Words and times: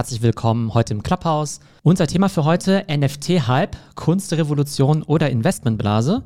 Herzlich 0.00 0.22
willkommen 0.22 0.74
heute 0.74 0.94
im 0.94 1.02
Clubhouse. 1.02 1.58
Unser 1.82 2.06
Thema 2.06 2.28
für 2.28 2.44
heute 2.44 2.86
NFT-Hype, 2.88 3.76
Kunstrevolution 3.96 5.02
oder 5.02 5.28
Investmentblase. 5.28 6.22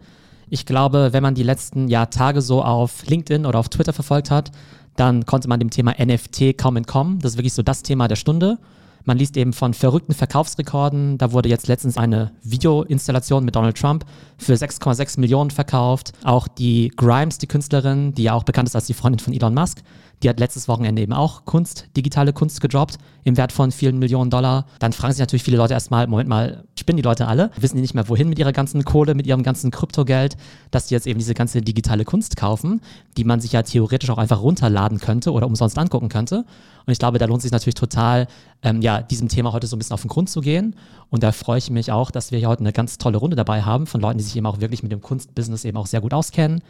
Ich 0.51 0.67
glaube, 0.67 1.15
wenn 1.15 1.23
man 1.23 1.35
die 1.35 1.43
letzten 1.43 1.89
ja, 1.89 2.05
Tage 2.05 2.43
so 2.43 2.63
auf 2.63 3.07
LinkedIn 3.07 3.47
oder 3.47 3.59
auf 3.59 3.71
Twitter 3.71 3.95
verfolgt 3.95 4.31
hat, 4.31 4.53
dann 4.97 5.25
konnte 5.25 5.49
man 5.49 5.59
dem 5.59 5.71
Thema 5.71 5.95
NFT 5.99 6.59
kaum 6.59 6.77
entkommen. 6.77 7.19
Das 7.21 7.33
ist 7.33 7.39
wirklich 7.39 7.55
so 7.55 7.63
das 7.63 7.83
Thema 7.83 8.09
der 8.09 8.17
Stunde. 8.17 8.59
Man 9.07 9.17
liest 9.17 9.39
eben 9.39 9.55
von 9.55 9.73
verrückten 9.73 10.13
Verkaufsrekorden. 10.13 11.17
Da 11.17 11.33
wurde 11.33 11.49
jetzt 11.49 11.67
letztens 11.67 11.97
eine 11.97 12.33
Videoinstallation 12.43 13.43
mit 13.43 13.57
Donald 13.57 13.79
Trump 13.79 14.05
für 14.37 14.53
6,6 14.53 15.19
Millionen 15.19 15.51
verkauft. 15.51 16.13
Auch 16.25 16.47
die 16.47 16.93
Grimes, 16.95 17.39
die 17.39 17.47
Künstlerin, 17.47 18.13
die 18.13 18.25
ja 18.25 18.35
auch 18.35 18.45
bekannt 18.45 18.69
ist 18.69 18.77
als 18.77 18.87
die 18.87 18.95
Freundin 18.95 19.19
von 19.19 19.33
Elon 19.33 19.55
Musk, 19.55 19.79
die 20.23 20.29
hat 20.29 20.39
letztes 20.39 20.69
Wochenende 20.69 21.03
eben 21.03 21.13
auch 21.13 21.45
Kunst, 21.45 21.89
digitale 21.97 22.33
Kunst 22.33 22.61
gedroppt 22.61 22.99
im 23.25 23.37
Wert 23.37 23.53
von 23.53 23.73
vielen 23.73 23.99
Millionen 23.99 24.31
Dollar. 24.31 24.67
Dann 24.79 24.93
fragen 24.93 25.13
sich 25.13 25.21
natürlich 25.21 25.43
viele 25.43 25.57
Leute 25.57 25.75
erstmal, 25.75 26.07
Moment 26.07 26.29
mal, 26.29 26.65
spinnen 26.79 26.97
die 26.97 27.03
Leute 27.03 27.27
alle? 27.27 27.51
Wissen 27.57 27.77
die 27.77 27.83
nicht 27.83 27.95
mehr, 27.95 28.09
wohin 28.09 28.29
mit 28.29 28.39
ihrer 28.39 28.53
ganzen 28.53 28.85
Kohle, 28.85 29.15
mit 29.15 29.27
ihrem 29.27 29.43
ganzen 29.43 29.71
Kryptogeld, 29.71 30.37
dass 30.71 30.87
die 30.87 30.95
jetzt 30.95 31.07
eben 31.07 31.19
diese 31.19 31.35
ganze 31.35 31.61
digitale 31.61 32.05
Kunst 32.05 32.37
kaufen, 32.37 32.81
die 33.17 33.25
man 33.25 33.41
sich 33.41 33.53
ja 33.53 33.63
theoretisch 33.63 34.11
auch 34.11 34.19
einfach 34.19 34.43
runterladen 34.43 34.99
könnte 34.99 35.33
oder 35.33 35.47
umsonst 35.47 35.79
angucken 35.79 36.09
könnte. 36.09 36.45
Und 36.85 36.93
ich 36.93 36.99
glaube, 36.99 37.19
da 37.19 37.27
lohnt 37.27 37.39
es 37.39 37.43
sich 37.43 37.53
natürlich 37.53 37.75
total, 37.75 38.27
ähm, 38.63 38.83
ja, 38.83 39.03
diesem 39.03 39.29
Thema 39.29 39.53
heute 39.53 39.67
so 39.67 39.77
ein 39.77 39.79
bisschen 39.79 39.95
auf 39.95 40.03
den 40.03 40.09
Grund 40.09 40.29
zu 40.29 40.41
gehen. 40.41 40.75
Und 41.11 41.23
da 41.23 41.33
freue 41.33 41.59
ich 41.59 41.71
mich 41.71 41.93
auch, 41.93 42.11
dass 42.11 42.33
wir 42.33 42.39
hier 42.39 42.49
heute 42.49 42.61
eine 42.61 42.73
ganz 42.73 42.99
tolle 42.99 43.19
Runde 43.19 43.37
dabei 43.37 43.63
haben 43.63 43.87
von 43.87 44.01
Leuten, 44.01 44.19
die 44.19 44.25
sich 44.25 44.37
eben 44.37 44.47
auch 44.47 44.61
wirklich 44.61 44.83
mit 44.83 44.91
dem 44.91 45.01
Kunstbusiness 45.01 45.65
eben 45.65 45.77
auch 45.77 45.87
sehr 45.87 46.01
gut 46.01 46.15
auskennen. 46.15 46.63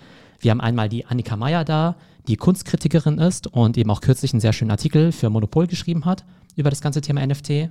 Wir 0.43 0.51
haben 0.51 0.61
einmal 0.61 0.89
die 0.89 1.07
Annika 1.07 1.37
Meyer 1.37 1.65
da, 1.65 1.95
die 2.27 2.37
Kunstkritikerin 2.37 3.19
ist 3.19 3.47
und 3.47 3.79
eben 3.79 3.91
auch 3.91 4.01
kürzlich 4.01 4.33
einen 4.33 4.41
sehr 4.41 4.53
schönen 4.53 4.73
Artikel 4.73 5.13
für 5.13 5.31
Monopol 5.31 5.69
geschrieben 5.69 6.05
hat 6.05 6.25
über 6.57 6.69
das 6.69 6.81
ganze 6.81 7.01
Thema 7.01 7.25
NFT. 7.25 7.71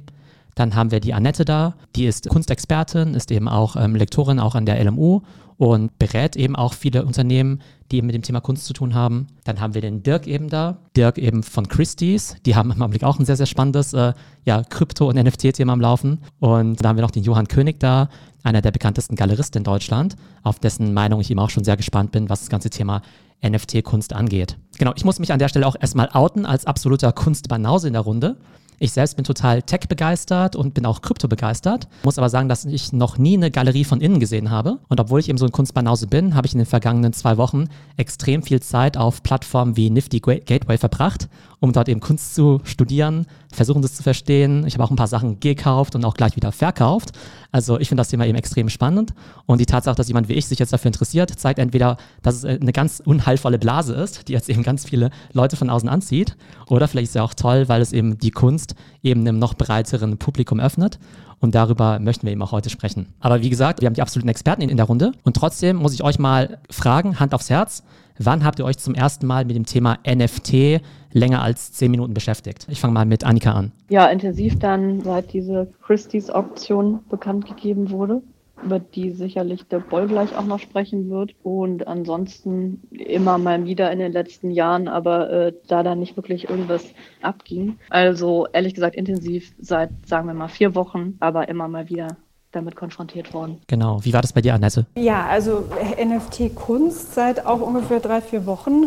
Dann 0.55 0.73
haben 0.75 0.91
wir 0.91 1.01
die 1.01 1.13
Annette 1.13 1.45
da, 1.45 1.75
die 1.95 2.05
ist 2.05 2.27
Kunstexpertin, 2.29 3.13
ist 3.13 3.31
eben 3.31 3.47
auch 3.47 3.75
ähm, 3.75 3.95
Lektorin 3.95 4.39
auch 4.39 4.55
an 4.55 4.65
der 4.65 4.83
LMU 4.83 5.21
und 5.57 5.97
berät 5.99 6.35
eben 6.35 6.55
auch 6.55 6.73
viele 6.73 7.05
Unternehmen, 7.05 7.61
die 7.91 7.97
eben 7.97 8.07
mit 8.07 8.15
dem 8.15 8.23
Thema 8.23 8.39
Kunst 8.39 8.65
zu 8.65 8.73
tun 8.73 8.95
haben. 8.95 9.27
Dann 9.43 9.59
haben 9.59 9.73
wir 9.73 9.81
den 9.81 10.01
Dirk 10.01 10.25
eben 10.25 10.49
da, 10.49 10.77
Dirk 10.97 11.17
eben 11.17 11.43
von 11.43 11.67
Christie's, 11.67 12.35
die 12.45 12.55
haben 12.55 12.71
im 12.71 12.81
Augenblick 12.81 13.03
auch 13.03 13.19
ein 13.19 13.25
sehr, 13.25 13.37
sehr 13.37 13.45
spannendes 13.45 13.93
äh, 13.93 14.13
ja, 14.43 14.63
Krypto- 14.63 15.07
und 15.07 15.17
NFT-Thema 15.17 15.73
am 15.73 15.81
Laufen. 15.81 16.19
Und 16.39 16.81
dann 16.81 16.89
haben 16.89 16.97
wir 16.97 17.03
noch 17.03 17.11
den 17.11 17.23
Johann 17.23 17.47
König 17.47 17.79
da, 17.79 18.09
einer 18.43 18.61
der 18.61 18.71
bekanntesten 18.71 19.15
Galeristen 19.15 19.59
in 19.59 19.63
Deutschland, 19.63 20.15
auf 20.43 20.59
dessen 20.59 20.93
Meinung 20.93 21.21
ich 21.21 21.31
eben 21.31 21.39
auch 21.39 21.49
schon 21.49 21.63
sehr 21.63 21.77
gespannt 21.77 22.11
bin, 22.11 22.29
was 22.29 22.39
das 22.41 22.49
ganze 22.49 22.69
Thema 22.69 23.01
NFT-Kunst 23.43 24.13
angeht. 24.13 24.57
Genau, 24.77 24.93
ich 24.95 25.05
muss 25.05 25.19
mich 25.19 25.31
an 25.31 25.39
der 25.39 25.49
Stelle 25.49 25.67
auch 25.67 25.75
erstmal 25.79 26.09
outen 26.13 26.45
als 26.45 26.65
absoluter 26.65 27.11
Kunstbanause 27.11 27.87
in 27.87 27.93
der 27.93 28.03
Runde. 28.03 28.37
Ich 28.83 28.93
selbst 28.93 29.15
bin 29.15 29.23
total 29.23 29.61
Tech 29.61 29.81
begeistert 29.87 30.55
und 30.55 30.73
bin 30.73 30.87
auch 30.87 31.03
Krypto 31.03 31.27
begeistert. 31.27 31.87
Muss 32.01 32.17
aber 32.17 32.29
sagen, 32.29 32.49
dass 32.49 32.65
ich 32.65 32.91
noch 32.91 33.19
nie 33.19 33.37
eine 33.37 33.51
Galerie 33.51 33.83
von 33.83 34.01
innen 34.01 34.19
gesehen 34.19 34.49
habe. 34.49 34.79
Und 34.89 34.99
obwohl 34.99 35.19
ich 35.19 35.29
eben 35.29 35.37
so 35.37 35.45
ein 35.45 35.51
Kunstbanause 35.51 36.07
bin, 36.07 36.33
habe 36.33 36.47
ich 36.47 36.53
in 36.53 36.57
den 36.57 36.65
vergangenen 36.65 37.13
zwei 37.13 37.37
Wochen 37.37 37.65
extrem 37.97 38.41
viel 38.41 38.59
Zeit 38.59 38.97
auf 38.97 39.21
Plattformen 39.21 39.77
wie 39.77 39.91
Nifty 39.91 40.19
Gateway 40.19 40.79
verbracht, 40.79 41.29
um 41.59 41.73
dort 41.73 41.89
eben 41.89 41.99
Kunst 41.99 42.33
zu 42.33 42.59
studieren, 42.63 43.27
versuchen 43.53 43.83
das 43.83 43.93
zu 43.93 44.01
verstehen. 44.01 44.65
Ich 44.65 44.73
habe 44.73 44.83
auch 44.83 44.89
ein 44.89 44.95
paar 44.95 45.07
Sachen 45.07 45.39
gekauft 45.39 45.93
und 45.93 46.03
auch 46.03 46.15
gleich 46.15 46.35
wieder 46.35 46.51
verkauft. 46.51 47.11
Also 47.51 47.79
ich 47.79 47.89
finde 47.89 48.01
das 48.01 48.07
Thema 48.07 48.25
eben 48.25 48.37
extrem 48.37 48.67
spannend. 48.69 49.13
Und 49.45 49.59
die 49.59 49.65
Tatsache, 49.65 49.95
dass 49.95 50.07
jemand 50.07 50.27
wie 50.27 50.33
ich 50.33 50.47
sich 50.47 50.57
jetzt 50.57 50.73
dafür 50.73 50.87
interessiert, 50.87 51.29
zeigt 51.37 51.59
entweder, 51.59 51.97
dass 52.23 52.35
es 52.35 52.45
eine 52.45 52.71
ganz 52.71 52.99
unheilvolle 53.05 53.59
Blase 53.59 53.93
ist, 53.93 54.27
die 54.27 54.33
jetzt 54.33 54.49
eben 54.49 54.63
ganz 54.63 54.85
viele 54.85 55.11
Leute 55.33 55.55
von 55.55 55.69
außen 55.69 55.87
anzieht. 55.87 56.35
Oder 56.67 56.87
vielleicht 56.87 57.03
ist 57.03 57.09
es 57.09 57.15
ja 57.15 57.23
auch 57.23 57.35
toll, 57.35 57.67
weil 57.67 57.81
es 57.81 57.93
eben 57.93 58.17
die 58.17 58.31
Kunst 58.31 58.70
eben 59.03 59.21
einem 59.21 59.39
noch 59.39 59.53
breiteren 59.53 60.17
Publikum 60.17 60.59
öffnet. 60.59 60.99
Und 61.39 61.55
darüber 61.55 61.99
möchten 61.99 62.27
wir 62.27 62.31
eben 62.31 62.41
auch 62.43 62.51
heute 62.51 62.69
sprechen. 62.69 63.07
Aber 63.19 63.41
wie 63.41 63.49
gesagt, 63.49 63.81
wir 63.81 63.87
haben 63.87 63.95
die 63.95 64.01
absoluten 64.01 64.29
Experten 64.29 64.61
in, 64.61 64.69
in 64.69 64.77
der 64.77 64.85
Runde. 64.85 65.11
Und 65.23 65.35
trotzdem 65.35 65.77
muss 65.77 65.93
ich 65.93 66.03
euch 66.03 66.19
mal 66.19 66.59
fragen, 66.69 67.19
Hand 67.19 67.33
aufs 67.33 67.49
Herz, 67.49 67.83
wann 68.19 68.45
habt 68.45 68.59
ihr 68.59 68.65
euch 68.65 68.77
zum 68.77 68.93
ersten 68.93 69.25
Mal 69.25 69.45
mit 69.45 69.55
dem 69.55 69.65
Thema 69.65 69.97
NFT 70.07 70.81
länger 71.13 71.41
als 71.41 71.71
zehn 71.73 71.89
Minuten 71.89 72.13
beschäftigt? 72.13 72.67
Ich 72.69 72.79
fange 72.79 72.93
mal 72.93 73.05
mit 73.05 73.23
Annika 73.23 73.53
an. 73.53 73.71
Ja, 73.89 74.05
intensiv 74.05 74.59
dann, 74.59 75.01
seit 75.01 75.33
diese 75.33 75.67
Christie's-Auktion 75.81 76.99
bekannt 77.09 77.47
gegeben 77.47 77.89
wurde 77.89 78.21
über 78.63 78.79
die 78.79 79.11
sicherlich 79.11 79.67
der 79.67 79.79
Boll 79.79 80.07
gleich 80.07 80.35
auch 80.35 80.45
noch 80.45 80.59
sprechen 80.59 81.09
wird. 81.09 81.35
Und 81.43 81.87
ansonsten 81.87 82.83
immer 82.91 83.37
mal 83.37 83.65
wieder 83.65 83.91
in 83.91 83.99
den 83.99 84.11
letzten 84.11 84.51
Jahren, 84.51 84.87
aber 84.87 85.29
äh, 85.29 85.53
da 85.67 85.83
dann 85.83 85.99
nicht 85.99 86.15
wirklich 86.15 86.49
irgendwas 86.49 86.93
abging. 87.21 87.79
Also 87.89 88.47
ehrlich 88.53 88.73
gesagt 88.73 88.95
intensiv 88.95 89.53
seit, 89.59 89.91
sagen 90.05 90.27
wir 90.27 90.33
mal, 90.33 90.47
vier 90.47 90.75
Wochen, 90.75 91.17
aber 91.19 91.49
immer 91.49 91.67
mal 91.67 91.89
wieder 91.89 92.17
damit 92.51 92.75
konfrontiert 92.75 93.33
worden. 93.33 93.61
Genau. 93.67 93.99
Wie 94.03 94.13
war 94.13 94.21
das 94.21 94.33
bei 94.33 94.41
dir, 94.41 94.53
Annette? 94.53 94.85
Ja, 94.95 95.25
also 95.27 95.65
NFT-Kunst 96.03 97.13
seit 97.13 97.45
auch 97.45 97.61
ungefähr 97.61 97.99
drei, 97.99 98.21
vier 98.21 98.45
Wochen 98.45 98.85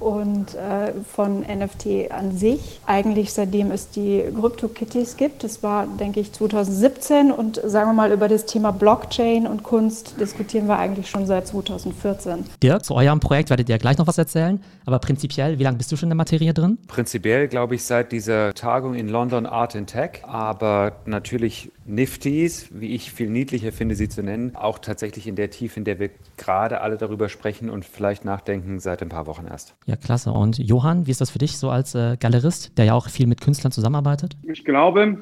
und 0.00 0.54
äh, 0.54 0.92
von 1.14 1.40
NFT 1.40 2.10
an 2.10 2.36
sich. 2.36 2.80
Eigentlich 2.86 3.32
seitdem 3.32 3.70
es 3.70 3.90
die 3.90 4.24
CryptoKitties 4.34 5.16
gibt. 5.16 5.44
Das 5.44 5.62
war, 5.62 5.86
denke 5.86 6.20
ich, 6.20 6.32
2017 6.32 7.30
und 7.30 7.60
sagen 7.64 7.90
wir 7.90 7.94
mal 7.94 8.12
über 8.12 8.28
das 8.28 8.46
Thema 8.46 8.72
Blockchain 8.72 9.46
und 9.46 9.62
Kunst 9.62 10.20
diskutieren 10.20 10.66
wir 10.66 10.78
eigentlich 10.78 11.08
schon 11.08 11.26
seit 11.26 11.46
2014. 11.46 12.44
Dirk, 12.62 12.84
zu 12.84 12.94
eurem 12.94 13.20
Projekt 13.20 13.50
werdet 13.50 13.68
ihr 13.68 13.78
gleich 13.78 13.98
noch 13.98 14.06
was 14.06 14.18
erzählen, 14.18 14.60
aber 14.84 14.98
prinzipiell, 14.98 15.58
wie 15.58 15.62
lange 15.62 15.76
bist 15.76 15.92
du 15.92 15.96
schon 15.96 16.06
in 16.06 16.10
der 16.10 16.16
Materie 16.16 16.52
drin? 16.52 16.78
Prinzipiell 16.88 17.48
glaube 17.48 17.76
ich 17.76 17.84
seit 17.84 18.12
dieser 18.12 18.54
Tagung 18.54 18.94
in 18.94 19.08
London 19.08 19.46
Art 19.46 19.76
and 19.76 19.88
Tech, 19.88 20.22
aber 20.24 20.92
natürlich 21.06 21.70
Nifties, 21.84 22.68
wie 22.70 22.95
ich 22.96 23.12
viel 23.12 23.30
niedlicher 23.30 23.72
finde, 23.72 23.94
sie 23.94 24.08
zu 24.08 24.22
nennen, 24.22 24.56
auch 24.56 24.78
tatsächlich 24.78 25.26
in 25.26 25.36
der 25.36 25.50
Tiefe, 25.50 25.78
in 25.78 25.84
der 25.84 25.98
wir 25.98 26.10
gerade 26.36 26.80
alle 26.80 26.96
darüber 26.96 27.28
sprechen 27.28 27.70
und 27.70 27.84
vielleicht 27.84 28.24
nachdenken, 28.24 28.80
seit 28.80 29.02
ein 29.02 29.08
paar 29.08 29.26
Wochen 29.26 29.46
erst. 29.46 29.76
Ja, 29.86 29.96
klasse. 29.96 30.32
Und 30.32 30.58
Johann, 30.58 31.06
wie 31.06 31.10
ist 31.10 31.20
das 31.20 31.30
für 31.30 31.38
dich 31.38 31.58
so 31.58 31.70
als 31.70 31.94
äh, 31.94 32.16
Galerist, 32.18 32.76
der 32.76 32.86
ja 32.86 32.94
auch 32.94 33.08
viel 33.08 33.26
mit 33.26 33.40
Künstlern 33.40 33.72
zusammenarbeitet? 33.72 34.36
Ich 34.42 34.64
glaube, 34.64 35.18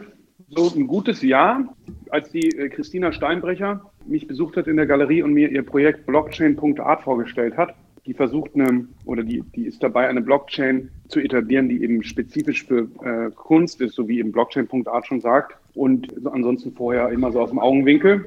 so 0.48 0.72
ein 0.74 0.86
gutes 0.86 1.22
Jahr, 1.22 1.74
als 2.10 2.30
die 2.30 2.48
äh, 2.56 2.68
Christina 2.68 3.12
Steinbrecher 3.12 3.90
mich 4.06 4.26
besucht 4.26 4.56
hat 4.56 4.66
in 4.66 4.76
der 4.76 4.86
Galerie 4.86 5.22
und 5.22 5.32
mir 5.32 5.50
ihr 5.50 5.64
Projekt 5.64 6.06
Blockchain.art 6.06 7.02
vorgestellt 7.02 7.56
hat. 7.56 7.74
Die 8.06 8.14
versucht 8.14 8.54
eine, 8.54 8.86
oder 9.06 9.22
die, 9.22 9.42
die 9.54 9.64
ist 9.64 9.82
dabei, 9.82 10.08
eine 10.08 10.20
Blockchain 10.20 10.90
zu 11.08 11.20
etablieren, 11.20 11.70
die 11.70 11.82
eben 11.82 12.02
spezifisch 12.02 12.64
für 12.64 12.88
äh, 13.02 13.30
Kunst 13.34 13.80
ist, 13.80 13.94
so 13.94 14.08
wie 14.08 14.18
eben 14.18 14.30
Blockchain.art 14.30 15.06
schon 15.06 15.20
sagt 15.20 15.56
und 15.74 16.08
ansonsten 16.26 16.72
vorher 16.72 17.10
immer 17.10 17.32
so 17.32 17.40
aus 17.40 17.50
dem 17.50 17.58
Augenwinkel 17.58 18.26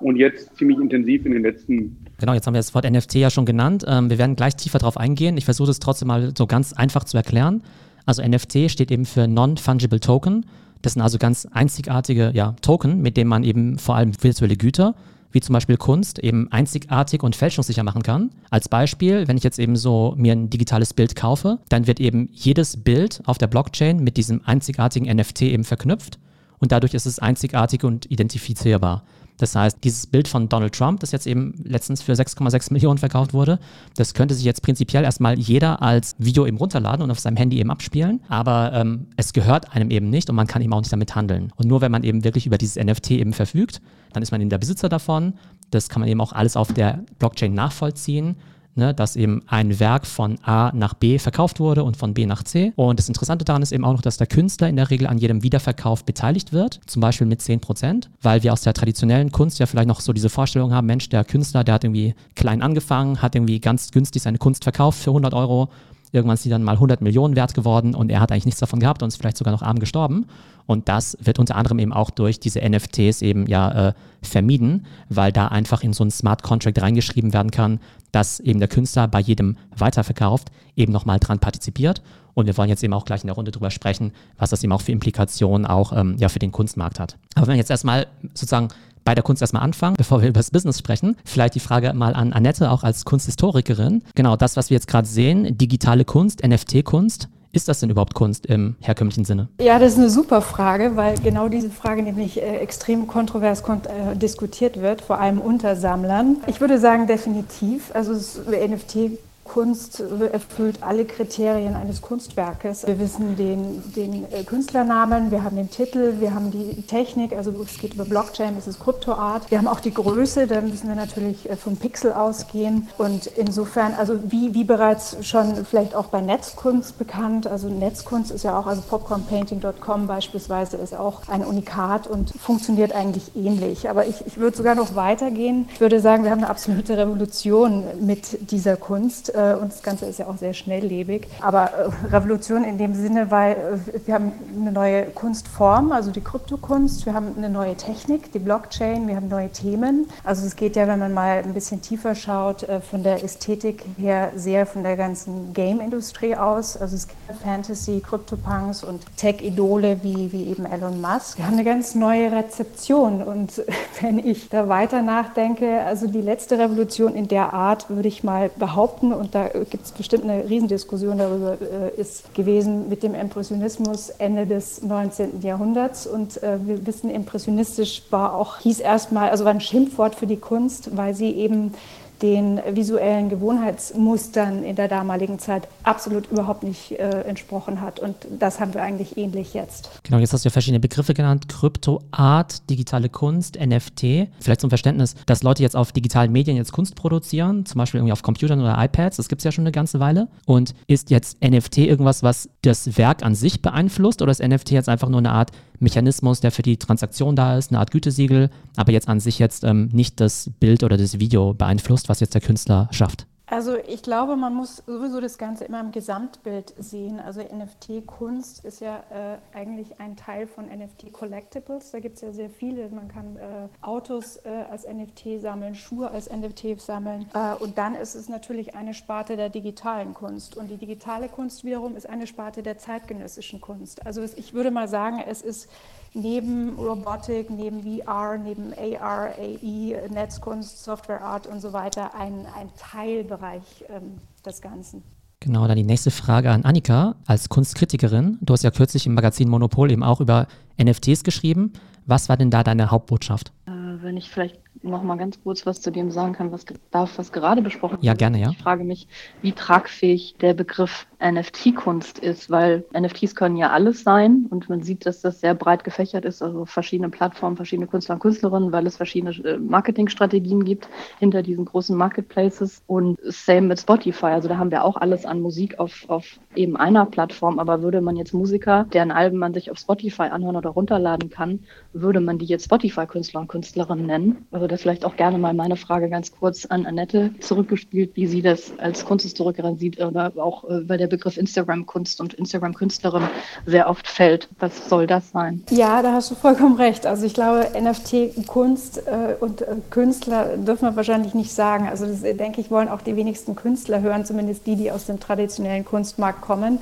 und 0.00 0.16
jetzt 0.16 0.56
ziemlich 0.56 0.78
intensiv 0.78 1.26
in 1.26 1.32
den 1.32 1.42
letzten. 1.42 1.96
Genau, 2.18 2.32
jetzt 2.32 2.46
haben 2.46 2.54
wir 2.54 2.58
das 2.58 2.74
Wort 2.74 2.90
NFT 2.90 3.16
ja 3.16 3.30
schon 3.30 3.44
genannt. 3.44 3.84
Ähm, 3.86 4.10
wir 4.10 4.18
werden 4.18 4.36
gleich 4.36 4.56
tiefer 4.56 4.78
darauf 4.78 4.96
eingehen. 4.96 5.36
Ich 5.36 5.44
versuche 5.44 5.70
es 5.70 5.78
trotzdem 5.78 6.08
mal 6.08 6.32
so 6.36 6.46
ganz 6.46 6.72
einfach 6.72 7.04
zu 7.04 7.16
erklären. 7.16 7.62
Also 8.06 8.26
NFT 8.26 8.70
steht 8.70 8.90
eben 8.90 9.04
für 9.04 9.28
Non-Fungible 9.28 10.00
Token. 10.00 10.46
Das 10.82 10.94
sind 10.94 11.02
also 11.02 11.18
ganz 11.18 11.46
einzigartige 11.46 12.32
ja, 12.34 12.56
Token, 12.62 13.02
mit 13.02 13.16
denen 13.16 13.28
man 13.28 13.44
eben 13.44 13.78
vor 13.78 13.96
allem 13.96 14.12
virtuelle 14.20 14.56
Güter, 14.56 14.94
wie 15.30 15.40
zum 15.40 15.52
Beispiel 15.52 15.76
Kunst, 15.76 16.18
eben 16.18 16.50
einzigartig 16.50 17.22
und 17.22 17.36
fälschungssicher 17.36 17.84
machen 17.84 18.02
kann. 18.02 18.30
Als 18.48 18.70
Beispiel, 18.70 19.28
wenn 19.28 19.36
ich 19.36 19.44
jetzt 19.44 19.58
eben 19.58 19.76
so 19.76 20.14
mir 20.16 20.32
ein 20.32 20.48
digitales 20.48 20.94
Bild 20.94 21.14
kaufe, 21.14 21.58
dann 21.68 21.86
wird 21.86 22.00
eben 22.00 22.30
jedes 22.32 22.82
Bild 22.82 23.20
auf 23.26 23.36
der 23.36 23.46
Blockchain 23.48 24.02
mit 24.02 24.16
diesem 24.16 24.40
einzigartigen 24.46 25.14
NFT 25.14 25.42
eben 25.42 25.64
verknüpft 25.64 26.18
und 26.60 26.72
dadurch 26.72 26.94
ist 26.94 27.06
es 27.06 27.18
einzigartig 27.18 27.84
und 27.84 28.10
identifizierbar. 28.10 29.02
Das 29.38 29.56
heißt, 29.56 29.78
dieses 29.84 30.06
Bild 30.06 30.28
von 30.28 30.50
Donald 30.50 30.74
Trump, 30.74 31.00
das 31.00 31.12
jetzt 31.12 31.26
eben 31.26 31.54
letztens 31.64 32.02
für 32.02 32.12
6,6 32.12 32.74
Millionen 32.74 32.98
verkauft 32.98 33.32
wurde, 33.32 33.58
das 33.96 34.12
könnte 34.12 34.34
sich 34.34 34.44
jetzt 34.44 34.60
prinzipiell 34.62 35.02
erstmal 35.02 35.38
jeder 35.38 35.80
als 35.80 36.14
Video 36.18 36.46
eben 36.46 36.58
runterladen 36.58 37.02
und 37.02 37.10
auf 37.10 37.18
seinem 37.18 37.38
Handy 37.38 37.58
eben 37.58 37.70
abspielen. 37.70 38.20
Aber 38.28 38.72
ähm, 38.74 39.06
es 39.16 39.32
gehört 39.32 39.74
einem 39.74 39.90
eben 39.90 40.10
nicht 40.10 40.28
und 40.28 40.36
man 40.36 40.46
kann 40.46 40.60
eben 40.60 40.74
auch 40.74 40.80
nicht 40.80 40.92
damit 40.92 41.14
handeln. 41.14 41.52
Und 41.56 41.66
nur 41.66 41.80
wenn 41.80 41.90
man 41.90 42.02
eben 42.02 42.22
wirklich 42.22 42.46
über 42.46 42.58
dieses 42.58 42.76
NFT 42.76 43.12
eben 43.12 43.32
verfügt, 43.32 43.80
dann 44.12 44.22
ist 44.22 44.30
man 44.30 44.42
eben 44.42 44.50
der 44.50 44.58
Besitzer 44.58 44.90
davon. 44.90 45.32
Das 45.70 45.88
kann 45.88 46.00
man 46.00 46.08
eben 46.10 46.20
auch 46.20 46.32
alles 46.32 46.56
auf 46.56 46.74
der 46.74 47.02
Blockchain 47.18 47.54
nachvollziehen 47.54 48.36
ne, 48.74 48.94
dass 48.94 49.16
eben 49.16 49.42
ein 49.46 49.80
Werk 49.80 50.06
von 50.06 50.38
A 50.42 50.72
nach 50.74 50.94
B 50.94 51.18
verkauft 51.18 51.60
wurde 51.60 51.84
und 51.84 51.96
von 51.96 52.14
B 52.14 52.26
nach 52.26 52.42
C. 52.42 52.72
Und 52.76 52.98
das 52.98 53.08
Interessante 53.08 53.44
daran 53.44 53.62
ist 53.62 53.72
eben 53.72 53.84
auch 53.84 53.92
noch, 53.92 54.02
dass 54.02 54.16
der 54.16 54.26
Künstler 54.26 54.68
in 54.68 54.76
der 54.76 54.90
Regel 54.90 55.06
an 55.06 55.18
jedem 55.18 55.42
Wiederverkauf 55.42 56.04
beteiligt 56.04 56.52
wird, 56.52 56.80
zum 56.86 57.00
Beispiel 57.00 57.26
mit 57.26 57.42
10 57.42 57.60
Prozent, 57.60 58.10
weil 58.22 58.42
wir 58.42 58.52
aus 58.52 58.62
der 58.62 58.74
traditionellen 58.74 59.32
Kunst 59.32 59.58
ja 59.58 59.66
vielleicht 59.66 59.88
noch 59.88 60.00
so 60.00 60.12
diese 60.12 60.30
Vorstellung 60.30 60.72
haben, 60.72 60.86
Mensch, 60.86 61.08
der 61.08 61.24
Künstler, 61.24 61.64
der 61.64 61.74
hat 61.74 61.84
irgendwie 61.84 62.14
klein 62.34 62.62
angefangen, 62.62 63.22
hat 63.22 63.34
irgendwie 63.34 63.60
ganz 63.60 63.90
günstig 63.90 64.22
seine 64.22 64.38
Kunst 64.38 64.64
verkauft 64.64 65.00
für 65.00 65.10
100 65.10 65.34
Euro 65.34 65.68
Irgendwann 66.12 66.34
ist 66.34 66.42
sie 66.42 66.50
dann 66.50 66.62
mal 66.62 66.72
100 66.72 67.00
Millionen 67.00 67.36
wert 67.36 67.54
geworden 67.54 67.94
und 67.94 68.10
er 68.10 68.20
hat 68.20 68.32
eigentlich 68.32 68.46
nichts 68.46 68.60
davon 68.60 68.80
gehabt 68.80 69.02
und 69.02 69.08
ist 69.08 69.16
vielleicht 69.16 69.36
sogar 69.36 69.52
noch 69.52 69.62
arm 69.62 69.78
gestorben. 69.78 70.26
Und 70.66 70.88
das 70.88 71.16
wird 71.20 71.38
unter 71.38 71.56
anderem 71.56 71.78
eben 71.78 71.92
auch 71.92 72.10
durch 72.10 72.38
diese 72.38 72.60
NFTs 72.60 73.22
eben 73.22 73.46
ja 73.46 73.88
äh, 73.88 73.92
vermieden, 74.22 74.86
weil 75.08 75.32
da 75.32 75.48
einfach 75.48 75.82
in 75.82 75.92
so 75.92 76.04
einen 76.04 76.10
Smart 76.10 76.42
Contract 76.42 76.80
reingeschrieben 76.80 77.32
werden 77.32 77.50
kann, 77.50 77.80
dass 78.12 78.40
eben 78.40 78.58
der 78.60 78.68
Künstler 78.68 79.08
bei 79.08 79.20
jedem 79.20 79.56
Weiterverkauft 79.76 80.50
eben 80.76 80.92
nochmal 80.92 81.18
dran 81.18 81.38
partizipiert. 81.38 82.02
Und 82.34 82.46
wir 82.46 82.56
wollen 82.56 82.68
jetzt 82.68 82.84
eben 82.84 82.92
auch 82.92 83.04
gleich 83.04 83.22
in 83.22 83.26
der 83.26 83.34
Runde 83.34 83.50
drüber 83.50 83.70
sprechen, 83.70 84.12
was 84.38 84.50
das 84.50 84.62
eben 84.62 84.72
auch 84.72 84.80
für 84.80 84.92
Implikationen 84.92 85.66
auch 85.66 85.92
ähm, 85.92 86.16
ja, 86.18 86.28
für 86.28 86.38
den 86.38 86.52
Kunstmarkt 86.52 87.00
hat. 87.00 87.16
Aber 87.34 87.48
wenn 87.48 87.54
wir 87.54 87.58
jetzt 87.58 87.70
erstmal 87.70 88.06
sozusagen 88.34 88.68
bei 89.04 89.14
der 89.14 89.22
Kunst 89.22 89.42
erstmal 89.42 89.62
anfangen, 89.62 89.96
bevor 89.96 90.20
wir 90.20 90.28
über 90.28 90.38
das 90.38 90.50
Business 90.50 90.78
sprechen. 90.78 91.16
Vielleicht 91.24 91.54
die 91.54 91.60
Frage 91.60 91.92
mal 91.94 92.14
an 92.14 92.32
Annette, 92.32 92.70
auch 92.70 92.82
als 92.82 93.04
Kunsthistorikerin. 93.04 94.02
Genau, 94.14 94.36
das, 94.36 94.56
was 94.56 94.70
wir 94.70 94.76
jetzt 94.76 94.88
gerade 94.88 95.08
sehen, 95.08 95.56
digitale 95.56 96.04
Kunst, 96.04 96.46
NFT-Kunst. 96.46 97.28
Ist 97.52 97.66
das 97.66 97.80
denn 97.80 97.90
überhaupt 97.90 98.14
Kunst 98.14 98.46
im 98.46 98.76
herkömmlichen 98.80 99.24
Sinne? 99.24 99.48
Ja, 99.60 99.80
das 99.80 99.92
ist 99.92 99.98
eine 99.98 100.10
super 100.10 100.40
Frage, 100.40 100.94
weil 100.94 101.18
genau 101.18 101.48
diese 101.48 101.70
Frage 101.70 102.02
nämlich 102.02 102.40
äh, 102.40 102.58
extrem 102.58 103.08
kontrovers 103.08 103.64
kon 103.64 103.80
äh, 103.86 104.16
diskutiert 104.16 104.80
wird, 104.80 105.00
vor 105.00 105.18
allem 105.18 105.40
unter 105.40 105.74
Sammlern. 105.74 106.36
Ich 106.46 106.60
würde 106.60 106.78
sagen, 106.78 107.08
definitiv. 107.08 107.90
Also 107.92 108.12
NFT 108.12 109.18
Kunst 109.52 109.98
erfüllt 109.98 110.80
alle 110.80 111.04
Kriterien 111.04 111.74
eines 111.74 112.02
Kunstwerkes. 112.02 112.86
Wir 112.86 113.00
wissen 113.00 113.34
den, 113.34 113.82
den 113.96 114.24
äh, 114.32 114.44
Künstlernamen, 114.44 115.32
wir 115.32 115.42
haben 115.42 115.56
den 115.56 115.68
Titel, 115.68 116.20
wir 116.20 116.32
haben 116.32 116.52
die 116.52 116.82
Technik, 116.82 117.32
also 117.32 117.52
es 117.60 117.78
geht 117.78 117.94
über 117.94 118.04
Blockchain, 118.04 118.56
es 118.56 118.68
ist 118.68 118.78
Kryptoart. 118.78 119.50
Wir 119.50 119.58
haben 119.58 119.66
auch 119.66 119.80
die 119.80 119.92
Größe, 119.92 120.46
da 120.46 120.60
müssen 120.60 120.86
wir 120.86 120.94
natürlich 120.94 121.50
äh, 121.50 121.56
vom 121.56 121.76
Pixel 121.76 122.12
ausgehen. 122.12 122.86
Und 122.96 123.26
insofern, 123.26 123.94
also 123.94 124.20
wie, 124.30 124.54
wie 124.54 124.62
bereits 124.62 125.16
schon 125.22 125.64
vielleicht 125.64 125.96
auch 125.96 126.06
bei 126.06 126.20
Netzkunst 126.20 126.96
bekannt, 126.96 127.48
also 127.48 127.68
Netzkunst 127.68 128.30
ist 128.30 128.44
ja 128.44 128.56
auch, 128.56 128.68
also 128.68 128.82
popcornpainting.com 128.82 130.06
beispielsweise 130.06 130.76
ist 130.76 130.94
auch 130.94 131.22
ein 131.26 131.44
Unikat 131.44 132.06
und 132.06 132.30
funktioniert 132.38 132.92
eigentlich 132.92 133.34
ähnlich. 133.34 133.90
Aber 133.90 134.06
ich, 134.06 134.24
ich 134.28 134.36
würde 134.36 134.56
sogar 134.56 134.76
noch 134.76 134.94
weitergehen. 134.94 135.68
Ich 135.74 135.80
würde 135.80 135.98
sagen, 135.98 136.22
wir 136.22 136.30
haben 136.30 136.38
eine 136.38 136.50
absolute 136.50 136.96
Revolution 136.96 137.82
mit 138.00 138.52
dieser 138.52 138.76
Kunst 138.76 139.34
äh, 139.40 139.54
und 139.54 139.72
das 139.72 139.82
Ganze 139.82 140.06
ist 140.06 140.18
ja 140.18 140.26
auch 140.26 140.36
sehr 140.36 140.54
schnelllebig. 140.54 141.28
Aber 141.40 141.70
äh, 141.72 142.06
Revolution 142.12 142.64
in 142.64 142.78
dem 142.78 142.94
Sinne, 142.94 143.30
weil 143.30 143.52
äh, 143.52 144.06
wir 144.06 144.14
haben 144.14 144.32
eine 144.56 144.72
neue 144.72 145.06
Kunstform, 145.06 145.92
also 145.92 146.10
die 146.10 146.20
Kryptokunst, 146.20 147.06
wir 147.06 147.14
haben 147.14 147.34
eine 147.36 147.48
neue 147.48 147.74
Technik, 147.76 148.32
die 148.32 148.38
Blockchain, 148.38 149.08
wir 149.08 149.16
haben 149.16 149.28
neue 149.28 149.50
Themen. 149.50 150.06
Also 150.24 150.46
es 150.46 150.56
geht 150.56 150.76
ja, 150.76 150.86
wenn 150.86 150.98
man 150.98 151.14
mal 151.14 151.42
ein 151.42 151.54
bisschen 151.54 151.82
tiefer 151.82 152.14
schaut, 152.14 152.66
von 152.90 153.02
der 153.02 153.22
Ästhetik 153.24 153.84
her 153.96 154.32
sehr 154.36 154.66
von 154.66 154.82
der 154.82 154.96
ganzen 154.96 155.52
Game-Industrie 155.52 156.36
aus. 156.36 156.76
Also 156.76 156.96
es 156.96 157.08
gibt 157.08 157.20
Fantasy, 157.42 158.02
Kryptopunks 158.04 158.84
und 158.84 159.02
Tech-Idole 159.16 160.00
wie, 160.02 160.32
wie 160.32 160.44
eben 160.48 160.66
Elon 160.66 161.00
Musk. 161.00 161.38
Wir 161.38 161.46
haben 161.46 161.54
eine 161.54 161.64
ganz 161.64 161.94
neue 161.94 162.32
Rezeption 162.32 163.22
und 163.22 163.62
wenn 164.00 164.18
ich 164.18 164.48
da 164.48 164.68
weiter 164.68 165.02
nachdenke, 165.02 165.80
also 165.82 166.06
die 166.06 166.20
letzte 166.20 166.58
Revolution 166.58 167.14
in 167.14 167.28
der 167.28 167.52
Art 167.52 167.88
würde 167.88 168.08
ich 168.08 168.24
mal 168.24 168.50
behaupten 168.56 169.12
und 169.12 169.29
da 169.30 169.48
gibt 169.48 169.84
es 169.84 169.92
bestimmt 169.92 170.24
eine 170.24 170.48
Riesendiskussion 170.48 171.18
darüber, 171.18 171.56
äh, 171.60 172.00
ist 172.00 172.34
gewesen 172.34 172.88
mit 172.88 173.02
dem 173.02 173.14
Impressionismus 173.14 174.10
Ende 174.10 174.46
des 174.46 174.82
19. 174.82 175.42
Jahrhunderts. 175.42 176.06
Und 176.06 176.42
äh, 176.42 176.58
wir 176.64 176.86
wissen, 176.86 177.10
impressionistisch 177.10 178.02
war 178.10 178.34
auch, 178.34 178.58
hieß 178.58 178.80
erstmal, 178.80 179.30
also 179.30 179.44
war 179.44 179.52
ein 179.52 179.60
Schimpfwort 179.60 180.14
für 180.14 180.26
die 180.26 180.36
Kunst, 180.36 180.96
weil 180.96 181.14
sie 181.14 181.30
eben 181.30 181.74
den 182.22 182.60
visuellen 182.72 183.28
Gewohnheitsmustern 183.28 184.62
in 184.62 184.76
der 184.76 184.88
damaligen 184.88 185.38
Zeit 185.38 185.68
absolut 185.82 186.30
überhaupt 186.30 186.62
nicht 186.62 186.92
äh, 186.92 187.22
entsprochen 187.22 187.80
hat. 187.80 188.00
Und 188.00 188.14
das 188.38 188.60
haben 188.60 188.74
wir 188.74 188.82
eigentlich 188.82 189.16
ähnlich 189.16 189.54
jetzt. 189.54 189.90
Genau, 190.02 190.18
jetzt 190.18 190.32
hast 190.32 190.44
du 190.44 190.48
ja 190.48 190.52
verschiedene 190.52 190.80
Begriffe 190.80 191.14
genannt. 191.14 191.48
Kryptoart, 191.48 192.68
digitale 192.68 193.08
Kunst, 193.08 193.58
NFT. 193.58 194.28
Vielleicht 194.40 194.60
zum 194.60 194.70
Verständnis, 194.70 195.14
dass 195.26 195.42
Leute 195.42 195.62
jetzt 195.62 195.76
auf 195.76 195.92
digitalen 195.92 196.32
Medien 196.32 196.56
jetzt 196.56 196.72
Kunst 196.72 196.94
produzieren, 196.94 197.66
zum 197.66 197.78
Beispiel 197.78 197.98
irgendwie 197.98 198.12
auf 198.12 198.22
Computern 198.22 198.60
oder 198.60 198.76
iPads. 198.82 199.16
Das 199.16 199.28
gibt 199.28 199.40
es 199.40 199.44
ja 199.44 199.52
schon 199.52 199.64
eine 199.64 199.72
ganze 199.72 200.00
Weile. 200.00 200.28
Und 200.46 200.74
ist 200.86 201.10
jetzt 201.10 201.42
NFT 201.42 201.78
irgendwas, 201.78 202.22
was 202.22 202.48
das 202.62 202.98
Werk 202.98 203.24
an 203.24 203.34
sich 203.34 203.62
beeinflusst 203.62 204.22
oder 204.22 204.30
ist 204.30 204.42
NFT 204.42 204.70
jetzt 204.72 204.88
einfach 204.88 205.08
nur 205.08 205.18
eine 205.18 205.32
Art 205.32 205.50
Mechanismus, 205.80 206.40
der 206.40 206.52
für 206.52 206.62
die 206.62 206.76
Transaktion 206.76 207.36
da 207.36 207.56
ist, 207.56 207.70
eine 207.70 207.80
Art 207.80 207.90
Gütesiegel, 207.90 208.50
aber 208.76 208.92
jetzt 208.92 209.08
an 209.08 209.20
sich 209.20 209.38
jetzt 209.38 209.64
ähm, 209.64 209.88
nicht 209.92 210.20
das 210.20 210.50
Bild 210.60 210.84
oder 210.84 210.96
das 210.96 211.18
Video 211.18 211.54
beeinflusst, 211.54 212.08
was 212.08 212.20
jetzt 212.20 212.34
der 212.34 212.40
Künstler 212.40 212.88
schafft. 212.92 213.26
Also 213.50 213.76
ich 213.76 214.04
glaube, 214.04 214.36
man 214.36 214.54
muss 214.54 214.76
sowieso 214.86 215.20
das 215.20 215.36
Ganze 215.36 215.64
immer 215.64 215.80
im 215.80 215.90
Gesamtbild 215.90 216.72
sehen. 216.78 217.18
Also 217.18 217.40
NFT-Kunst 217.40 218.64
ist 218.64 218.80
ja 218.80 219.02
äh, 219.10 219.38
eigentlich 219.58 219.98
ein 219.98 220.14
Teil 220.16 220.46
von 220.46 220.66
NFT-Collectibles. 220.66 221.90
Da 221.90 221.98
gibt 221.98 222.14
es 222.14 222.22
ja 222.22 222.32
sehr 222.32 222.48
viele. 222.48 222.88
Man 222.90 223.08
kann 223.08 223.36
äh, 223.36 223.68
Autos 223.80 224.36
äh, 224.44 224.50
als 224.70 224.86
NFT 224.86 225.40
sammeln, 225.40 225.74
Schuhe 225.74 226.12
als 226.12 226.30
NFT 226.30 226.80
sammeln. 226.80 227.28
Äh, 227.34 227.54
und 227.56 227.76
dann 227.76 227.96
ist 227.96 228.14
es 228.14 228.28
natürlich 228.28 228.76
eine 228.76 228.94
Sparte 228.94 229.36
der 229.36 229.48
digitalen 229.48 230.14
Kunst. 230.14 230.56
Und 230.56 230.68
die 230.68 230.76
digitale 230.76 231.28
Kunst 231.28 231.64
wiederum 231.64 231.96
ist 231.96 232.08
eine 232.08 232.28
Sparte 232.28 232.62
der 232.62 232.78
zeitgenössischen 232.78 233.60
Kunst. 233.60 234.06
Also 234.06 234.22
ich 234.22 234.54
würde 234.54 234.70
mal 234.70 234.86
sagen, 234.86 235.24
es 235.26 235.42
ist 235.42 235.68
neben 236.14 236.76
Robotik, 236.76 237.50
neben 237.50 237.82
VR, 237.82 238.38
neben 238.38 238.72
AR, 238.72 239.34
AI, 239.38 240.08
Netzkunst, 240.10 240.84
Software 240.84 241.22
Art 241.22 241.46
und 241.46 241.60
so 241.60 241.72
weiter 241.72 242.14
ein, 242.14 242.46
ein 242.56 242.70
Teilbereich 242.76 243.84
ähm, 243.88 244.18
des 244.44 244.60
Ganzen. 244.60 245.02
Genau, 245.40 245.66
dann 245.66 245.76
die 245.76 245.84
nächste 245.84 246.10
Frage 246.10 246.50
an 246.50 246.64
Annika 246.64 247.14
als 247.26 247.48
Kunstkritikerin. 247.48 248.38
Du 248.42 248.52
hast 248.52 248.62
ja 248.62 248.70
kürzlich 248.70 249.06
im 249.06 249.14
Magazin 249.14 249.48
Monopol 249.48 249.90
eben 249.90 250.02
auch 250.02 250.20
über 250.20 250.46
NFTs 250.78 251.24
geschrieben. 251.24 251.72
Was 252.04 252.28
war 252.28 252.36
denn 252.36 252.50
da 252.50 252.62
deine 252.62 252.90
Hauptbotschaft? 252.90 253.52
Äh, 253.66 253.70
wenn 254.02 254.18
ich 254.18 254.30
vielleicht 254.30 254.60
noch 254.82 255.02
mal 255.02 255.16
ganz 255.16 255.42
kurz 255.42 255.64
was 255.64 255.80
zu 255.80 255.90
dem 255.90 256.10
sagen 256.10 256.34
kann, 256.34 256.52
was 256.52 256.64
darf, 256.90 257.16
was 257.16 257.32
gerade 257.32 257.62
besprochen 257.62 257.98
Ja, 258.02 258.14
gerne, 258.14 258.38
ja. 258.38 258.50
Ich 258.50 258.58
frage 258.58 258.84
mich, 258.84 259.08
wie 259.40 259.52
tragfähig 259.52 260.36
der 260.40 260.54
Begriff 260.54 261.06
NFT-Kunst 261.22 262.18
ist, 262.18 262.50
weil 262.50 262.84
NFTs 262.98 263.34
können 263.34 263.56
ja 263.56 263.70
alles 263.70 264.02
sein 264.02 264.46
und 264.50 264.68
man 264.68 264.82
sieht, 264.82 265.06
dass 265.06 265.20
das 265.20 265.40
sehr 265.40 265.54
breit 265.54 265.84
gefächert 265.84 266.24
ist, 266.24 266.42
also 266.42 266.64
verschiedene 266.64 267.10
Plattformen, 267.10 267.56
verschiedene 267.56 267.86
Künstler 267.86 268.14
und 268.14 268.20
Künstlerinnen, 268.20 268.72
weil 268.72 268.86
es 268.86 268.96
verschiedene 268.96 269.32
äh, 269.44 269.58
Marketingstrategien 269.58 270.64
gibt 270.64 270.88
hinter 271.18 271.42
diesen 271.42 271.64
großen 271.64 271.96
Marketplaces 271.96 272.82
und 272.86 273.18
same 273.22 273.68
mit 273.68 273.80
Spotify. 273.80 274.26
Also 274.26 274.48
da 274.48 274.56
haben 274.56 274.70
wir 274.70 274.84
auch 274.84 274.96
alles 274.96 275.24
an 275.26 275.40
Musik 275.40 275.78
auf, 275.78 276.04
auf 276.08 276.40
eben 276.54 276.76
einer 276.76 277.06
Plattform, 277.06 277.58
aber 277.58 277.82
würde 277.82 278.00
man 278.00 278.16
jetzt 278.16 278.32
Musiker, 278.32 278.86
deren 278.92 279.10
Alben 279.10 279.38
man 279.38 279.54
sich 279.54 279.70
auf 279.70 279.78
Spotify 279.78 280.24
anhören 280.24 280.56
oder 280.56 280.70
runterladen 280.70 281.30
kann, 281.30 281.60
würde 281.92 282.20
man 282.20 282.38
die 282.38 282.46
jetzt 282.46 282.64
Spotify-Künstler 282.64 283.40
und 283.40 283.48
Künstlerinnen 283.48 284.06
nennen? 284.06 284.46
Also 284.50 284.66
das 284.66 284.82
vielleicht 284.82 285.04
auch 285.04 285.16
gerne 285.16 285.38
mal 285.38 285.54
meine 285.54 285.76
Frage 285.76 286.08
ganz 286.08 286.32
kurz 286.32 286.66
an 286.66 286.86
Annette 286.86 287.30
zurückgespielt, 287.40 288.12
wie 288.14 288.26
sie 288.26 288.42
das 288.42 288.78
als 288.78 289.04
Kunsthistorikerin 289.04 289.76
sieht 289.76 290.00
oder 290.00 290.32
auch 290.36 290.64
äh, 290.64 290.88
weil 290.88 290.98
der 290.98 291.09
Begriff 291.10 291.36
Instagram-Kunst 291.36 292.20
und 292.20 292.34
Instagram-Künstlerin 292.34 293.24
sehr 293.66 293.90
oft 293.90 294.08
fällt. 294.08 294.48
Was 294.58 294.88
soll 294.88 295.06
das 295.06 295.30
sein? 295.30 295.62
Ja, 295.70 296.02
da 296.02 296.12
hast 296.12 296.30
du 296.30 296.34
vollkommen 296.34 296.76
recht. 296.76 297.06
Also 297.06 297.26
ich 297.26 297.34
glaube, 297.34 297.68
NFT-Kunst 297.78 299.06
äh, 299.06 299.34
und 299.38 299.62
äh, 299.62 299.66
Künstler 299.90 300.56
dürfen 300.56 300.88
wir 300.88 300.96
wahrscheinlich 300.96 301.34
nicht 301.34 301.52
sagen. 301.52 301.88
Also 301.88 302.06
das, 302.06 302.22
denke 302.22 302.60
ich, 302.60 302.70
wollen 302.70 302.88
auch 302.88 303.02
die 303.02 303.16
wenigsten 303.16 303.54
Künstler 303.56 304.00
hören, 304.00 304.24
zumindest 304.24 304.66
die, 304.66 304.76
die 304.76 304.90
aus 304.90 305.06
dem 305.06 305.20
traditionellen 305.20 305.84
Kunstmarkt 305.84 306.40
kommen. 306.40 306.78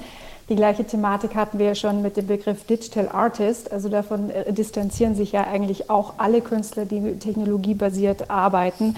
Die 0.49 0.57
gleiche 0.57 0.85
Thematik 0.85 1.35
hatten 1.35 1.59
wir 1.59 1.67
ja 1.67 1.75
schon 1.75 2.01
mit 2.01 2.17
dem 2.17 2.27
Begriff 2.27 2.65
Digital 2.65 3.09
Artist. 3.09 3.71
Also 3.71 3.91
davon 3.91 4.31
äh, 4.31 4.51
distanzieren 4.53 5.15
sich 5.15 5.33
ja 5.33 5.47
eigentlich 5.47 5.91
auch 5.91 6.15
alle 6.17 6.41
Künstler, 6.41 6.87
die 6.87 7.19
technologiebasiert 7.19 8.31
arbeiten. 8.31 8.97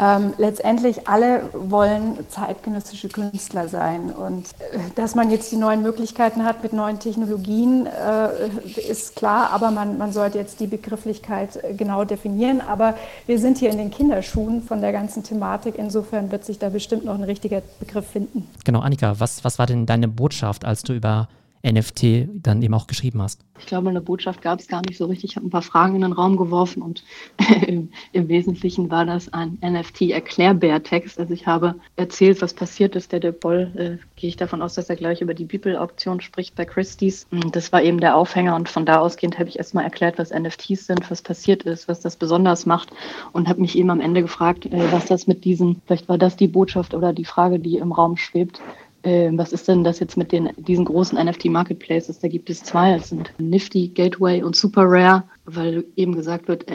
Ähm, 0.00 0.34
letztendlich 0.38 1.08
alle 1.08 1.42
wollen 1.52 2.18
zeitgenössische 2.28 3.08
Künstler 3.08 3.68
sein. 3.68 4.10
Und 4.10 4.46
äh, 4.72 4.78
dass 4.94 5.14
man 5.14 5.30
jetzt 5.30 5.52
die 5.52 5.56
neuen 5.56 5.82
Möglichkeiten 5.82 6.44
hat 6.44 6.62
mit 6.62 6.72
neuen 6.72 6.98
Technologien, 6.98 7.86
äh, 7.86 8.48
ist 8.80 9.16
klar, 9.16 9.50
aber 9.50 9.70
man, 9.70 9.98
man 9.98 10.12
sollte 10.12 10.38
jetzt 10.38 10.60
die 10.60 10.66
Begrifflichkeit 10.66 11.62
äh, 11.62 11.74
genau 11.74 12.04
definieren. 12.04 12.60
Aber 12.60 12.94
wir 13.26 13.38
sind 13.38 13.58
hier 13.58 13.70
in 13.70 13.78
den 13.78 13.90
Kinderschuhen 13.90 14.62
von 14.62 14.80
der 14.80 14.92
ganzen 14.92 15.22
Thematik. 15.22 15.76
Insofern 15.76 16.30
wird 16.32 16.44
sich 16.44 16.58
da 16.58 16.68
bestimmt 16.68 17.04
noch 17.04 17.14
ein 17.14 17.24
richtiger 17.24 17.62
Begriff 17.78 18.06
finden. 18.06 18.48
Genau, 18.64 18.80
Annika, 18.80 19.14
was, 19.18 19.44
was 19.44 19.58
war 19.58 19.66
denn 19.66 19.86
deine 19.86 20.08
Botschaft, 20.08 20.64
als 20.64 20.82
du 20.82 20.92
über 20.92 21.28
NFT 21.64 22.28
dann 22.34 22.62
eben 22.62 22.74
auch 22.74 22.86
geschrieben 22.86 23.22
hast? 23.22 23.40
Ich 23.58 23.66
glaube, 23.66 23.88
eine 23.88 24.00
Botschaft 24.00 24.42
gab 24.42 24.60
es 24.60 24.68
gar 24.68 24.82
nicht 24.82 24.98
so 24.98 25.06
richtig. 25.06 25.30
Ich 25.30 25.36
habe 25.36 25.46
ein 25.46 25.50
paar 25.50 25.62
Fragen 25.62 25.94
in 25.94 26.02
den 26.02 26.12
Raum 26.12 26.36
geworfen 26.36 26.82
und 26.82 27.04
im, 27.66 28.28
Wesentlichen 28.28 28.90
war 28.90 29.06
das 29.06 29.32
ein 29.32 29.58
NFT-Erklärbär-Text. 29.62 31.18
Also 31.18 31.32
ich 31.32 31.46
habe 31.46 31.76
erzählt, 31.96 32.42
was 32.42 32.52
passiert 32.52 32.96
ist. 32.96 33.12
Der 33.12 33.20
De 33.20 33.32
Boll, 33.32 33.72
äh, 33.76 34.04
gehe 34.16 34.28
ich 34.28 34.36
davon 34.36 34.60
aus, 34.60 34.74
dass 34.74 34.90
er 34.90 34.96
gleich 34.96 35.20
über 35.20 35.34
die 35.34 35.44
Bibel-Auktion 35.44 36.20
spricht 36.20 36.54
bei 36.54 36.64
Christie's. 36.64 37.26
Das 37.52 37.72
war 37.72 37.82
eben 37.82 38.00
der 38.00 38.16
Aufhänger 38.16 38.56
und 38.56 38.68
von 38.68 38.84
da 38.84 38.98
ausgehend 38.98 39.38
habe 39.38 39.48
ich 39.48 39.58
erstmal 39.58 39.84
erklärt, 39.84 40.18
was 40.18 40.30
NFTs 40.30 40.86
sind, 40.86 41.10
was 41.10 41.22
passiert 41.22 41.62
ist, 41.62 41.88
was 41.88 42.00
das 42.00 42.16
besonders 42.16 42.66
macht 42.66 42.90
und 43.32 43.48
habe 43.48 43.60
mich 43.60 43.76
eben 43.78 43.90
am 43.90 44.00
Ende 44.00 44.22
gefragt, 44.22 44.66
äh, 44.66 44.92
was 44.92 45.06
das 45.06 45.26
mit 45.26 45.44
diesen, 45.44 45.80
vielleicht 45.86 46.08
war 46.08 46.18
das 46.18 46.36
die 46.36 46.48
Botschaft 46.48 46.94
oder 46.94 47.12
die 47.12 47.24
Frage, 47.24 47.58
die 47.58 47.78
im 47.78 47.92
Raum 47.92 48.16
schwebt, 48.16 48.60
äh, 49.04 49.30
was 49.32 49.52
ist 49.52 49.68
denn 49.68 49.84
das 49.84 50.00
jetzt 50.00 50.16
mit 50.16 50.32
den, 50.32 50.50
diesen 50.56 50.84
großen 50.84 51.18
NFT-Marketplaces? 51.18 52.18
Da 52.18 52.28
gibt 52.28 52.50
es 52.50 52.62
zwei, 52.62 52.96
das 52.96 53.10
sind 53.10 53.32
Nifty, 53.38 53.88
Gateway 53.88 54.42
und 54.42 54.56
Super 54.56 54.84
Rare, 54.86 55.24
weil 55.44 55.84
eben 55.96 56.14
gesagt 56.14 56.48
wird, 56.48 56.66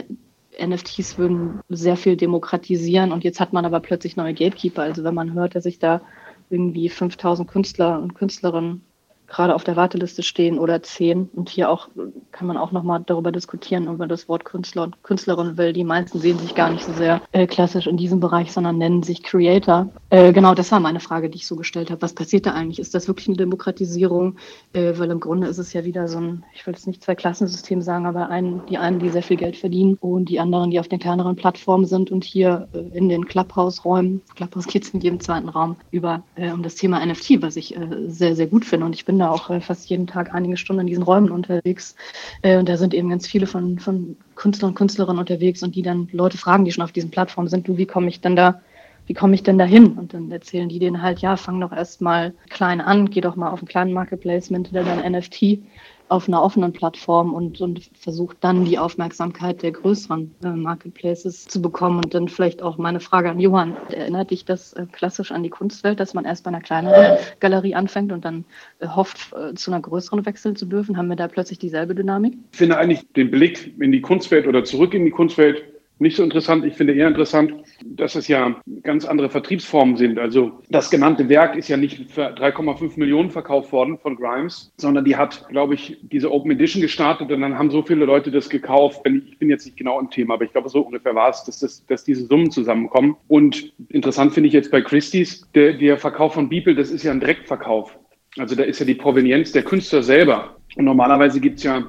NFTs 0.58 1.18
würden 1.18 1.60
sehr 1.68 1.96
viel 1.96 2.16
demokratisieren 2.16 3.12
und 3.12 3.24
jetzt 3.24 3.40
hat 3.40 3.52
man 3.52 3.64
aber 3.64 3.80
plötzlich 3.80 4.16
neue 4.16 4.34
Gatekeeper. 4.34 4.82
Also 4.82 5.04
wenn 5.04 5.14
man 5.14 5.32
hört, 5.34 5.54
dass 5.54 5.64
sich 5.64 5.78
da 5.78 6.02
irgendwie 6.50 6.88
5000 6.88 7.48
Künstler 7.48 8.00
und 8.00 8.14
Künstlerinnen 8.14 8.82
gerade 9.30 9.54
auf 9.54 9.64
der 9.64 9.76
Warteliste 9.76 10.22
stehen 10.22 10.58
oder 10.58 10.82
zehn. 10.82 11.30
Und 11.32 11.48
hier 11.48 11.70
auch 11.70 11.88
kann 12.32 12.46
man 12.46 12.56
auch 12.56 12.72
nochmal 12.72 13.02
darüber 13.06 13.32
diskutieren, 13.32 13.86
über 13.86 14.06
das 14.06 14.28
Wort 14.28 14.44
Künstler 14.44 14.82
und 14.82 15.02
Künstlerin, 15.02 15.56
weil 15.56 15.72
die 15.72 15.84
meisten 15.84 16.18
sehen 16.18 16.38
sich 16.38 16.54
gar 16.54 16.70
nicht 16.70 16.84
so 16.84 16.92
sehr 16.92 17.22
äh, 17.32 17.46
klassisch 17.46 17.86
in 17.86 17.96
diesem 17.96 18.20
Bereich, 18.20 18.52
sondern 18.52 18.78
nennen 18.78 19.02
sich 19.02 19.22
Creator. 19.22 19.88
Äh, 20.10 20.32
genau, 20.32 20.54
das 20.54 20.72
war 20.72 20.80
meine 20.80 21.00
Frage, 21.00 21.30
die 21.30 21.36
ich 21.36 21.46
so 21.46 21.56
gestellt 21.56 21.90
habe. 21.90 22.02
Was 22.02 22.14
passiert 22.14 22.46
da 22.46 22.52
eigentlich? 22.52 22.80
Ist 22.80 22.94
das 22.94 23.08
wirklich 23.08 23.28
eine 23.28 23.36
Demokratisierung? 23.36 24.36
Äh, 24.72 24.94
weil 24.96 25.10
im 25.10 25.20
Grunde 25.20 25.46
ist 25.46 25.58
es 25.58 25.72
ja 25.72 25.84
wieder 25.84 26.08
so 26.08 26.18
ein, 26.18 26.44
ich 26.52 26.66
will 26.66 26.74
jetzt 26.74 26.86
nicht 26.86 27.02
zwei 27.02 27.14
Klassensystem 27.14 27.82
sagen, 27.82 28.06
aber 28.06 28.28
ein, 28.28 28.62
die 28.68 28.78
einen, 28.78 28.98
die 28.98 29.10
sehr 29.10 29.22
viel 29.22 29.36
Geld 29.36 29.56
verdienen 29.56 29.96
und 30.00 30.28
die 30.28 30.40
anderen, 30.40 30.70
die 30.70 30.80
auf 30.80 30.88
den 30.88 30.98
kleineren 30.98 31.36
Plattformen 31.36 31.86
sind 31.86 32.10
und 32.10 32.24
hier 32.24 32.68
äh, 32.72 32.96
in 32.96 33.08
den 33.08 33.26
Clubhouse-Räumen, 33.26 34.22
Clubhouse 34.34 34.66
geht 34.66 34.82
es 34.84 34.90
in 34.90 35.00
jedem 35.00 35.20
zweiten 35.20 35.48
Raum, 35.48 35.76
über 35.92 36.24
äh, 36.34 36.50
um 36.50 36.62
das 36.62 36.74
Thema 36.74 37.04
NFT, 37.04 37.42
was 37.42 37.56
ich 37.56 37.76
äh, 37.76 37.80
sehr, 38.08 38.34
sehr 38.34 38.46
gut 38.48 38.64
finde. 38.64 38.86
Und 38.86 38.94
ich 38.94 39.04
bin 39.04 39.19
da 39.20 39.30
auch 39.30 39.50
äh, 39.50 39.60
fast 39.60 39.88
jeden 39.88 40.06
Tag 40.06 40.34
einige 40.34 40.56
Stunden 40.56 40.80
in 40.80 40.86
diesen 40.86 41.02
Räumen 41.04 41.30
unterwegs. 41.30 41.94
Äh, 42.42 42.58
und 42.58 42.68
da 42.68 42.76
sind 42.76 42.94
eben 42.94 43.08
ganz 43.08 43.26
viele 43.26 43.46
von, 43.46 43.78
von 43.78 44.16
Künstlern 44.34 44.70
und 44.70 44.74
Künstlerinnen 44.74 45.20
unterwegs 45.20 45.62
und 45.62 45.74
die 45.74 45.82
dann 45.82 46.08
Leute 46.12 46.38
fragen, 46.38 46.64
die 46.64 46.72
schon 46.72 46.84
auf 46.84 46.92
diesen 46.92 47.10
Plattformen 47.10 47.48
sind, 47.48 47.68
du, 47.68 47.76
wie 47.76 47.86
komme 47.86 48.08
ich 48.08 48.20
denn 48.20 48.36
da 48.36 48.60
wie 49.10 49.14
komme 49.14 49.34
ich 49.34 49.42
denn 49.42 49.58
da 49.58 49.64
hin? 49.64 49.98
Und 49.98 50.14
dann 50.14 50.30
erzählen 50.30 50.68
die 50.68 50.78
denen 50.78 51.02
halt, 51.02 51.18
ja, 51.18 51.36
fang 51.36 51.60
doch 51.60 51.72
erst 51.72 52.00
mal 52.00 52.32
klein 52.48 52.80
an, 52.80 53.10
geh 53.10 53.20
doch 53.20 53.34
mal 53.34 53.50
auf 53.50 53.58
einen 53.58 53.66
kleinen 53.66 53.92
Marketplace, 53.92 54.50
mint 54.50 54.72
dann 54.72 55.12
NFT 55.12 55.58
auf 56.10 56.26
einer 56.26 56.42
offenen 56.42 56.72
Plattform 56.72 57.32
und, 57.32 57.60
und 57.60 57.88
versucht 57.94 58.38
dann 58.40 58.64
die 58.64 58.78
Aufmerksamkeit 58.78 59.62
der 59.62 59.70
größeren 59.70 60.34
äh, 60.42 60.48
Marketplaces 60.48 61.46
zu 61.46 61.62
bekommen. 61.62 61.98
Und 61.98 62.14
dann 62.14 62.28
vielleicht 62.28 62.62
auch 62.62 62.78
meine 62.78 62.98
Frage 62.98 63.30
an 63.30 63.38
Johann. 63.38 63.76
Erinnert 63.90 64.32
dich 64.32 64.44
das 64.44 64.72
äh, 64.72 64.86
klassisch 64.90 65.30
an 65.30 65.44
die 65.44 65.50
Kunstwelt, 65.50 66.00
dass 66.00 66.12
man 66.12 66.24
erst 66.24 66.42
bei 66.44 66.48
einer 66.48 66.60
kleineren 66.60 67.18
Galerie 67.38 67.76
anfängt 67.76 68.10
und 68.10 68.24
dann 68.24 68.44
äh, 68.80 68.88
hofft, 68.88 69.32
äh, 69.32 69.54
zu 69.54 69.70
einer 69.70 69.80
größeren 69.80 70.26
wechseln 70.26 70.56
zu 70.56 70.66
dürfen? 70.66 70.96
Haben 70.96 71.08
wir 71.08 71.16
da 71.16 71.28
plötzlich 71.28 71.60
dieselbe 71.60 71.94
Dynamik? 71.94 72.34
Ich 72.50 72.58
finde 72.58 72.76
eigentlich 72.76 73.06
den 73.12 73.30
Blick 73.30 73.80
in 73.80 73.92
die 73.92 74.00
Kunstwelt 74.00 74.48
oder 74.48 74.64
zurück 74.64 74.94
in 74.94 75.04
die 75.04 75.12
Kunstwelt 75.12 75.62
nicht 76.00 76.16
so 76.16 76.22
interessant. 76.22 76.64
Ich 76.64 76.74
finde 76.74 76.94
eher 76.94 77.08
interessant, 77.08 77.54
dass 77.84 78.14
es 78.14 78.26
ja 78.26 78.56
ganz 78.82 79.04
andere 79.04 79.28
Vertriebsformen 79.28 79.96
sind. 79.96 80.18
Also 80.18 80.62
das 80.70 80.90
genannte 80.90 81.28
Werk 81.28 81.56
ist 81.56 81.68
ja 81.68 81.76
nicht 81.76 82.10
für 82.10 82.34
3,5 82.34 82.98
Millionen 82.98 83.30
verkauft 83.30 83.70
worden 83.70 83.98
von 83.98 84.16
Grimes, 84.16 84.72
sondern 84.78 85.04
die 85.04 85.16
hat, 85.16 85.46
glaube 85.50 85.74
ich, 85.74 85.98
diese 86.02 86.32
Open 86.32 86.50
Edition 86.52 86.80
gestartet 86.80 87.30
und 87.30 87.40
dann 87.42 87.58
haben 87.58 87.70
so 87.70 87.82
viele 87.82 88.06
Leute 88.06 88.30
das 88.30 88.48
gekauft. 88.48 89.02
Ich 89.04 89.38
bin 89.38 89.50
jetzt 89.50 89.66
nicht 89.66 89.76
genau 89.76 90.00
im 90.00 90.08
Thema, 90.08 90.34
aber 90.34 90.44
ich 90.44 90.52
glaube, 90.52 90.70
so 90.70 90.80
ungefähr 90.80 91.14
war 91.14 91.28
es, 91.28 91.44
dass, 91.44 91.60
das, 91.60 91.84
dass 91.86 92.02
diese 92.04 92.24
Summen 92.26 92.50
zusammenkommen. 92.50 93.16
Und 93.28 93.72
interessant 93.90 94.32
finde 94.32 94.48
ich 94.48 94.54
jetzt 94.54 94.70
bei 94.70 94.80
Christie's, 94.80 95.46
der, 95.54 95.74
der 95.74 95.98
Verkauf 95.98 96.32
von 96.32 96.48
Beeple, 96.48 96.74
das 96.74 96.90
ist 96.90 97.02
ja 97.02 97.10
ein 97.12 97.20
Direktverkauf. 97.20 97.98
Also 98.38 98.54
da 98.54 98.62
ist 98.62 98.78
ja 98.78 98.86
die 98.86 98.94
Provenienz 98.94 99.52
der 99.52 99.64
Künstler 99.64 100.02
selber. 100.02 100.56
Und 100.76 100.86
normalerweise 100.86 101.40
gibt 101.40 101.58
es 101.58 101.64
ja 101.64 101.84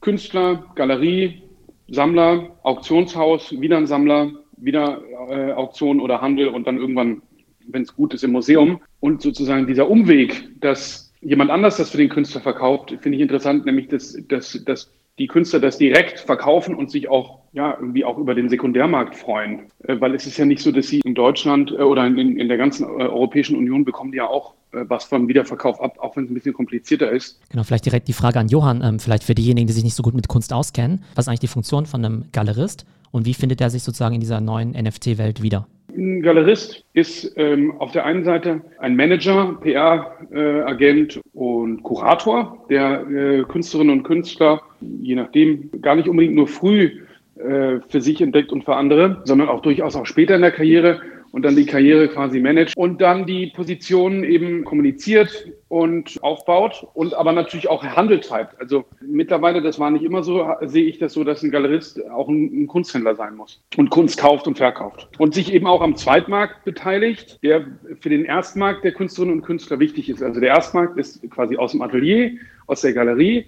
Künstler, 0.00 0.66
Galerie, 0.74 1.43
Sammler, 1.88 2.56
Auktionshaus, 2.62 3.52
wieder 3.60 3.76
ein 3.76 3.86
Sammler, 3.86 4.32
wieder 4.56 5.02
äh, 5.28 5.52
Auktion 5.52 6.00
oder 6.00 6.20
Handel 6.20 6.48
und 6.48 6.66
dann 6.66 6.78
irgendwann, 6.78 7.22
wenn 7.66 7.82
es 7.82 7.94
gut 7.94 8.14
ist, 8.14 8.24
im 8.24 8.32
Museum. 8.32 8.80
Und 9.00 9.22
sozusagen 9.22 9.66
dieser 9.66 9.88
Umweg, 9.88 10.60
dass 10.60 11.12
jemand 11.20 11.50
anders 11.50 11.76
das 11.76 11.90
für 11.90 11.98
den 11.98 12.08
Künstler 12.08 12.40
verkauft, 12.40 12.96
finde 13.00 13.16
ich 13.16 13.22
interessant, 13.22 13.66
nämlich 13.66 13.88
dass, 13.88 14.16
dass, 14.28 14.62
dass 14.64 14.90
die 15.18 15.28
Künstler 15.28 15.60
das 15.60 15.78
direkt 15.78 16.20
verkaufen 16.20 16.74
und 16.74 16.90
sich 16.90 17.08
auch 17.08 17.38
ja 17.52 17.76
irgendwie 17.78 18.04
auch 18.04 18.18
über 18.18 18.34
den 18.34 18.48
Sekundärmarkt 18.48 19.14
freuen. 19.14 19.66
Äh, 19.84 20.00
weil 20.00 20.14
es 20.14 20.26
ist 20.26 20.38
ja 20.38 20.44
nicht 20.44 20.62
so, 20.62 20.72
dass 20.72 20.88
sie 20.88 21.00
in 21.00 21.14
Deutschland 21.14 21.70
äh, 21.70 21.82
oder 21.82 22.06
in, 22.06 22.38
in 22.38 22.48
der 22.48 22.56
ganzen 22.56 22.84
äh, 22.84 23.04
Europäischen 23.04 23.56
Union 23.56 23.84
bekommen 23.84 24.12
die 24.12 24.18
ja 24.18 24.26
auch 24.26 24.54
was 24.76 25.04
vom 25.04 25.28
Wiederverkauf 25.28 25.80
ab, 25.80 25.98
auch 26.00 26.16
wenn 26.16 26.24
es 26.24 26.30
ein 26.32 26.34
bisschen 26.34 26.52
komplizierter 26.52 27.08
ist. 27.08 27.40
Genau, 27.48 27.62
vielleicht 27.62 27.86
direkt 27.86 28.08
die 28.08 28.12
Frage 28.12 28.40
an 28.40 28.48
Johann, 28.48 28.82
ähm, 28.82 28.98
vielleicht 28.98 29.22
für 29.22 29.36
diejenigen, 29.36 29.68
die 29.68 29.72
sich 29.72 29.84
nicht 29.84 29.94
so 29.94 30.02
gut 30.02 30.14
mit 30.14 30.26
Kunst 30.26 30.52
auskennen. 30.52 31.04
Was 31.14 31.26
ist 31.26 31.28
eigentlich 31.28 31.38
die 31.38 31.46
Funktion 31.46 31.86
von 31.86 32.04
einem 32.04 32.24
Galerist 32.32 32.84
und 33.14 33.26
wie 33.26 33.34
findet 33.34 33.60
er 33.60 33.70
sich 33.70 33.84
sozusagen 33.84 34.16
in 34.16 34.20
dieser 34.20 34.40
neuen 34.40 34.72
NFT-Welt 34.72 35.40
wieder? 35.40 35.68
Ein 35.96 36.20
Galerist 36.22 36.84
ist 36.94 37.32
ähm, 37.36 37.72
auf 37.78 37.92
der 37.92 38.04
einen 38.04 38.24
Seite 38.24 38.60
ein 38.80 38.96
Manager, 38.96 39.56
PR-Agent 39.62 41.16
äh, 41.18 41.20
und 41.32 41.84
Kurator, 41.84 42.66
der 42.68 43.06
äh, 43.08 43.44
Künstlerinnen 43.44 43.98
und 43.98 44.02
Künstler, 44.02 44.62
je 44.80 45.14
nachdem, 45.14 45.70
gar 45.80 45.94
nicht 45.94 46.08
unbedingt 46.08 46.34
nur 46.34 46.48
früh 46.48 47.02
äh, 47.36 47.78
für 47.88 48.00
sich 48.00 48.20
entdeckt 48.20 48.50
und 48.50 48.64
für 48.64 48.74
andere, 48.74 49.22
sondern 49.22 49.48
auch 49.48 49.62
durchaus 49.62 49.94
auch 49.94 50.06
später 50.06 50.34
in 50.34 50.42
der 50.42 50.50
Karriere 50.50 51.00
und 51.34 51.42
dann 51.42 51.56
die 51.56 51.66
Karriere 51.66 52.06
quasi 52.06 52.38
managt 52.38 52.76
und 52.76 53.00
dann 53.00 53.26
die 53.26 53.48
Positionen 53.48 54.22
eben 54.22 54.62
kommuniziert 54.62 55.48
und 55.66 56.22
aufbaut 56.22 56.86
und 56.94 57.12
aber 57.12 57.32
natürlich 57.32 57.68
auch 57.68 57.82
Handel 57.82 58.20
treibt. 58.20 58.60
Also 58.60 58.84
mittlerweile, 59.00 59.60
das 59.60 59.80
war 59.80 59.90
nicht 59.90 60.04
immer 60.04 60.22
so, 60.22 60.46
sehe 60.62 60.84
ich 60.84 60.98
das 60.98 61.12
so, 61.12 61.24
dass 61.24 61.42
ein 61.42 61.50
Galerist 61.50 62.00
auch 62.08 62.28
ein, 62.28 62.68
Kunsthändler 62.68 63.16
sein 63.16 63.34
muss 63.34 63.60
und 63.76 63.90
Kunst 63.90 64.16
kauft 64.16 64.46
und 64.46 64.58
verkauft 64.58 65.08
und 65.18 65.34
sich 65.34 65.52
eben 65.52 65.66
auch 65.66 65.80
am 65.80 65.96
Zweitmarkt 65.96 66.64
beteiligt, 66.64 67.40
der 67.42 67.66
für 67.98 68.10
den 68.10 68.24
Erstmarkt 68.24 68.84
der 68.84 68.92
Künstlerinnen 68.92 69.40
und 69.40 69.42
Künstler 69.42 69.80
wichtig 69.80 70.08
ist. 70.08 70.22
Also 70.22 70.38
der 70.38 70.50
Erstmarkt 70.50 70.96
ist 70.98 71.28
quasi 71.30 71.56
aus 71.56 71.72
dem 71.72 71.82
Atelier, 71.82 72.30
aus 72.68 72.82
der 72.82 72.92
Galerie 72.92 73.46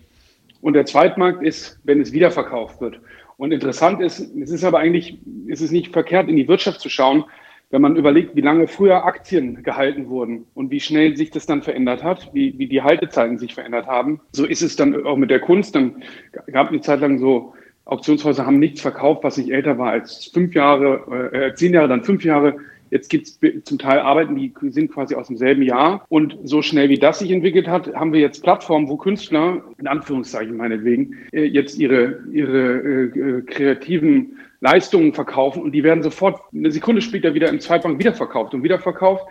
und 0.60 0.72
der 0.72 0.86
Zweitmarkt 0.86 1.40
ist, 1.40 1.78
wenn 1.84 2.00
es 2.00 2.12
wiederverkauft 2.12 2.80
wird. 2.80 2.98
Und 3.36 3.52
interessant 3.52 4.00
ist, 4.00 4.18
es 4.18 4.50
ist 4.50 4.64
aber 4.64 4.80
eigentlich, 4.80 5.18
es 5.48 5.60
ist 5.60 5.70
nicht 5.70 5.92
verkehrt, 5.92 6.28
in 6.28 6.34
die 6.34 6.48
Wirtschaft 6.48 6.80
zu 6.80 6.88
schauen, 6.88 7.22
wenn 7.70 7.82
man 7.82 7.96
überlegt, 7.96 8.36
wie 8.36 8.42
lange 8.42 8.68
früher 8.68 9.04
Aktien 9.04 9.62
gehalten 9.62 10.08
wurden 10.08 10.46
und 10.54 10.70
wie 10.70 10.80
schnell 10.80 11.16
sich 11.16 11.30
das 11.30 11.46
dann 11.46 11.62
verändert 11.62 12.04
hat, 12.04 12.30
wie, 12.32 12.58
wie 12.58 12.68
die 12.68 12.82
Haltezeiten 12.82 13.38
sich 13.38 13.54
verändert 13.54 13.86
haben, 13.86 14.20
so 14.32 14.46
ist 14.46 14.62
es 14.62 14.76
dann 14.76 15.04
auch 15.04 15.16
mit 15.16 15.30
der 15.30 15.40
Kunst. 15.40 15.74
Dann 15.74 16.02
gab 16.52 16.66
es 16.66 16.72
eine 16.72 16.80
Zeit 16.80 17.00
lang 17.00 17.18
so, 17.18 17.54
Auktionshäuser 17.84 18.46
haben 18.46 18.58
nichts 18.58 18.80
verkauft, 18.80 19.22
was 19.24 19.36
nicht 19.36 19.50
älter 19.50 19.78
war 19.78 19.90
als 19.90 20.26
fünf 20.26 20.54
Jahre, 20.54 21.30
äh, 21.32 21.54
zehn 21.54 21.72
Jahre, 21.72 21.88
dann 21.88 22.02
fünf 22.02 22.24
Jahre. 22.24 22.56
Jetzt 22.90 23.08
gibt 23.08 23.26
es 23.26 23.38
zum 23.64 23.78
Teil 23.78 23.98
Arbeiten, 23.98 24.36
die 24.36 24.52
sind 24.70 24.92
quasi 24.92 25.14
aus 25.14 25.28
demselben 25.28 25.62
Jahr. 25.62 26.04
Und 26.08 26.36
so 26.44 26.62
schnell 26.62 26.88
wie 26.88 26.98
das 26.98 27.18
sich 27.18 27.30
entwickelt 27.30 27.68
hat, 27.68 27.94
haben 27.94 28.12
wir 28.12 28.20
jetzt 28.20 28.42
Plattformen, 28.42 28.88
wo 28.88 28.96
Künstler, 28.96 29.62
in 29.78 29.86
Anführungszeichen 29.86 30.56
meinetwegen, 30.56 31.16
äh, 31.32 31.44
jetzt 31.44 31.78
ihre, 31.78 32.20
ihre 32.32 32.78
äh, 32.78 33.38
äh 33.38 33.42
kreativen 33.42 34.38
Leistungen 34.60 35.12
verkaufen 35.12 35.62
und 35.62 35.72
die 35.72 35.84
werden 35.84 36.02
sofort 36.02 36.40
eine 36.52 36.70
Sekunde 36.70 37.02
später 37.02 37.34
wieder 37.34 37.48
im 37.48 37.60
Zweitbank 37.60 37.98
wiederverkauft 37.98 38.54
und 38.54 38.62
wiederverkauft. 38.62 39.26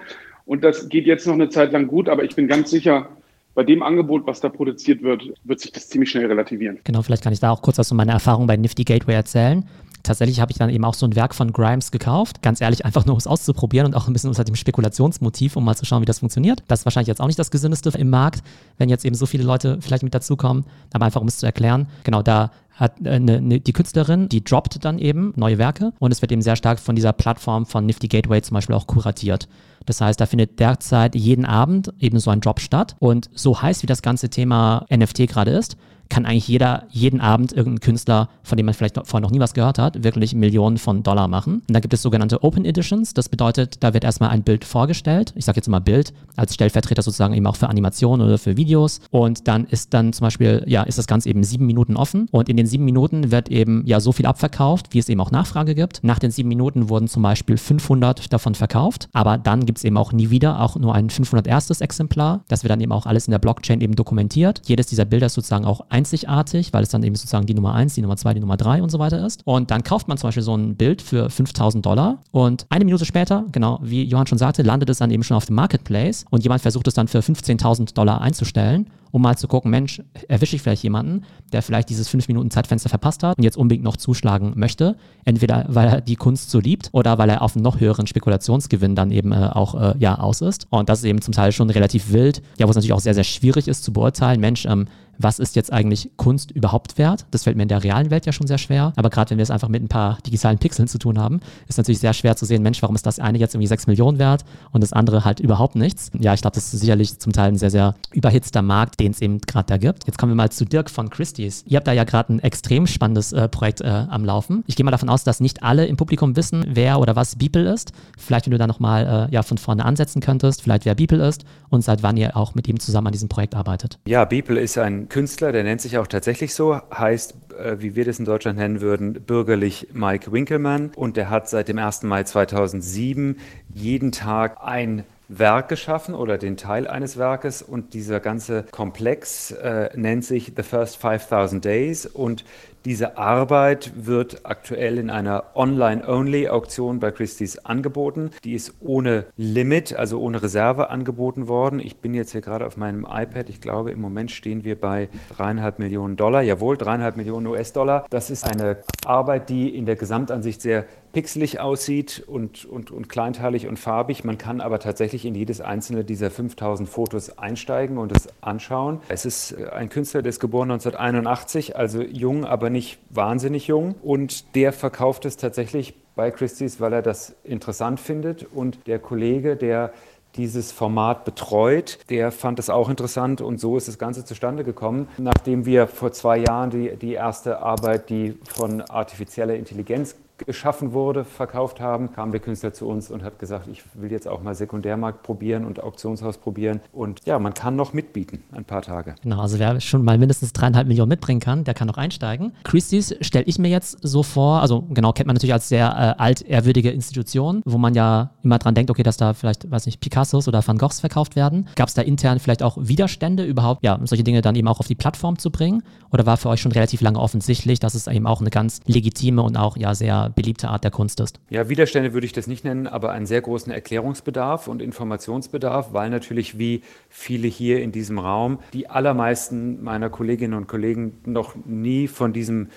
Und 0.45 0.63
das 0.63 0.89
geht 0.89 1.07
jetzt 1.07 1.25
noch 1.25 1.33
eine 1.33 1.49
Zeit 1.49 1.71
lang 1.71 1.87
gut, 1.87 2.07
aber 2.07 2.23
ich 2.23 2.35
bin 2.35 2.47
ganz 2.47 2.69
sicher, 2.69 3.09
bei 3.55 3.63
dem 3.63 3.81
Angebot, 3.81 4.27
was 4.27 4.41
da 4.41 4.49
produziert 4.49 5.01
wird, 5.01 5.23
wird 5.43 5.59
sich 5.59 5.71
das 5.71 5.89
ziemlich 5.89 6.11
schnell 6.11 6.27
relativieren. 6.27 6.79
Genau, 6.83 7.01
vielleicht 7.01 7.23
kann 7.23 7.33
ich 7.33 7.39
da 7.39 7.51
auch 7.51 7.61
kurz 7.61 7.77
was 7.77 7.87
von 7.87 7.97
meiner 7.97 8.13
Erfahrung 8.13 8.45
bei 8.47 8.57
Nifty 8.57 8.83
Gateway 8.83 9.15
erzählen. 9.15 9.65
Tatsächlich 10.03 10.39
habe 10.39 10.51
ich 10.51 10.57
dann 10.59 10.69
eben 10.69 10.85
auch 10.85 10.93
so 10.93 11.07
ein 11.07 11.15
Werk 11.15 11.33
von 11.33 11.51
Grimes 11.51 11.89
gekauft. 11.89 12.43
Ganz 12.43 12.61
ehrlich, 12.61 12.85
einfach 12.85 13.05
nur 13.05 13.15
um 13.15 13.17
es 13.17 13.25
auszuprobieren 13.25 13.87
und 13.87 13.95
auch 13.95 14.07
ein 14.07 14.13
bisschen 14.13 14.29
unter 14.29 14.43
dem 14.43 14.55
Spekulationsmotiv, 14.55 15.55
um 15.55 15.65
mal 15.65 15.75
zu 15.75 15.85
schauen, 15.85 16.01
wie 16.01 16.05
das 16.05 16.19
funktioniert. 16.19 16.63
Das 16.67 16.81
ist 16.81 16.85
wahrscheinlich 16.85 17.07
jetzt 17.07 17.21
auch 17.21 17.27
nicht 17.27 17.39
das 17.39 17.49
Gesündeste 17.49 17.89
im 17.97 18.11
Markt, 18.11 18.43
wenn 18.77 18.89
jetzt 18.89 19.03
eben 19.03 19.15
so 19.15 19.25
viele 19.25 19.43
Leute 19.43 19.79
vielleicht 19.81 20.03
mit 20.03 20.13
dazukommen. 20.13 20.65
Aber 20.93 21.05
einfach, 21.05 21.21
um 21.21 21.27
es 21.27 21.37
zu 21.37 21.47
erklären, 21.47 21.87
genau 22.03 22.21
da 22.21 22.51
hat 22.75 22.99
äh, 23.05 23.19
ne, 23.19 23.41
ne, 23.41 23.59
die 23.59 23.73
Künstlerin, 23.73 24.29
die 24.29 24.43
droppt 24.43 24.83
dann 24.83 24.99
eben 24.99 25.33
neue 25.37 25.57
Werke 25.57 25.93
und 25.99 26.11
es 26.11 26.21
wird 26.21 26.31
eben 26.31 26.41
sehr 26.41 26.57
stark 26.57 26.79
von 26.79 26.95
dieser 26.95 27.13
Plattform 27.13 27.65
von 27.65 27.85
Nifty 27.85 28.07
Gateway 28.07 28.41
zum 28.41 28.55
Beispiel 28.55 28.75
auch 28.75 28.85
kuratiert. 28.85 29.47
Das 29.85 30.01
heißt, 30.01 30.19
da 30.19 30.25
findet 30.25 30.59
derzeit 30.59 31.15
jeden 31.15 31.45
Abend 31.45 31.93
eben 31.99 32.19
so 32.19 32.31
ein 32.31 32.41
Drop 32.41 32.59
statt. 32.59 32.95
Und 32.99 33.29
so 33.33 33.61
heiß 33.61 33.83
wie 33.83 33.87
das 33.87 34.01
ganze 34.01 34.29
Thema 34.29 34.85
NFT 34.93 35.27
gerade 35.27 35.51
ist, 35.51 35.77
kann 36.09 36.25
eigentlich 36.25 36.47
jeder 36.47 36.83
jeden 36.89 37.21
Abend 37.21 37.53
irgendein 37.53 37.81
Künstler, 37.81 38.29
von 38.43 38.57
dem 38.57 38.65
man 38.65 38.73
vielleicht 38.73 38.95
vorher 38.95 39.21
noch 39.21 39.31
nie 39.31 39.39
was 39.39 39.53
gehört 39.53 39.79
hat, 39.79 40.03
wirklich 40.03 40.35
Millionen 40.35 40.77
von 40.77 41.03
Dollar 41.03 41.27
machen. 41.27 41.61
Und 41.67 41.73
da 41.73 41.79
gibt 41.79 41.93
es 41.93 42.01
sogenannte 42.01 42.43
Open 42.43 42.65
Editions. 42.65 43.13
Das 43.13 43.29
bedeutet, 43.29 43.83
da 43.83 43.93
wird 43.93 44.03
erstmal 44.03 44.29
ein 44.29 44.43
Bild 44.43 44.65
vorgestellt. 44.65 45.33
Ich 45.35 45.45
sage 45.45 45.57
jetzt 45.57 45.67
immer 45.67 45.81
Bild 45.81 46.13
als 46.35 46.53
Stellvertreter 46.53 47.01
sozusagen 47.01 47.33
eben 47.33 47.47
auch 47.47 47.55
für 47.55 47.69
Animationen 47.69 48.25
oder 48.25 48.37
für 48.37 48.57
Videos. 48.57 49.01
Und 49.11 49.47
dann 49.47 49.65
ist 49.65 49.93
dann 49.93 50.13
zum 50.13 50.25
Beispiel, 50.25 50.63
ja, 50.67 50.83
ist 50.83 50.97
das 50.97 51.07
Ganze 51.07 51.29
eben 51.29 51.43
sieben 51.43 51.65
Minuten 51.65 51.95
offen. 51.95 52.27
Und 52.31 52.49
in 52.49 52.57
den 52.57 52.67
sieben 52.67 52.85
Minuten 52.85 53.31
wird 53.31 53.49
eben 53.49 53.83
ja 53.85 53.99
so 53.99 54.11
viel 54.11 54.25
abverkauft, 54.25 54.93
wie 54.93 54.99
es 54.99 55.09
eben 55.09 55.21
auch 55.21 55.31
Nachfrage 55.31 55.75
gibt. 55.75 56.03
Nach 56.03 56.19
den 56.19 56.31
sieben 56.31 56.49
Minuten 56.49 56.89
wurden 56.89 57.07
zum 57.07 57.23
Beispiel 57.23 57.57
500 57.57 58.31
davon 58.31 58.55
verkauft. 58.55 59.09
Aber 59.13 59.37
dann 59.37 59.65
gibt 59.65 59.79
es 59.79 59.83
eben 59.83 59.97
auch 59.97 60.11
nie 60.11 60.29
wieder 60.29 60.61
auch 60.61 60.75
nur 60.75 60.93
ein 60.93 61.09
500 61.09 61.47
erstes 61.47 61.81
Exemplar. 61.81 62.43
Das 62.47 62.63
wird 62.63 62.71
dann 62.71 62.81
eben 62.81 62.91
auch 62.91 63.05
alles 63.05 63.27
in 63.27 63.31
der 63.31 63.39
Blockchain 63.39 63.81
eben 63.81 63.95
dokumentiert. 63.95 64.61
Jedes 64.65 64.87
dieser 64.87 65.05
Bilder 65.05 65.27
ist 65.27 65.33
sozusagen 65.33 65.65
auch 65.65 65.85
einzigartig, 65.95 66.73
weil 66.73 66.83
es 66.83 66.89
dann 66.89 67.03
eben 67.03 67.15
sozusagen 67.15 67.45
die 67.45 67.53
Nummer 67.53 67.73
1, 67.73 67.93
die 67.93 68.01
Nummer 68.01 68.17
2, 68.17 68.33
die 68.33 68.41
Nummer 68.41 68.57
3 68.57 68.83
und 68.83 68.89
so 68.89 68.99
weiter 68.99 69.25
ist. 69.25 69.41
Und 69.45 69.71
dann 69.71 69.83
kauft 69.83 70.09
man 70.09 70.17
zum 70.17 70.27
Beispiel 70.27 70.43
so 70.43 70.55
ein 70.55 70.75
Bild 70.75 71.01
für 71.01 71.29
5000 71.29 71.85
Dollar 71.85 72.21
und 72.31 72.65
eine 72.69 72.83
Minute 72.83 73.05
später, 73.05 73.45
genau 73.53 73.79
wie 73.81 74.03
Johann 74.03 74.27
schon 74.27 74.37
sagte, 74.37 74.61
landet 74.61 74.89
es 74.89 74.97
dann 74.97 75.09
eben 75.09 75.23
schon 75.23 75.37
auf 75.37 75.45
dem 75.45 75.55
Marketplace 75.55 76.25
und 76.29 76.43
jemand 76.43 76.61
versucht 76.61 76.87
es 76.87 76.93
dann 76.95 77.07
für 77.07 77.19
15.000 77.19 77.93
Dollar 77.93 78.19
einzustellen 78.19 78.87
um 79.15 79.21
mal 79.21 79.37
zu 79.37 79.47
gucken, 79.47 79.71
Mensch, 79.71 80.01
erwische 80.27 80.57
ich 80.57 80.61
vielleicht 80.61 80.83
jemanden, 80.83 81.23
der 81.53 81.61
vielleicht 81.61 81.89
dieses 81.89 82.09
5 82.09 82.27
Minuten 82.27 82.51
Zeitfenster 82.51 82.89
verpasst 82.89 83.23
hat 83.23 83.37
und 83.37 83.45
jetzt 83.45 83.55
unbedingt 83.55 83.85
noch 83.85 83.95
zuschlagen 83.95 84.51
möchte. 84.57 84.97
Entweder 85.23 85.63
weil 85.69 85.87
er 85.87 86.01
die 86.01 86.17
Kunst 86.17 86.51
so 86.51 86.59
liebt 86.59 86.89
oder 86.91 87.17
weil 87.17 87.29
er 87.29 87.41
auf 87.41 87.55
einen 87.55 87.63
noch 87.63 87.79
höheren 87.79 88.07
Spekulationsgewinn 88.07 88.93
dann 88.93 89.11
eben 89.11 89.31
äh, 89.31 89.51
auch 89.53 89.73
äh, 89.75 89.93
ja, 89.99 90.19
aus 90.19 90.41
ist. 90.41 90.67
Und 90.69 90.89
das 90.89 90.99
ist 90.99 91.05
eben 91.05 91.21
zum 91.21 91.33
Teil 91.33 91.53
schon 91.53 91.69
relativ 91.69 92.11
wild, 92.11 92.41
ja, 92.57 92.67
wo 92.67 92.71
es 92.71 92.75
natürlich 92.75 92.91
auch 92.91 92.99
sehr, 92.99 93.13
sehr 93.13 93.23
schwierig 93.23 93.69
ist 93.69 93.85
zu 93.85 93.93
beurteilen, 93.93 94.41
Mensch, 94.41 94.65
ähm, 94.65 94.87
was 95.17 95.39
ist 95.39 95.55
jetzt 95.55 95.71
eigentlich 95.71 96.11
Kunst 96.17 96.51
überhaupt 96.51 96.97
wert? 96.97 97.25
Das 97.31 97.43
fällt 97.43 97.57
mir 97.57 97.63
in 97.63 97.69
der 97.69 97.83
realen 97.83 98.09
Welt 98.11 98.25
ja 98.25 98.31
schon 98.31 98.47
sehr 98.47 98.57
schwer. 98.57 98.93
Aber 98.95 99.09
gerade 99.09 99.31
wenn 99.31 99.37
wir 99.37 99.43
es 99.43 99.51
einfach 99.51 99.69
mit 99.69 99.81
ein 99.83 99.87
paar 99.87 100.17
digitalen 100.25 100.57
Pixeln 100.57 100.87
zu 100.87 100.97
tun 100.97 101.19
haben, 101.19 101.39
ist 101.67 101.77
natürlich 101.77 101.99
sehr 101.99 102.13
schwer 102.13 102.35
zu 102.35 102.45
sehen, 102.45 102.61
Mensch, 102.63 102.81
warum 102.81 102.95
ist 102.95 103.05
das 103.05 103.19
eine 103.19 103.37
jetzt 103.37 103.55
irgendwie 103.55 103.67
6 103.67 103.87
Millionen 103.87 104.19
wert 104.19 104.45
und 104.71 104.81
das 104.81 104.93
andere 104.93 105.25
halt 105.25 105.39
überhaupt 105.39 105.75
nichts? 105.75 106.11
Ja, 106.19 106.33
ich 106.33 106.41
glaube, 106.41 106.55
das 106.55 106.73
ist 106.73 106.79
sicherlich 106.79 107.19
zum 107.19 107.33
Teil 107.33 107.49
ein 107.49 107.57
sehr, 107.57 107.71
sehr 107.71 107.95
überhitzter 108.13 108.61
Markt, 108.61 108.99
den 108.99 109.11
es 109.11 109.21
eben 109.21 109.39
gerade 109.41 109.67
da 109.67 109.77
gibt. 109.77 110.05
Jetzt 110.07 110.17
kommen 110.17 110.31
wir 110.31 110.35
mal 110.35 110.51
zu 110.51 110.65
Dirk 110.65 110.89
von 110.89 111.09
Christie's. 111.09 111.63
Ihr 111.67 111.77
habt 111.77 111.87
da 111.87 111.93
ja 111.93 112.03
gerade 112.03 112.33
ein 112.33 112.39
extrem 112.39 112.87
spannendes 112.87 113.33
äh, 113.33 113.47
Projekt 113.47 113.81
äh, 113.81 113.87
am 113.87 114.25
Laufen. 114.25 114.63
Ich 114.67 114.75
gehe 114.75 114.83
mal 114.83 114.91
davon 114.91 115.09
aus, 115.09 115.23
dass 115.23 115.39
nicht 115.39 115.63
alle 115.63 115.85
im 115.85 115.97
Publikum 115.97 116.35
wissen, 116.35 116.65
wer 116.67 116.99
oder 116.99 117.15
was 117.15 117.35
Beeple 117.35 117.71
ist. 117.71 117.91
Vielleicht, 118.17 118.45
wenn 118.45 118.51
du 118.51 118.57
da 118.57 118.67
nochmal 118.67 119.27
äh, 119.29 119.33
ja, 119.33 119.43
von 119.43 119.57
vorne 119.57 119.85
ansetzen 119.85 120.21
könntest, 120.21 120.61
vielleicht 120.61 120.85
wer 120.85 120.95
Beeple 120.95 121.25
ist 121.25 121.45
und 121.69 121.83
seit 121.83 122.03
wann 122.03 122.17
ihr 122.17 122.35
auch 122.37 122.55
mit 122.55 122.67
ihm 122.67 122.79
zusammen 122.79 123.07
an 123.07 123.13
diesem 123.13 123.29
Projekt 123.29 123.55
arbeitet. 123.55 123.99
Ja, 124.07 124.25
Beeple 124.25 124.59
ist 124.59 124.77
ein 124.77 125.04
Künstler, 125.09 125.51
der 125.51 125.63
nennt 125.63 125.81
sich 125.81 125.97
auch 125.97 126.07
tatsächlich 126.07 126.53
so, 126.53 126.79
heißt, 126.93 127.35
äh, 127.57 127.75
wie 127.79 127.95
wir 127.95 128.05
das 128.05 128.19
in 128.19 128.25
Deutschland 128.25 128.57
nennen 128.57 128.81
würden, 128.81 129.13
bürgerlich 129.13 129.89
Mike 129.93 130.31
Winkelmann. 130.31 130.91
Und 130.95 131.17
der 131.17 131.29
hat 131.29 131.49
seit 131.49 131.67
dem 131.67 131.77
1. 131.77 132.03
Mai 132.03 132.23
2007 132.23 133.37
jeden 133.73 134.11
Tag 134.11 134.57
ein 134.61 135.03
Werk 135.27 135.69
geschaffen 135.69 136.13
oder 136.13 136.37
den 136.37 136.55
Teil 136.55 136.87
eines 136.87 137.17
Werkes 137.17 137.61
und 137.61 137.93
dieser 137.93 138.19
ganze 138.19 138.63
Komplex 138.69 139.51
äh, 139.51 139.89
nennt 139.95 140.23
sich 140.23 140.53
The 140.55 140.63
First 140.63 140.97
5000 140.97 141.65
Days 141.65 142.05
und 142.05 142.45
diese 142.85 143.17
Arbeit 143.17 143.91
wird 143.95 144.45
aktuell 144.45 144.99
in 144.99 145.09
einer 145.09 145.45
Online-Only-Auktion 145.55 146.99
bei 146.99 147.09
Christie's 147.09 147.57
angeboten. 147.57 148.29
Die 148.43 148.53
ist 148.53 148.75
ohne 148.79 149.25
Limit, 149.37 149.95
also 149.95 150.21
ohne 150.21 150.43
Reserve 150.43 150.91
angeboten 150.91 151.47
worden. 151.47 151.79
Ich 151.79 151.97
bin 151.97 152.13
jetzt 152.13 152.31
hier 152.31 152.41
gerade 152.41 152.65
auf 152.65 152.77
meinem 152.77 153.07
iPad. 153.09 153.49
Ich 153.49 153.59
glaube, 153.59 153.89
im 153.89 154.01
Moment 154.01 154.29
stehen 154.29 154.63
wir 154.63 154.79
bei 154.79 155.09
dreieinhalb 155.35 155.79
Millionen 155.79 156.15
Dollar. 156.15 156.43
Jawohl, 156.43 156.77
dreieinhalb 156.77 157.17
Millionen 157.17 157.47
US-Dollar. 157.47 158.05
Das 158.11 158.29
ist 158.29 158.45
eine 158.45 158.77
Arbeit, 159.03 159.49
die 159.49 159.75
in 159.75 159.87
der 159.87 159.95
Gesamtansicht 159.95 160.61
sehr 160.61 160.85
pixelig 161.15 161.61
aussieht 161.61 162.25
und, 162.27 162.65
und, 162.65 162.91
und 162.91 163.07
kleinteilig 163.07 163.67
und 163.67 163.79
farbig. 163.79 164.25
Man 164.25 164.37
kann 164.37 164.59
aber 164.59 164.79
tatsächlich 164.79 165.23
in 165.23 165.33
jedes 165.33 165.61
einzelne 165.61 166.03
dieser 166.03 166.29
5000 166.29 166.89
Fotos 166.89 167.37
einsteigen 167.37 167.97
und 167.97 168.11
es 168.11 168.27
anschauen. 168.41 168.99
Es 169.07 169.23
ist 169.23 169.53
äh, 169.53 169.69
ein 169.69 169.87
Künstler, 169.87 170.21
der 170.23 170.31
ist 170.31 170.41
geboren 170.41 170.71
1981, 170.71 171.77
also 171.77 172.01
jung, 172.01 172.43
aber 172.43 172.69
nicht 172.69 172.99
wahnsinnig 173.11 173.67
jung. 173.67 173.95
Und 174.03 174.55
der 174.55 174.73
verkauft 174.73 175.23
es 175.23 175.37
tatsächlich 175.37 175.93
bei 176.17 176.31
Christie's, 176.31 176.81
weil 176.81 176.91
er 176.91 177.01
das 177.01 177.33
interessant 177.45 178.01
findet. 178.01 178.45
Und 178.53 178.85
der 178.85 178.99
Kollege, 178.99 179.55
der 179.55 179.93
dieses 180.35 180.73
Format 180.73 181.23
betreut. 181.23 181.99
Der 182.09 182.29
fand 182.29 182.59
es 182.59 182.69
auch 182.69 182.89
interessant 182.89 183.39
und 183.39 183.57
so 183.61 183.77
ist 183.77 183.87
das 183.87 183.97
Ganze 183.97 184.25
zustande 184.25 184.65
gekommen. 184.65 185.07
Nachdem 185.17 185.65
wir 185.65 185.87
vor 185.87 186.11
zwei 186.11 186.39
Jahren 186.39 186.71
die, 186.71 186.97
die 186.97 187.13
erste 187.13 187.61
Arbeit, 187.61 188.09
die 188.09 188.37
von 188.43 188.81
artifizieller 188.81 189.55
Intelligenz 189.55 190.17
geschaffen 190.37 190.93
wurde, 190.93 191.23
verkauft 191.23 191.79
haben, 191.79 192.11
kam 192.11 192.31
der 192.31 192.41
Künstler 192.41 192.73
zu 192.73 192.87
uns 192.87 193.09
und 193.09 193.23
hat 193.23 193.39
gesagt, 193.39 193.67
ich 193.67 193.83
will 193.93 194.11
jetzt 194.11 194.27
auch 194.27 194.41
mal 194.41 194.55
Sekundärmarkt 194.55 195.23
probieren 195.23 195.65
und 195.65 195.81
Auktionshaus 195.81 196.37
probieren. 196.37 196.81
Und 196.91 197.21
ja, 197.25 197.39
man 197.39 197.53
kann 197.53 197.75
noch 197.75 197.93
mitbieten, 197.93 198.43
ein 198.51 198.65
paar 198.65 198.81
Tage. 198.81 199.15
Genau, 199.23 199.39
also 199.39 199.59
wer 199.59 199.79
schon 199.79 200.03
mal 200.03 200.17
mindestens 200.17 200.53
dreieinhalb 200.53 200.87
Millionen 200.87 201.09
mitbringen 201.09 201.39
kann, 201.39 201.63
der 201.63 201.73
kann 201.73 201.87
noch 201.87 201.97
einsteigen. 201.97 202.53
Christie's 202.63 203.15
stelle 203.21 203.45
ich 203.45 203.59
mir 203.59 203.69
jetzt 203.69 203.97
so 204.01 204.23
vor, 204.23 204.61
also 204.61 204.83
genau, 204.89 205.13
kennt 205.13 205.27
man 205.27 205.35
natürlich 205.35 205.53
als 205.53 205.69
sehr 205.69 205.87
äh, 205.87 206.21
altehrwürdige 206.21 206.91
Institution, 206.91 207.61
wo 207.65 207.77
man 207.77 207.93
ja 207.93 208.31
immer 208.43 208.59
dran 208.59 208.75
denkt, 208.75 208.91
okay, 208.91 209.03
dass 209.03 209.17
da 209.17 209.33
vielleicht, 209.33 209.69
weiß 209.69 209.85
nicht, 209.85 210.01
Picassos 210.01 210.47
oder 210.47 210.65
Van 210.65 210.77
Goghs 210.77 210.99
verkauft 210.99 211.35
werden. 211.35 211.67
Gab 211.75 211.87
es 211.87 211.93
da 211.93 212.01
intern 212.01 212.39
vielleicht 212.39 212.63
auch 212.63 212.77
Widerstände 212.79 213.43
überhaupt, 213.43 213.83
ja, 213.83 213.99
solche 214.03 214.23
Dinge 214.23 214.41
dann 214.41 214.55
eben 214.55 214.67
auch 214.67 214.79
auf 214.79 214.87
die 214.87 214.95
Plattform 214.95 215.37
zu 215.37 215.49
bringen? 215.49 215.83
Oder 216.11 216.25
war 216.25 216.37
für 216.37 216.49
euch 216.49 216.61
schon 216.61 216.71
relativ 216.71 217.01
lange 217.01 217.19
offensichtlich, 217.19 217.79
dass 217.79 217.95
es 217.95 218.07
eben 218.07 218.27
auch 218.27 218.41
eine 218.41 218.49
ganz 218.49 218.81
legitime 218.85 219.41
und 219.41 219.57
auch 219.57 219.77
ja 219.77 219.95
sehr 219.95 220.24
beliebte 220.29 220.69
Art 220.69 220.83
der 220.83 220.91
Kunst 220.91 221.19
ist. 221.19 221.39
Ja, 221.49 221.69
Widerstände 221.69 222.13
würde 222.13 222.25
ich 222.25 222.33
das 222.33 222.47
nicht 222.47 222.63
nennen, 222.63 222.87
aber 222.87 223.11
einen 223.11 223.25
sehr 223.25 223.41
großen 223.41 223.71
Erklärungsbedarf 223.71 224.67
und 224.67 224.81
Informationsbedarf, 224.81 225.93
weil 225.93 226.09
natürlich 226.09 226.57
wie 226.57 226.81
viele 227.09 227.47
hier 227.47 227.81
in 227.81 227.91
diesem 227.91 228.19
Raum, 228.19 228.59
die 228.73 228.89
allermeisten 228.89 229.83
meiner 229.83 230.09
Kolleginnen 230.09 230.53
und 230.53 230.67
Kollegen 230.67 231.19
noch 231.25 231.55
nie 231.65 232.07
von 232.07 232.33
diesem 232.33 232.69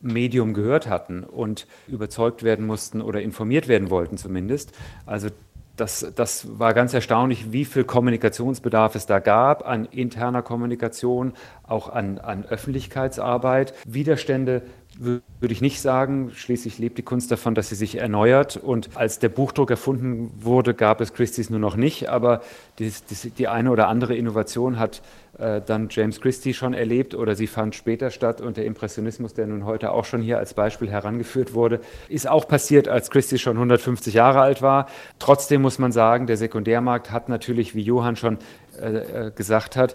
Medium 0.00 0.54
gehört 0.54 0.88
hatten 0.88 1.24
und 1.24 1.66
überzeugt 1.88 2.42
werden 2.42 2.66
mussten 2.66 3.00
oder 3.00 3.22
informiert 3.22 3.66
werden 3.66 3.90
wollten 3.90 4.18
zumindest. 4.18 4.72
Also 5.06 5.28
das, 5.76 6.12
das 6.14 6.58
war 6.58 6.74
ganz 6.74 6.94
erstaunlich, 6.94 7.52
wie 7.52 7.64
viel 7.64 7.84
Kommunikationsbedarf 7.84 8.94
es 8.94 9.06
da 9.06 9.18
gab 9.18 9.66
an 9.66 9.84
interner 9.86 10.42
Kommunikation, 10.42 11.34
auch 11.66 11.88
an, 11.88 12.18
an 12.18 12.44
Öffentlichkeitsarbeit. 12.46 13.74
Widerstände 13.86 14.62
würde 14.98 15.52
ich 15.52 15.60
nicht 15.60 15.80
sagen. 15.80 16.30
Schließlich 16.34 16.78
lebt 16.78 16.98
die 16.98 17.02
Kunst 17.02 17.30
davon, 17.30 17.54
dass 17.54 17.68
sie 17.68 17.74
sich 17.74 17.98
erneuert. 17.98 18.56
Und 18.56 18.90
als 18.94 19.18
der 19.18 19.28
Buchdruck 19.28 19.70
erfunden 19.70 20.30
wurde, 20.38 20.74
gab 20.74 21.00
es 21.00 21.12
Christie's 21.12 21.50
nur 21.50 21.60
noch 21.60 21.76
nicht. 21.76 22.08
Aber 22.08 22.42
die, 22.78 22.92
die, 23.10 23.30
die 23.30 23.48
eine 23.48 23.70
oder 23.70 23.88
andere 23.88 24.14
Innovation 24.14 24.78
hat 24.78 25.02
äh, 25.38 25.60
dann 25.60 25.88
James 25.90 26.20
Christie 26.20 26.54
schon 26.54 26.72
erlebt 26.72 27.14
oder 27.14 27.34
sie 27.34 27.46
fand 27.46 27.74
später 27.74 28.10
statt. 28.10 28.40
Und 28.40 28.56
der 28.56 28.64
Impressionismus, 28.64 29.34
der 29.34 29.46
nun 29.46 29.64
heute 29.64 29.90
auch 29.92 30.04
schon 30.04 30.22
hier 30.22 30.38
als 30.38 30.54
Beispiel 30.54 30.90
herangeführt 30.90 31.54
wurde, 31.54 31.80
ist 32.08 32.28
auch 32.28 32.48
passiert, 32.48 32.88
als 32.88 33.10
Christie 33.10 33.38
schon 33.38 33.56
150 33.56 34.14
Jahre 34.14 34.40
alt 34.40 34.62
war. 34.62 34.86
Trotzdem 35.18 35.62
muss 35.62 35.78
man 35.78 35.92
sagen, 35.92 36.26
der 36.26 36.36
Sekundärmarkt 36.36 37.10
hat 37.10 37.28
natürlich, 37.28 37.74
wie 37.74 37.82
Johann 37.82 38.16
schon 38.16 38.38
äh, 38.80 39.26
äh 39.26 39.30
gesagt 39.34 39.76
hat, 39.76 39.94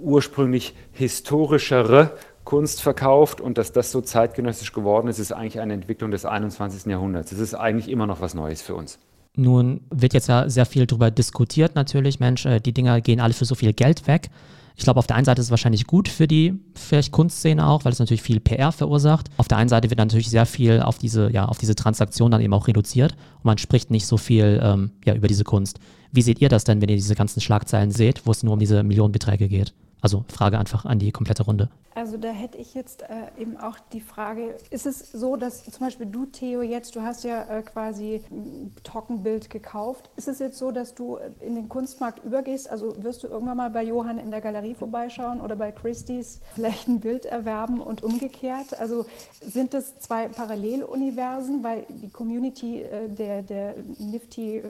ursprünglich 0.00 0.74
historischere 0.92 2.10
Kunst 2.44 2.82
verkauft 2.82 3.40
und 3.40 3.58
dass 3.58 3.72
das 3.72 3.90
so 3.90 4.00
zeitgenössisch 4.00 4.72
geworden 4.72 5.08
ist, 5.08 5.18
ist 5.18 5.32
eigentlich 5.32 5.60
eine 5.60 5.72
Entwicklung 5.72 6.10
des 6.10 6.24
21. 6.24 6.86
Jahrhunderts. 6.86 7.32
Es 7.32 7.38
ist 7.38 7.54
eigentlich 7.54 7.88
immer 7.88 8.06
noch 8.06 8.20
was 8.20 8.34
Neues 8.34 8.62
für 8.62 8.74
uns. 8.74 8.98
Nun 9.36 9.80
wird 9.90 10.14
jetzt 10.14 10.28
ja 10.28 10.48
sehr 10.48 10.66
viel 10.66 10.86
darüber 10.86 11.10
diskutiert 11.10 11.74
natürlich, 11.74 12.20
Mensch, 12.20 12.46
äh, 12.46 12.60
die 12.60 12.72
Dinger 12.72 13.00
gehen 13.00 13.20
alle 13.20 13.34
für 13.34 13.44
so 13.44 13.54
viel 13.54 13.72
Geld 13.72 14.06
weg. 14.06 14.30
Ich 14.76 14.84
glaube, 14.84 14.98
auf 14.98 15.06
der 15.06 15.16
einen 15.16 15.24
Seite 15.24 15.40
ist 15.40 15.46
es 15.46 15.50
wahrscheinlich 15.50 15.86
gut 15.86 16.08
für 16.08 16.26
die 16.26 16.60
vielleicht 16.74 17.12
Kunstszene 17.12 17.64
auch, 17.66 17.84
weil 17.84 17.92
es 17.92 18.00
natürlich 18.00 18.22
viel 18.22 18.40
PR 18.40 18.72
verursacht. 18.72 19.28
Auf 19.36 19.46
der 19.46 19.58
einen 19.58 19.68
Seite 19.68 19.88
wird 19.88 19.98
natürlich 19.98 20.30
sehr 20.30 20.46
viel 20.46 20.80
auf 20.80 20.98
diese, 20.98 21.30
ja, 21.30 21.44
auf 21.46 21.58
diese 21.58 21.76
Transaktion 21.76 22.30
dann 22.30 22.40
eben 22.40 22.52
auch 22.52 22.66
reduziert 22.66 23.12
und 23.38 23.44
man 23.44 23.58
spricht 23.58 23.90
nicht 23.90 24.06
so 24.06 24.16
viel 24.16 24.60
ähm, 24.62 24.90
ja, 25.04 25.14
über 25.14 25.28
diese 25.28 25.44
Kunst. 25.44 25.78
Wie 26.12 26.22
seht 26.22 26.40
ihr 26.40 26.48
das 26.48 26.64
denn, 26.64 26.80
wenn 26.80 26.88
ihr 26.88 26.96
diese 26.96 27.14
ganzen 27.14 27.40
Schlagzeilen 27.40 27.92
seht, 27.92 28.26
wo 28.26 28.32
es 28.32 28.42
nur 28.42 28.54
um 28.54 28.58
diese 28.58 28.82
Millionenbeträge 28.82 29.48
geht? 29.48 29.74
Also 30.04 30.22
Frage 30.28 30.58
einfach 30.58 30.84
an 30.84 30.98
die 30.98 31.12
komplette 31.12 31.44
Runde. 31.44 31.70
Also 31.94 32.18
da 32.18 32.28
hätte 32.28 32.58
ich 32.58 32.74
jetzt 32.74 33.04
äh, 33.04 33.40
eben 33.40 33.56
auch 33.56 33.78
die 33.94 34.02
Frage, 34.02 34.54
ist 34.68 34.84
es 34.84 35.12
so, 35.12 35.36
dass 35.36 35.64
zum 35.64 35.86
Beispiel 35.86 36.04
du, 36.04 36.26
Theo, 36.26 36.60
jetzt, 36.60 36.94
du 36.94 37.00
hast 37.00 37.24
ja 37.24 37.44
äh, 37.44 37.62
quasi 37.62 38.20
ein 38.30 38.74
Trockenbild 38.82 39.48
gekauft. 39.48 40.10
Ist 40.16 40.28
es 40.28 40.40
jetzt 40.40 40.58
so, 40.58 40.72
dass 40.72 40.94
du 40.94 41.16
in 41.40 41.54
den 41.54 41.70
Kunstmarkt 41.70 42.22
übergehst? 42.22 42.68
Also 42.68 43.02
wirst 43.02 43.22
du 43.22 43.28
irgendwann 43.28 43.56
mal 43.56 43.70
bei 43.70 43.82
Johann 43.82 44.18
in 44.18 44.30
der 44.30 44.42
Galerie 44.42 44.74
vorbeischauen 44.74 45.40
oder 45.40 45.56
bei 45.56 45.72
Christie's 45.72 46.42
vielleicht 46.54 46.86
ein 46.86 47.00
Bild 47.00 47.24
erwerben 47.24 47.80
und 47.80 48.02
umgekehrt? 48.02 48.78
Also 48.78 49.06
sind 49.40 49.72
das 49.72 49.98
zwei 50.00 50.28
Paralleluniversen, 50.28 51.64
weil 51.64 51.86
die 51.88 52.10
Community 52.10 52.82
äh, 52.82 53.08
der, 53.08 53.40
der 53.40 53.76
Nifty 53.98 54.58
äh, 54.58 54.62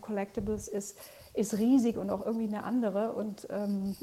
Collectibles 0.00 0.68
ist 0.68 0.96
ist 1.34 1.58
riesig 1.58 1.96
und 1.96 2.10
auch 2.10 2.24
irgendwie 2.24 2.46
eine 2.46 2.62
andere. 2.62 3.12
Und, 3.12 3.46
ähm, 3.50 3.96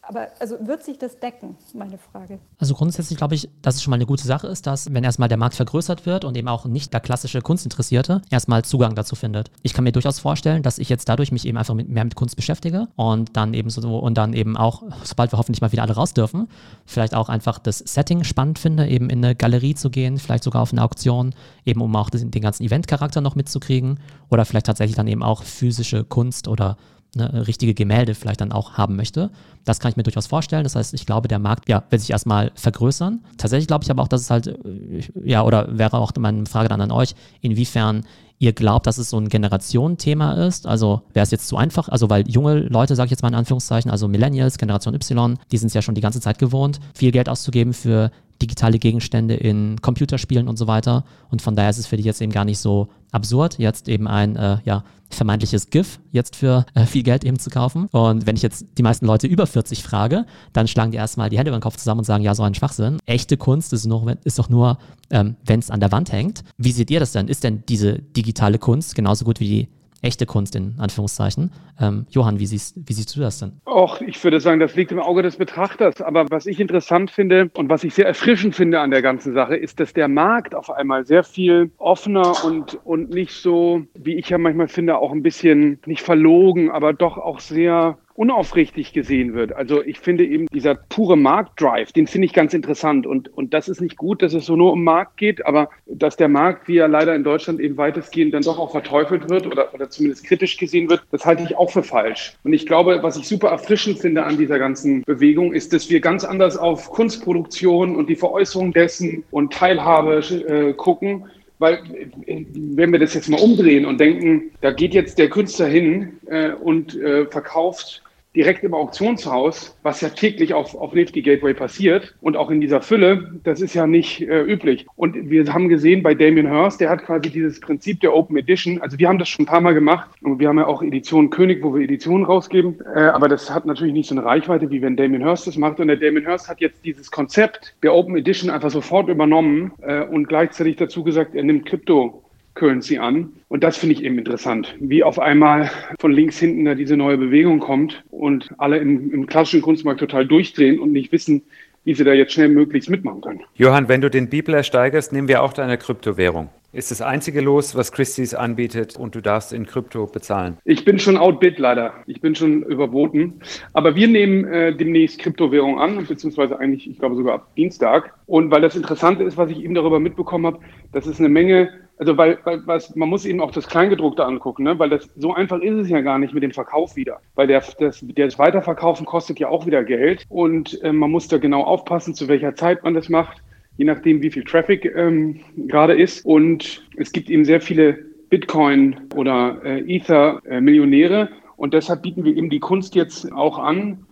aber 0.00 0.28
also 0.40 0.56
wird 0.66 0.82
sich 0.82 0.98
das 0.98 1.20
decken, 1.20 1.56
meine 1.74 1.98
Frage? 1.98 2.38
Also 2.58 2.74
grundsätzlich 2.74 3.18
glaube 3.18 3.34
ich, 3.34 3.50
dass 3.60 3.76
es 3.76 3.82
schon 3.82 3.90
mal 3.90 3.96
eine 3.96 4.06
gute 4.06 4.24
Sache 4.24 4.46
ist, 4.46 4.66
dass 4.66 4.92
wenn 4.92 5.04
erstmal 5.04 5.28
der 5.28 5.36
Markt 5.36 5.54
vergrößert 5.54 6.06
wird 6.06 6.24
und 6.24 6.36
eben 6.38 6.48
auch 6.48 6.64
nicht 6.64 6.94
der 6.94 7.00
klassische 7.00 7.42
Kunstinteressierte 7.42 8.22
erstmal 8.30 8.64
Zugang 8.64 8.94
dazu 8.94 9.16
findet. 9.16 9.50
Ich 9.62 9.74
kann 9.74 9.84
mir 9.84 9.92
durchaus 9.92 10.18
vorstellen, 10.18 10.62
dass 10.62 10.78
ich 10.78 10.88
jetzt 10.88 11.10
dadurch 11.10 11.30
mich 11.30 11.46
eben 11.46 11.58
einfach 11.58 11.74
mit, 11.74 11.90
mehr 11.90 12.04
mit 12.04 12.14
Kunst 12.14 12.36
beschäftige 12.36 12.88
und 12.96 13.36
dann 13.36 13.52
eben 13.52 13.68
so 13.68 13.98
und 13.98 14.16
dann 14.16 14.32
eben 14.32 14.56
auch, 14.56 14.82
sobald 15.04 15.32
wir 15.32 15.38
hoffentlich 15.38 15.60
mal 15.60 15.72
wieder 15.72 15.82
alle 15.82 15.94
raus 15.94 16.14
dürfen, 16.14 16.48
vielleicht 16.86 17.14
auch 17.14 17.28
einfach 17.28 17.58
das 17.58 17.78
Setting 17.78 18.24
spannend 18.24 18.58
finde, 18.58 18.88
eben 18.88 19.10
in 19.10 19.22
eine 19.22 19.34
Galerie 19.34 19.74
zu 19.74 19.90
gehen, 19.90 20.18
vielleicht 20.18 20.44
sogar 20.44 20.62
auf 20.62 20.72
eine 20.72 20.82
Auktion, 20.82 21.34
eben 21.66 21.82
um 21.82 21.94
auch 21.96 22.08
den 22.08 22.30
ganzen 22.30 22.64
Event-Charakter 22.64 23.20
noch 23.20 23.34
mitzukriegen 23.34 24.00
oder 24.30 24.46
vielleicht 24.46 24.66
tatsächlich 24.66 24.96
dann 24.96 25.06
eben 25.06 25.22
auch 25.22 25.42
physische 25.42 26.04
Kunst 26.04 26.29
Kunst 26.30 26.46
oder 26.46 26.76
ne, 27.16 27.46
richtige 27.46 27.74
Gemälde 27.74 28.14
vielleicht 28.14 28.40
dann 28.40 28.52
auch 28.52 28.74
haben 28.74 28.94
möchte. 28.94 29.30
Das 29.64 29.80
kann 29.80 29.90
ich 29.90 29.96
mir 29.96 30.04
durchaus 30.04 30.28
vorstellen. 30.28 30.62
Das 30.62 30.76
heißt, 30.76 30.94
ich 30.94 31.06
glaube, 31.06 31.26
der 31.26 31.40
Markt 31.40 31.68
ja, 31.68 31.82
wird 31.90 32.00
sich 32.00 32.10
erstmal 32.10 32.52
vergrößern. 32.54 33.20
Tatsächlich 33.36 33.66
glaube 33.66 33.82
ich 33.82 33.90
aber 33.90 34.02
auch, 34.02 34.08
dass 34.08 34.20
es 34.20 34.30
halt, 34.30 34.46
äh, 34.46 35.02
ja, 35.24 35.42
oder 35.42 35.76
wäre 35.76 35.98
auch 35.98 36.12
meine 36.18 36.46
Frage 36.46 36.68
dann 36.68 36.80
an 36.80 36.92
euch, 36.92 37.16
inwiefern 37.40 38.04
ihr 38.38 38.52
glaubt, 38.52 38.86
dass 38.86 38.96
es 38.96 39.10
so 39.10 39.18
ein 39.18 39.28
Generationenthema 39.28 40.46
ist? 40.46 40.68
Also 40.68 41.02
wäre 41.12 41.24
es 41.24 41.32
jetzt 41.32 41.48
zu 41.48 41.56
einfach? 41.56 41.88
Also 41.88 42.08
weil 42.08 42.28
junge 42.30 42.60
Leute, 42.60 42.94
sage 42.94 43.06
ich 43.06 43.10
jetzt 43.10 43.22
mal 43.22 43.28
in 43.28 43.34
Anführungszeichen, 43.34 43.90
also 43.90 44.06
Millennials, 44.06 44.56
Generation 44.56 44.94
Y, 44.94 45.36
die 45.50 45.58
sind 45.58 45.66
es 45.66 45.74
ja 45.74 45.82
schon 45.82 45.96
die 45.96 46.00
ganze 46.00 46.20
Zeit 46.20 46.38
gewohnt, 46.38 46.78
viel 46.94 47.10
Geld 47.10 47.28
auszugeben 47.28 47.74
für 47.74 48.12
digitale 48.40 48.78
Gegenstände 48.78 49.34
in 49.34 49.80
Computerspielen 49.80 50.48
und 50.48 50.56
so 50.56 50.66
weiter. 50.66 51.04
Und 51.30 51.42
von 51.42 51.54
daher 51.54 51.70
ist 51.70 51.78
es 51.78 51.86
für 51.86 51.96
die 51.96 52.02
jetzt 52.02 52.20
eben 52.20 52.32
gar 52.32 52.44
nicht 52.44 52.58
so 52.58 52.88
absurd, 53.12 53.58
jetzt 53.58 53.88
eben 53.88 54.06
ein 54.06 54.36
äh, 54.36 54.58
ja, 54.64 54.84
vermeintliches 55.10 55.70
GIF 55.70 56.00
jetzt 56.12 56.36
für 56.36 56.64
äh, 56.74 56.86
viel 56.86 57.02
Geld 57.02 57.24
eben 57.24 57.38
zu 57.38 57.50
kaufen. 57.50 57.86
Und 57.90 58.26
wenn 58.26 58.36
ich 58.36 58.42
jetzt 58.42 58.66
die 58.78 58.82
meisten 58.82 59.06
Leute 59.06 59.26
über 59.26 59.46
40 59.46 59.82
frage, 59.82 60.26
dann 60.52 60.68
schlagen 60.68 60.92
die 60.92 60.98
erstmal 60.98 61.30
die 61.30 61.38
Hände 61.38 61.50
über 61.50 61.58
den 61.58 61.62
Kopf 61.62 61.76
zusammen 61.76 62.00
und 62.00 62.04
sagen, 62.04 62.22
ja, 62.22 62.34
so 62.34 62.42
ein 62.42 62.54
Schwachsinn. 62.54 62.98
Echte 63.06 63.36
Kunst 63.36 63.72
ist, 63.72 63.86
noch, 63.86 64.06
ist 64.24 64.38
doch 64.38 64.48
nur, 64.48 64.78
ähm, 65.10 65.36
wenn 65.44 65.60
es 65.60 65.70
an 65.70 65.80
der 65.80 65.92
Wand 65.92 66.12
hängt. 66.12 66.44
Wie 66.56 66.72
seht 66.72 66.90
ihr 66.90 67.00
das 67.00 67.12
denn? 67.12 67.28
Ist 67.28 67.44
denn 67.44 67.64
diese 67.68 67.98
digitale 67.98 68.58
Kunst 68.58 68.94
genauso 68.94 69.24
gut 69.24 69.40
wie 69.40 69.48
die 69.48 69.68
echte 70.02 70.26
Kunst 70.26 70.56
in 70.56 70.74
Anführungszeichen. 70.78 71.52
Ähm, 71.80 72.06
Johann, 72.10 72.38
wie 72.38 72.46
siehst, 72.46 72.76
wie 72.76 72.92
siehst 72.92 73.14
du 73.14 73.20
das 73.20 73.38
denn? 73.38 73.60
Och, 73.66 74.00
ich 74.00 74.22
würde 74.22 74.40
sagen, 74.40 74.60
das 74.60 74.74
liegt 74.74 74.92
im 74.92 74.98
Auge 74.98 75.22
des 75.22 75.36
Betrachters. 75.36 76.00
Aber 76.00 76.26
was 76.30 76.46
ich 76.46 76.60
interessant 76.60 77.10
finde 77.10 77.50
und 77.54 77.68
was 77.68 77.84
ich 77.84 77.94
sehr 77.94 78.06
erfrischend 78.06 78.54
finde 78.54 78.80
an 78.80 78.90
der 78.90 79.02
ganzen 79.02 79.34
Sache, 79.34 79.56
ist, 79.56 79.80
dass 79.80 79.92
der 79.92 80.08
Markt 80.08 80.54
auf 80.54 80.70
einmal 80.70 81.06
sehr 81.06 81.24
viel 81.24 81.70
offener 81.78 82.44
und, 82.44 82.78
und 82.84 83.10
nicht 83.10 83.32
so, 83.32 83.82
wie 83.94 84.14
ich 84.14 84.28
ja 84.30 84.38
manchmal 84.38 84.68
finde, 84.68 84.98
auch 84.98 85.12
ein 85.12 85.22
bisschen 85.22 85.78
nicht 85.86 86.02
verlogen, 86.02 86.70
aber 86.70 86.92
doch 86.92 87.18
auch 87.18 87.40
sehr 87.40 87.98
unaufrichtig 88.20 88.92
gesehen 88.92 89.32
wird. 89.32 89.56
Also 89.56 89.82
ich 89.82 89.98
finde 89.98 90.26
eben 90.26 90.44
dieser 90.52 90.74
pure 90.74 91.16
Marktdrive, 91.16 91.90
den 91.90 92.06
finde 92.06 92.26
ich 92.26 92.34
ganz 92.34 92.52
interessant. 92.52 93.06
Und, 93.06 93.32
und 93.34 93.54
das 93.54 93.66
ist 93.66 93.80
nicht 93.80 93.96
gut, 93.96 94.20
dass 94.20 94.34
es 94.34 94.44
so 94.44 94.56
nur 94.56 94.74
um 94.74 94.84
Markt 94.84 95.16
geht, 95.16 95.46
aber 95.46 95.70
dass 95.86 96.18
der 96.18 96.28
Markt, 96.28 96.68
wie 96.68 96.76
er 96.76 96.86
leider 96.86 97.14
in 97.14 97.24
Deutschland 97.24 97.60
eben 97.60 97.78
weitestgehend 97.78 98.34
dann 98.34 98.42
doch 98.42 98.58
auch 98.58 98.72
verteufelt 98.72 99.30
wird 99.30 99.46
oder, 99.46 99.72
oder 99.72 99.88
zumindest 99.88 100.26
kritisch 100.26 100.58
gesehen 100.58 100.90
wird, 100.90 101.02
das 101.10 101.24
halte 101.24 101.44
ich 101.44 101.56
auch 101.56 101.70
für 101.70 101.82
falsch. 101.82 102.34
Und 102.44 102.52
ich 102.52 102.66
glaube, 102.66 102.98
was 103.00 103.16
ich 103.16 103.26
super 103.26 103.48
erfrischend 103.48 104.00
finde 104.00 104.24
an 104.24 104.36
dieser 104.36 104.58
ganzen 104.58 105.00
Bewegung, 105.04 105.54
ist, 105.54 105.72
dass 105.72 105.88
wir 105.88 106.00
ganz 106.00 106.22
anders 106.22 106.58
auf 106.58 106.90
Kunstproduktion 106.90 107.96
und 107.96 108.10
die 108.10 108.16
Veräußerung 108.16 108.74
dessen 108.74 109.24
und 109.30 109.54
Teilhabe 109.54 110.18
äh, 110.18 110.74
gucken 110.74 111.24
weil 111.58 111.82
wenn 112.26 112.90
wir 112.90 112.98
das 112.98 113.12
jetzt 113.12 113.28
mal 113.28 113.38
umdrehen 113.38 113.84
und 113.84 114.00
denken, 114.00 114.50
da 114.62 114.72
geht 114.72 114.94
jetzt 114.94 115.18
der 115.18 115.28
Künstler 115.28 115.66
hin 115.66 116.18
äh, 116.24 116.52
und 116.52 116.96
äh, 116.96 117.26
verkauft 117.26 118.02
direkt 118.34 118.62
im 118.62 118.74
Auktionshaus, 118.74 119.76
was 119.82 120.00
ja 120.00 120.10
täglich 120.10 120.54
auf, 120.54 120.74
auf 120.74 120.92
Nifty 120.92 121.22
Gateway 121.22 121.52
passiert 121.52 122.14
und 122.20 122.36
auch 122.36 122.50
in 122.50 122.60
dieser 122.60 122.80
Fülle, 122.80 123.40
das 123.42 123.60
ist 123.60 123.74
ja 123.74 123.86
nicht 123.86 124.20
äh, 124.22 124.42
üblich. 124.42 124.86
Und 124.96 125.30
wir 125.30 125.52
haben 125.52 125.68
gesehen 125.68 126.02
bei 126.02 126.14
Damien 126.14 126.48
Hirst, 126.48 126.80
der 126.80 126.90
hat 126.90 127.04
quasi 127.04 127.30
dieses 127.30 127.58
Prinzip 127.58 128.00
der 128.00 128.14
Open 128.14 128.36
Edition, 128.36 128.80
also 128.80 128.98
wir 128.98 129.08
haben 129.08 129.18
das 129.18 129.28
schon 129.28 129.44
ein 129.44 129.48
paar 129.48 129.60
Mal 129.60 129.74
gemacht 129.74 130.10
und 130.22 130.38
wir 130.38 130.48
haben 130.48 130.58
ja 130.58 130.66
auch 130.66 130.82
Edition 130.82 131.30
König, 131.30 131.62
wo 131.62 131.74
wir 131.74 131.82
Editionen 131.82 132.24
rausgeben, 132.24 132.78
äh, 132.94 133.00
aber 133.00 133.28
das 133.28 133.50
hat 133.50 133.66
natürlich 133.66 133.94
nicht 133.94 134.08
so 134.08 134.14
eine 134.14 134.24
Reichweite, 134.24 134.70
wie 134.70 134.80
wenn 134.80 134.96
Damien 134.96 135.24
Hirst 135.24 135.48
das 135.48 135.56
macht 135.56 135.80
und 135.80 135.88
der 135.88 135.96
Damien 135.96 136.26
Hirst 136.26 136.48
hat 136.48 136.60
jetzt 136.60 136.84
dieses 136.84 137.10
Konzept 137.10 137.74
der 137.82 137.94
Open 137.94 138.16
Edition 138.16 138.50
einfach 138.50 138.70
sofort 138.70 139.08
übernommen 139.08 139.72
äh, 139.82 140.04
und 140.04 140.28
gleichzeitig 140.28 140.76
dazu 140.76 141.02
gesagt, 141.02 141.34
er 141.34 141.42
nimmt 141.42 141.66
Krypto 141.66 142.22
Currency 142.54 142.98
an. 142.98 143.32
Und 143.48 143.64
das 143.64 143.78
finde 143.78 143.94
ich 143.94 144.04
eben 144.04 144.18
interessant, 144.18 144.74
wie 144.80 145.02
auf 145.02 145.18
einmal 145.18 145.70
von 145.98 146.12
links 146.12 146.38
hinten 146.38 146.64
da 146.64 146.74
diese 146.74 146.96
neue 146.96 147.16
Bewegung 147.16 147.60
kommt 147.60 148.02
und 148.10 148.48
alle 148.58 148.78
im, 148.78 149.12
im 149.12 149.26
klassischen 149.26 149.62
Kunstmarkt 149.62 150.00
total 150.00 150.26
durchdrehen 150.26 150.78
und 150.78 150.92
nicht 150.92 151.12
wissen, 151.12 151.42
wie 151.84 151.94
sie 151.94 152.04
da 152.04 152.12
jetzt 152.12 152.32
schnell 152.32 152.48
möglichst 152.48 152.90
mitmachen 152.90 153.20
können. 153.20 153.40
Johann, 153.54 153.88
wenn 153.88 154.00
du 154.00 154.10
den 154.10 154.28
Bibel 154.28 154.54
ersteigerst, 154.54 155.12
nehmen 155.12 155.28
wir 155.28 155.42
auch 155.42 155.52
deine 155.52 155.78
Kryptowährung. 155.78 156.50
Ist 156.72 156.92
das 156.92 157.02
einzige 157.02 157.40
Los, 157.40 157.74
was 157.74 157.90
Christie's 157.90 158.32
anbietet 158.32 158.96
und 158.96 159.16
du 159.16 159.20
darfst 159.20 159.52
in 159.52 159.66
Krypto 159.66 160.06
bezahlen? 160.06 160.56
Ich 160.64 160.84
bin 160.84 161.00
schon 161.00 161.16
outbid 161.16 161.58
leider. 161.58 161.94
Ich 162.06 162.20
bin 162.20 162.36
schon 162.36 162.62
überboten. 162.62 163.40
Aber 163.72 163.96
wir 163.96 164.06
nehmen 164.06 164.44
äh, 164.44 164.72
demnächst 164.72 165.18
Kryptowährung 165.18 165.80
an, 165.80 166.06
beziehungsweise 166.06 166.60
eigentlich, 166.60 166.88
ich 166.88 167.00
glaube 167.00 167.16
sogar 167.16 167.34
ab 167.34 167.48
Dienstag. 167.56 168.14
Und 168.26 168.52
weil 168.52 168.60
das 168.60 168.76
Interessante 168.76 169.24
ist, 169.24 169.36
was 169.36 169.50
ich 169.50 169.64
eben 169.64 169.74
darüber 169.74 169.98
mitbekommen 169.98 170.46
habe, 170.46 170.60
dass 170.92 171.06
es 171.06 171.18
eine 171.18 171.28
Menge 171.28 171.70
also 172.00 172.16
weil, 172.16 172.38
weil 172.44 172.66
was, 172.66 172.96
man 172.96 173.10
muss 173.10 173.26
eben 173.26 173.40
auch 173.42 173.50
das 173.50 173.68
Kleingedruckte 173.68 174.24
angucken, 174.24 174.64
ne? 174.64 174.78
weil 174.78 174.88
das 174.88 175.10
so 175.16 175.34
einfach 175.34 175.60
ist 175.60 175.74
es 175.74 175.90
ja 175.90 176.00
gar 176.00 176.18
nicht 176.18 176.32
mit 176.32 176.42
dem 176.42 176.50
Verkauf 176.50 176.96
wieder. 176.96 177.20
Weil 177.34 177.46
der, 177.46 177.62
das, 177.78 178.02
das 178.16 178.38
Weiterverkaufen 178.38 179.04
kostet 179.04 179.38
ja 179.38 179.48
auch 179.48 179.66
wieder 179.66 179.84
Geld 179.84 180.24
und 180.30 180.82
äh, 180.82 180.92
man 180.92 181.10
muss 181.10 181.28
da 181.28 181.36
genau 181.36 181.62
aufpassen, 181.62 182.14
zu 182.14 182.26
welcher 182.26 182.54
Zeit 182.54 182.82
man 182.84 182.94
das 182.94 183.10
macht, 183.10 183.42
je 183.76 183.84
nachdem, 183.84 184.22
wie 184.22 184.30
viel 184.30 184.44
Traffic 184.44 184.86
ähm, 184.96 185.40
gerade 185.68 185.92
ist. 185.92 186.24
Und 186.24 186.86
es 186.96 187.12
gibt 187.12 187.28
eben 187.28 187.44
sehr 187.44 187.60
viele 187.60 187.98
Bitcoin 188.30 188.98
oder 189.14 189.60
äh, 189.62 189.80
Ether-Millionäre. 189.80 191.22
Äh, 191.24 191.28
und 191.58 191.74
deshalb 191.74 192.00
bieten 192.00 192.24
wir 192.24 192.34
eben 192.34 192.48
die 192.48 192.60
Kunst 192.60 192.94
jetzt 192.94 193.30
auch 193.30 193.58
an, 193.58 194.06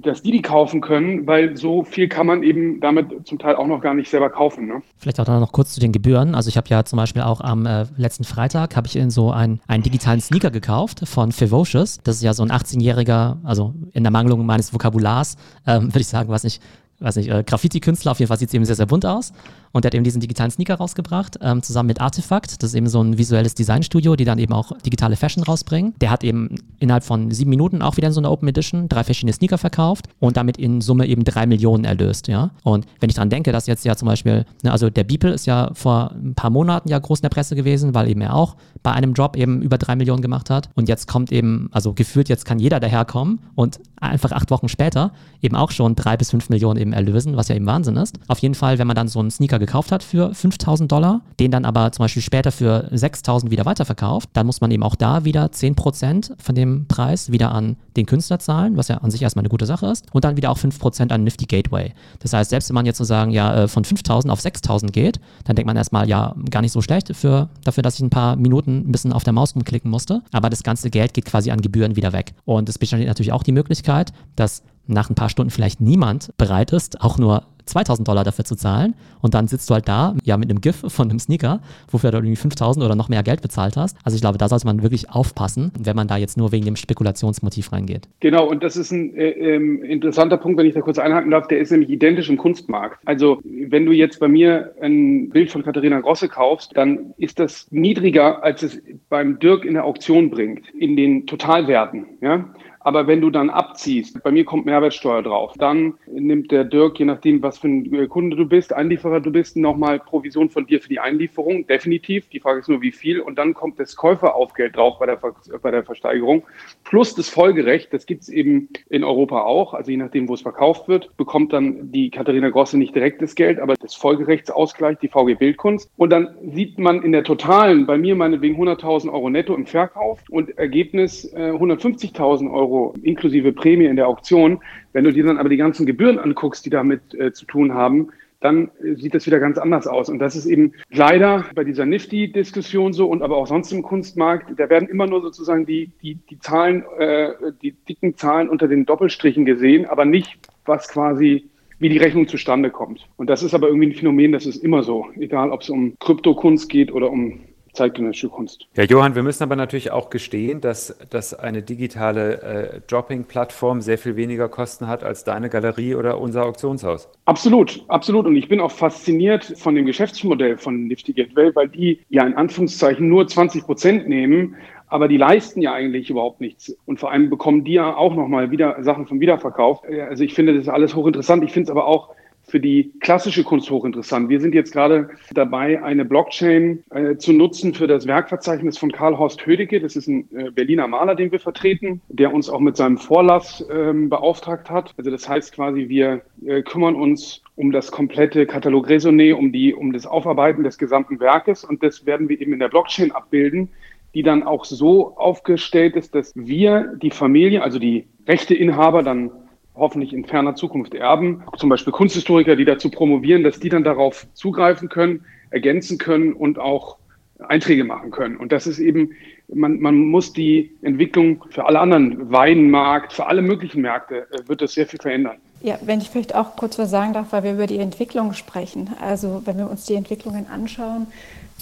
dass 0.00 0.22
die 0.22 0.32
die 0.32 0.42
kaufen 0.42 0.80
können, 0.80 1.26
weil 1.26 1.56
so 1.56 1.84
viel 1.84 2.08
kann 2.08 2.26
man 2.26 2.42
eben 2.42 2.80
damit 2.80 3.26
zum 3.26 3.38
Teil 3.38 3.56
auch 3.56 3.66
noch 3.66 3.80
gar 3.80 3.94
nicht 3.94 4.10
selber 4.10 4.30
kaufen. 4.30 4.66
Ne? 4.66 4.82
Vielleicht 4.98 5.20
auch 5.20 5.26
noch 5.26 5.52
kurz 5.52 5.74
zu 5.74 5.80
den 5.80 5.92
Gebühren. 5.92 6.34
Also 6.34 6.48
ich 6.48 6.56
habe 6.56 6.68
ja 6.68 6.84
zum 6.84 6.96
Beispiel 6.96 7.22
auch 7.22 7.40
am 7.40 7.66
äh, 7.66 7.86
letzten 7.96 8.24
Freitag 8.24 8.76
habe 8.76 8.86
ich 8.86 8.96
in 8.96 9.10
so 9.10 9.30
ein, 9.30 9.60
einen 9.68 9.82
digitalen 9.82 10.20
Sneaker 10.20 10.50
gekauft 10.50 11.06
von 11.06 11.32
Fivocious. 11.32 12.00
Das 12.02 12.16
ist 12.16 12.22
ja 12.22 12.34
so 12.34 12.42
ein 12.42 12.50
18-jähriger, 12.50 13.36
also 13.44 13.74
in 13.92 14.02
der 14.02 14.12
Mangelung 14.12 14.44
meines 14.44 14.72
Vokabulars, 14.72 15.36
ähm, 15.66 15.84
würde 15.88 16.00
ich 16.00 16.08
sagen, 16.08 16.28
was 16.28 16.44
nicht, 16.44 16.60
weiß 16.98 17.16
nicht, 17.16 17.30
äh, 17.30 17.44
Graffiti-Künstler, 17.44 18.12
auf 18.12 18.18
jeden 18.18 18.28
Fall 18.28 18.38
sieht 18.38 18.48
es 18.48 18.54
eben 18.54 18.64
sehr, 18.64 18.76
sehr 18.76 18.86
bunt 18.86 19.06
aus. 19.06 19.32
Und 19.74 19.84
der 19.84 19.90
hat 19.90 19.94
eben 19.94 20.04
diesen 20.04 20.20
digitalen 20.20 20.52
Sneaker 20.52 20.76
rausgebracht, 20.76 21.38
ähm, 21.42 21.62
zusammen 21.62 21.88
mit 21.88 22.00
Artefakt. 22.00 22.62
Das 22.62 22.70
ist 22.70 22.74
eben 22.74 22.86
so 22.86 23.02
ein 23.02 23.18
visuelles 23.18 23.54
Designstudio, 23.54 24.14
die 24.14 24.24
dann 24.24 24.38
eben 24.38 24.52
auch 24.52 24.72
digitale 24.78 25.16
Fashion 25.16 25.42
rausbringen. 25.42 25.94
Der 26.00 26.10
hat 26.10 26.22
eben 26.24 26.54
innerhalb 26.78 27.02
von 27.02 27.32
sieben 27.32 27.50
Minuten 27.50 27.82
auch 27.82 27.96
wieder 27.96 28.06
in 28.06 28.14
so 28.14 28.20
einer 28.20 28.30
Open 28.30 28.48
Edition 28.48 28.88
drei 28.88 29.02
verschiedene 29.02 29.32
Sneaker 29.32 29.58
verkauft 29.58 30.06
und 30.20 30.36
damit 30.36 30.58
in 30.58 30.80
Summe 30.80 31.06
eben 31.06 31.24
drei 31.24 31.46
Millionen 31.46 31.84
erlöst, 31.84 32.28
ja. 32.28 32.50
Und 32.62 32.86
wenn 33.00 33.10
ich 33.10 33.16
daran 33.16 33.30
denke, 33.30 33.50
dass 33.50 33.66
jetzt 33.66 33.84
ja 33.84 33.96
zum 33.96 34.06
Beispiel, 34.06 34.46
ne, 34.62 34.70
also 34.70 34.90
der 34.90 35.04
Beeple 35.04 35.32
ist 35.32 35.46
ja 35.46 35.70
vor 35.74 36.12
ein 36.12 36.34
paar 36.34 36.50
Monaten 36.50 36.88
ja 36.88 36.98
groß 36.98 37.18
in 37.18 37.22
der 37.22 37.30
Presse 37.30 37.56
gewesen, 37.56 37.94
weil 37.94 38.08
eben 38.08 38.20
er 38.20 38.34
auch 38.34 38.56
bei 38.84 38.92
einem 38.92 39.12
Drop 39.12 39.36
eben 39.36 39.60
über 39.60 39.76
drei 39.76 39.96
Millionen 39.96 40.22
gemacht 40.22 40.50
hat. 40.50 40.68
Und 40.76 40.88
jetzt 40.88 41.08
kommt 41.08 41.32
eben, 41.32 41.68
also 41.72 41.94
gefühlt 41.94 42.28
jetzt 42.28 42.44
kann 42.44 42.60
jeder 42.60 42.78
daherkommen 42.78 43.40
und 43.56 43.80
einfach 44.00 44.32
acht 44.32 44.50
Wochen 44.50 44.68
später 44.68 45.12
eben 45.40 45.56
auch 45.56 45.70
schon 45.70 45.96
drei 45.96 46.16
bis 46.16 46.30
fünf 46.30 46.48
Millionen 46.50 46.78
eben 46.78 46.92
erlösen, 46.92 47.36
was 47.36 47.48
ja 47.48 47.56
eben 47.56 47.66
Wahnsinn 47.66 47.96
ist. 47.96 48.18
Auf 48.28 48.38
jeden 48.38 48.54
Fall, 48.54 48.78
wenn 48.78 48.86
man 48.86 48.96
dann 48.96 49.08
so 49.08 49.18
einen 49.18 49.30
Sneaker 49.30 49.58
gekauft 49.66 49.92
hat 49.92 50.02
für 50.02 50.34
5000 50.34 50.90
Dollar, 50.90 51.22
den 51.40 51.50
dann 51.50 51.64
aber 51.64 51.92
zum 51.92 52.04
Beispiel 52.04 52.22
später 52.22 52.52
für 52.52 52.88
6000 52.92 53.50
wieder 53.50 53.64
weiterverkauft, 53.64 54.30
dann 54.32 54.46
muss 54.46 54.60
man 54.60 54.70
eben 54.70 54.82
auch 54.82 54.94
da 54.94 55.24
wieder 55.24 55.46
10% 55.46 56.32
von 56.38 56.54
dem 56.54 56.86
Preis 56.86 57.32
wieder 57.32 57.52
an 57.52 57.76
den 57.96 58.06
Künstler 58.06 58.38
zahlen, 58.38 58.76
was 58.76 58.88
ja 58.88 58.98
an 58.98 59.10
sich 59.10 59.22
erstmal 59.22 59.42
eine 59.42 59.48
gute 59.48 59.66
Sache 59.66 59.86
ist, 59.86 60.06
und 60.12 60.24
dann 60.24 60.36
wieder 60.36 60.50
auch 60.50 60.58
5% 60.58 61.12
an 61.12 61.24
Nifty 61.24 61.46
Gateway. 61.46 61.92
Das 62.20 62.32
heißt, 62.32 62.50
selbst 62.50 62.68
wenn 62.68 62.74
man 62.74 62.86
jetzt 62.86 62.98
sozusagen 62.98 63.30
ja 63.30 63.64
äh, 63.64 63.68
von 63.68 63.84
5000 63.84 64.32
auf 64.32 64.40
6000 64.40 64.92
geht, 64.92 65.20
dann 65.44 65.56
denkt 65.56 65.66
man 65.66 65.76
erstmal, 65.76 66.08
ja, 66.08 66.34
gar 66.50 66.62
nicht 66.62 66.72
so 66.72 66.82
schlecht 66.82 67.14
für, 67.14 67.48
dafür, 67.64 67.82
dass 67.82 67.96
ich 67.96 68.02
ein 68.02 68.10
paar 68.10 68.36
Minuten 68.36 68.88
ein 68.88 68.92
bisschen 68.92 69.12
auf 69.12 69.24
der 69.24 69.32
Maus 69.32 69.54
rumklicken 69.54 69.90
musste, 69.90 70.22
aber 70.32 70.50
das 70.50 70.62
ganze 70.62 70.90
Geld 70.90 71.14
geht 71.14 71.24
quasi 71.24 71.50
an 71.50 71.60
Gebühren 71.60 71.96
wieder 71.96 72.12
weg. 72.12 72.34
Und 72.44 72.68
es 72.68 72.78
besteht 72.78 73.06
natürlich 73.06 73.32
auch 73.32 73.42
die 73.42 73.52
Möglichkeit, 73.52 74.12
dass 74.36 74.62
nach 74.86 75.10
ein 75.10 75.14
paar 75.14 75.28
Stunden 75.28 75.50
vielleicht 75.50 75.80
niemand 75.80 76.30
bereit 76.36 76.72
ist, 76.72 77.00
auch 77.00 77.18
nur 77.18 77.44
2000 77.66 78.06
Dollar 78.06 78.24
dafür 78.24 78.44
zu 78.44 78.56
zahlen 78.56 78.94
und 79.20 79.34
dann 79.34 79.48
sitzt 79.48 79.70
du 79.70 79.74
halt 79.74 79.88
da, 79.88 80.14
ja, 80.24 80.36
mit 80.36 80.50
einem 80.50 80.60
GIF 80.60 80.84
von 80.88 81.10
einem 81.10 81.18
Sneaker, 81.18 81.60
wofür 81.90 82.10
du 82.10 82.18
irgendwie 82.18 82.36
5000 82.36 82.84
oder 82.84 82.94
noch 82.94 83.08
mehr 83.08 83.22
Geld 83.22 83.42
bezahlt 83.42 83.76
hast. 83.76 83.96
Also 84.04 84.16
ich 84.16 84.20
glaube, 84.20 84.38
da 84.38 84.48
sollte 84.48 84.66
man 84.66 84.82
wirklich 84.82 85.10
aufpassen, 85.10 85.72
wenn 85.78 85.96
man 85.96 86.08
da 86.08 86.16
jetzt 86.16 86.36
nur 86.36 86.52
wegen 86.52 86.64
dem 86.64 86.76
Spekulationsmotiv 86.76 87.72
reingeht. 87.72 88.08
Genau, 88.20 88.48
und 88.48 88.62
das 88.62 88.76
ist 88.76 88.90
ein 88.90 89.14
äh, 89.16 89.30
äh, 89.30 89.56
interessanter 89.90 90.36
Punkt, 90.36 90.58
wenn 90.58 90.66
ich 90.66 90.74
da 90.74 90.80
kurz 90.80 90.98
einhaken 90.98 91.30
darf, 91.30 91.48
der 91.48 91.58
ist 91.58 91.70
nämlich 91.70 91.90
identisch 91.90 92.28
im 92.28 92.36
Kunstmarkt. 92.36 92.98
Also 93.04 93.40
wenn 93.44 93.86
du 93.86 93.92
jetzt 93.92 94.20
bei 94.20 94.28
mir 94.28 94.74
ein 94.80 95.30
Bild 95.30 95.50
von 95.50 95.62
Katharina 95.62 96.00
Grosse 96.00 96.28
kaufst, 96.28 96.72
dann 96.74 97.14
ist 97.16 97.38
das 97.38 97.66
niedriger, 97.70 98.42
als 98.42 98.62
es 98.62 98.82
beim 99.08 99.38
Dirk 99.38 99.64
in 99.64 99.74
der 99.74 99.84
Auktion 99.84 100.30
bringt, 100.30 100.68
in 100.78 100.96
den 100.96 101.26
Totalwerten, 101.26 102.06
ja. 102.20 102.48
Aber 102.84 103.06
wenn 103.06 103.22
du 103.22 103.30
dann 103.30 103.48
abziehst, 103.48 104.22
bei 104.22 104.30
mir 104.30 104.44
kommt 104.44 104.66
Mehrwertsteuer 104.66 105.22
drauf, 105.22 105.54
dann 105.56 105.94
nimmt 106.06 106.52
der 106.52 106.64
Dirk, 106.64 106.98
je 106.98 107.06
nachdem, 107.06 107.42
was 107.42 107.58
für 107.58 107.68
ein 107.68 107.92
äh, 107.94 108.06
Kunde 108.06 108.36
du 108.36 108.46
bist, 108.46 108.74
Einlieferer 108.74 109.20
du 109.20 109.32
bist, 109.32 109.56
nochmal 109.56 109.98
Provision 109.98 110.50
von 110.50 110.66
dir 110.66 110.82
für 110.82 110.90
die 110.90 111.00
Einlieferung, 111.00 111.66
definitiv. 111.66 112.28
Die 112.28 112.40
Frage 112.40 112.60
ist 112.60 112.68
nur, 112.68 112.82
wie 112.82 112.92
viel. 112.92 113.20
Und 113.20 113.38
dann 113.38 113.54
kommt 113.54 113.80
das 113.80 113.96
Käuferaufgeld 113.96 114.76
drauf 114.76 114.98
bei 114.98 115.06
der, 115.06 115.18
bei 115.62 115.70
der 115.70 115.82
Versteigerung. 115.82 116.42
Plus 116.84 117.14
das 117.14 117.30
Folgerecht, 117.30 117.90
das 117.94 118.04
gibt 118.04 118.22
es 118.22 118.28
eben 118.28 118.68
in 118.90 119.02
Europa 119.02 119.42
auch. 119.44 119.72
Also 119.72 119.90
je 119.90 119.96
nachdem, 119.96 120.28
wo 120.28 120.34
es 120.34 120.42
verkauft 120.42 120.86
wird, 120.86 121.16
bekommt 121.16 121.54
dann 121.54 121.90
die 121.90 122.10
Katharina 122.10 122.50
Grosse 122.50 122.76
nicht 122.76 122.94
direkt 122.94 123.22
das 123.22 123.34
Geld, 123.34 123.60
aber 123.60 123.76
das 123.76 123.94
Folgerechtsausgleich, 123.94 124.98
die 124.98 125.08
VG 125.08 125.36
Bildkunst. 125.38 125.90
Und 125.96 126.10
dann 126.10 126.36
sieht 126.52 126.78
man 126.78 127.02
in 127.02 127.12
der 127.12 127.24
totalen, 127.24 127.86
bei 127.86 127.96
mir 127.96 128.14
meinetwegen 128.14 128.62
100.000 128.62 129.10
Euro 129.10 129.30
netto 129.30 129.54
im 129.54 129.64
Verkauf 129.64 130.20
und 130.28 130.58
Ergebnis 130.58 131.32
äh, 131.32 131.50
150.000 131.50 132.52
Euro 132.52 132.73
Euro 132.74 132.94
inklusive 133.02 133.52
Prämie 133.52 133.86
in 133.86 133.96
der 133.96 134.08
Auktion. 134.08 134.60
Wenn 134.92 135.04
du 135.04 135.12
dir 135.12 135.24
dann 135.24 135.38
aber 135.38 135.48
die 135.48 135.56
ganzen 135.56 135.86
Gebühren 135.86 136.18
anguckst, 136.18 136.66
die 136.66 136.70
damit 136.70 137.14
äh, 137.14 137.32
zu 137.32 137.46
tun 137.46 137.72
haben, 137.72 138.08
dann 138.40 138.70
äh, 138.82 138.94
sieht 138.94 139.14
das 139.14 139.26
wieder 139.26 139.38
ganz 139.38 139.58
anders 139.58 139.86
aus. 139.86 140.08
Und 140.08 140.18
das 140.18 140.36
ist 140.36 140.46
eben 140.46 140.72
leider 140.90 141.44
bei 141.54 141.64
dieser 141.64 141.86
Nifty-Diskussion 141.86 142.92
so 142.92 143.06
und 143.06 143.22
aber 143.22 143.36
auch 143.36 143.46
sonst 143.46 143.72
im 143.72 143.82
Kunstmarkt, 143.82 144.58
da 144.58 144.68
werden 144.68 144.88
immer 144.88 145.06
nur 145.06 145.22
sozusagen 145.22 145.66
die, 145.66 145.90
die, 146.02 146.16
die 146.28 146.38
Zahlen, 146.40 146.84
äh, 146.98 147.30
die 147.62 147.72
dicken 147.88 148.16
Zahlen 148.16 148.48
unter 148.48 148.68
den 148.68 148.84
Doppelstrichen 148.84 149.44
gesehen, 149.44 149.86
aber 149.86 150.04
nicht, 150.04 150.38
was 150.64 150.88
quasi 150.88 151.48
wie 151.78 151.88
die 151.88 151.98
Rechnung 151.98 152.28
zustande 152.28 152.70
kommt. 152.70 153.06
Und 153.16 153.28
das 153.28 153.42
ist 153.42 153.52
aber 153.52 153.66
irgendwie 153.66 153.88
ein 153.88 153.94
Phänomen, 153.94 154.32
das 154.32 154.46
ist 154.46 154.62
immer 154.62 154.82
so, 154.82 155.06
egal 155.16 155.50
ob 155.50 155.62
es 155.62 155.70
um 155.70 155.96
Kryptokunst 155.98 156.68
geht 156.68 156.92
oder 156.92 157.10
um 157.10 157.40
zeitgenössische 157.74 158.28
Kunst. 158.28 158.66
Ja, 158.74 158.84
Johann, 158.84 159.14
wir 159.14 159.22
müssen 159.22 159.42
aber 159.42 159.56
natürlich 159.56 159.90
auch 159.90 160.10
gestehen, 160.10 160.60
dass, 160.60 160.98
dass 161.10 161.34
eine 161.34 161.62
digitale 161.62 162.42
äh, 162.42 162.80
Dropping-Plattform 162.88 163.80
sehr 163.80 163.98
viel 163.98 164.16
weniger 164.16 164.48
Kosten 164.48 164.88
hat 164.88 165.04
als 165.04 165.24
deine 165.24 165.50
Galerie 165.50 165.94
oder 165.94 166.20
unser 166.20 166.46
Auktionshaus. 166.46 167.08
Absolut, 167.24 167.84
absolut. 167.88 168.26
Und 168.26 168.36
ich 168.36 168.48
bin 168.48 168.60
auch 168.60 168.70
fasziniert 168.70 169.44
von 169.56 169.74
dem 169.74 169.86
Geschäftsmodell 169.86 170.56
von 170.56 170.86
Nifty 170.86 171.12
Gateway, 171.12 171.54
weil 171.54 171.68
die 171.68 172.00
ja 172.08 172.24
in 172.26 172.34
Anführungszeichen 172.34 173.08
nur 173.08 173.26
20 173.26 173.64
Prozent 173.64 174.08
nehmen, 174.08 174.56
aber 174.88 175.08
die 175.08 175.16
leisten 175.16 175.60
ja 175.60 175.72
eigentlich 175.72 176.10
überhaupt 176.10 176.40
nichts. 176.40 176.76
Und 176.86 177.00
vor 177.00 177.10
allem 177.10 177.30
bekommen 177.30 177.64
die 177.64 177.72
ja 177.72 177.96
auch 177.96 178.14
nochmal 178.14 178.50
wieder 178.50 178.82
Sachen 178.82 179.06
vom 179.06 179.20
Wiederverkauf. 179.20 179.82
Also 180.08 180.22
ich 180.22 180.34
finde 180.34 180.56
das 180.56 180.68
alles 180.68 180.94
hochinteressant. 180.94 181.42
Ich 181.42 181.52
finde 181.52 181.64
es 181.64 181.70
aber 181.70 181.86
auch 181.86 182.14
für 182.54 182.60
die 182.60 182.92
klassische 183.00 183.42
Kunst 183.42 183.68
hochinteressant. 183.68 184.28
Wir 184.28 184.40
sind 184.40 184.54
jetzt 184.54 184.72
gerade 184.72 185.10
dabei, 185.32 185.82
eine 185.82 186.04
Blockchain 186.04 186.84
äh, 186.90 187.16
zu 187.16 187.32
nutzen 187.32 187.74
für 187.74 187.88
das 187.88 188.06
Werkverzeichnis 188.06 188.78
von 188.78 188.92
Karl 188.92 189.18
Horst 189.18 189.44
Hödecke. 189.44 189.80
Das 189.80 189.96
ist 189.96 190.06
ein 190.06 190.28
äh, 190.32 190.52
Berliner 190.52 190.86
Maler, 190.86 191.16
den 191.16 191.32
wir 191.32 191.40
vertreten, 191.40 192.00
der 192.06 192.32
uns 192.32 192.48
auch 192.48 192.60
mit 192.60 192.76
seinem 192.76 192.96
Vorlass 192.96 193.66
ähm, 193.72 194.08
beauftragt 194.08 194.70
hat. 194.70 194.94
Also 194.96 195.10
das 195.10 195.28
heißt 195.28 195.52
quasi, 195.52 195.88
wir 195.88 196.22
äh, 196.46 196.62
kümmern 196.62 196.94
uns 196.94 197.42
um 197.56 197.72
das 197.72 197.90
komplette 197.90 198.46
Katalog 198.46 198.88
Raisonné, 198.88 199.34
um 199.34 199.50
die, 199.50 199.74
um 199.74 199.92
das 199.92 200.06
Aufarbeiten 200.06 200.62
des 200.62 200.78
gesamten 200.78 201.18
Werkes 201.18 201.64
und 201.64 201.82
das 201.82 202.06
werden 202.06 202.28
wir 202.28 202.40
eben 202.40 202.52
in 202.52 202.60
der 202.60 202.68
Blockchain 202.68 203.10
abbilden 203.10 203.68
die 204.14 204.22
dann 204.22 204.44
auch 204.44 204.64
so 204.64 205.16
aufgestellt 205.16 205.96
ist, 205.96 206.14
dass 206.14 206.32
wir 206.36 206.94
die 207.02 207.10
Familie, 207.10 207.64
also 207.64 207.80
die 207.80 208.06
Rechteinhaber 208.28 209.02
dann 209.02 209.32
hoffentlich 209.74 210.12
in 210.12 210.24
ferner 210.24 210.54
Zukunft 210.54 210.94
erben, 210.94 211.42
zum 211.58 211.68
Beispiel 211.68 211.92
Kunsthistoriker, 211.92 212.56
die 212.56 212.64
dazu 212.64 212.90
promovieren, 212.90 213.42
dass 213.42 213.58
die 213.58 213.68
dann 213.68 213.84
darauf 213.84 214.26
zugreifen 214.34 214.88
können, 214.88 215.24
ergänzen 215.50 215.98
können 215.98 216.32
und 216.32 216.58
auch 216.58 216.98
Einträge 217.40 217.84
machen 217.84 218.10
können. 218.10 218.36
Und 218.36 218.52
das 218.52 218.66
ist 218.66 218.78
eben, 218.78 219.10
man, 219.52 219.80
man 219.80 219.96
muss 219.96 220.32
die 220.32 220.72
Entwicklung 220.82 221.44
für 221.50 221.66
alle 221.66 221.80
anderen, 221.80 222.30
Weinmarkt, 222.30 223.12
für 223.12 223.26
alle 223.26 223.42
möglichen 223.42 223.82
Märkte, 223.82 224.26
äh, 224.30 224.48
wird 224.48 224.62
das 224.62 224.74
sehr 224.74 224.86
viel 224.86 225.00
verändern. 225.00 225.38
Ja, 225.64 225.78
wenn 225.80 226.02
ich 226.02 226.10
vielleicht 226.10 226.34
auch 226.34 226.56
kurz 226.56 226.78
was 226.78 226.90
sagen 226.90 227.14
darf, 227.14 227.28
weil 227.30 227.42
wir 227.42 227.54
über 227.54 227.66
die 227.66 227.78
Entwicklung 227.78 228.34
sprechen. 228.34 228.90
Also 229.00 229.40
wenn 229.46 229.56
wir 229.56 229.70
uns 229.70 229.86
die 229.86 229.94
Entwicklungen 229.94 230.46
anschauen, 230.46 231.06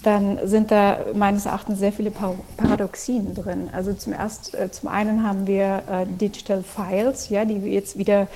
dann 0.03 0.41
sind 0.43 0.73
da 0.73 0.99
meines 1.15 1.47
Erachtens 1.47 1.79
sehr 1.79 1.93
viele 1.93 2.11
Paradoxien 2.11 3.33
drin. 3.33 3.71
Also 3.73 3.93
zum, 3.93 4.12
erst, 4.12 4.57
äh, 4.57 4.73
zum 4.73 4.88
einen 4.88 5.23
haben 5.23 5.47
wir 5.47 5.85
äh, 5.88 6.07
Digital 6.21 6.65
Files, 6.65 7.29
ja, 7.29 7.45
die 7.45 7.59
jetzt 7.59 7.97
wieder 7.97 8.27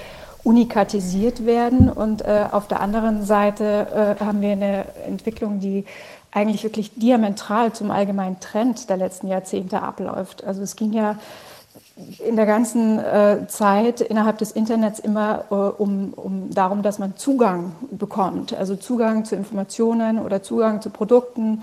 unikatisiert 0.44 1.44
werden 1.46 1.90
und 1.90 2.22
äh, 2.22 2.46
auf 2.52 2.68
der 2.68 2.80
anderen 2.80 3.24
Seite 3.24 4.16
haben 4.20 4.42
wir 4.42 4.52
eine 4.52 4.84
Entwicklung, 5.04 5.58
die 5.58 5.84
eigentlich 6.30 6.62
wirklich 6.62 6.94
diametral 6.94 7.72
zum 7.72 7.90
allgemeinen 7.90 8.38
Trend 8.38 8.88
der 8.88 8.98
letzten 8.98 9.26
Jahrzehnte 9.26 9.82
abläuft. 9.82 10.44
Also 10.44 10.62
es 10.62 10.76
ging 10.76 10.92
ja 10.92 11.18
in 12.18 12.36
der 12.36 12.44
ganzen 12.44 12.98
äh, 12.98 13.46
Zeit 13.48 14.02
innerhalb 14.02 14.36
des 14.38 14.52
Internets 14.52 14.98
immer 14.98 15.44
äh, 15.50 15.54
um, 15.54 16.12
um 16.12 16.50
darum, 16.50 16.82
dass 16.82 16.98
man 16.98 17.16
Zugang 17.16 17.74
bekommt, 17.90 18.52
also 18.52 18.76
Zugang 18.76 19.24
zu 19.24 19.34
Informationen 19.34 20.18
oder 20.18 20.42
Zugang 20.42 20.82
zu 20.82 20.90
Produkten 20.90 21.62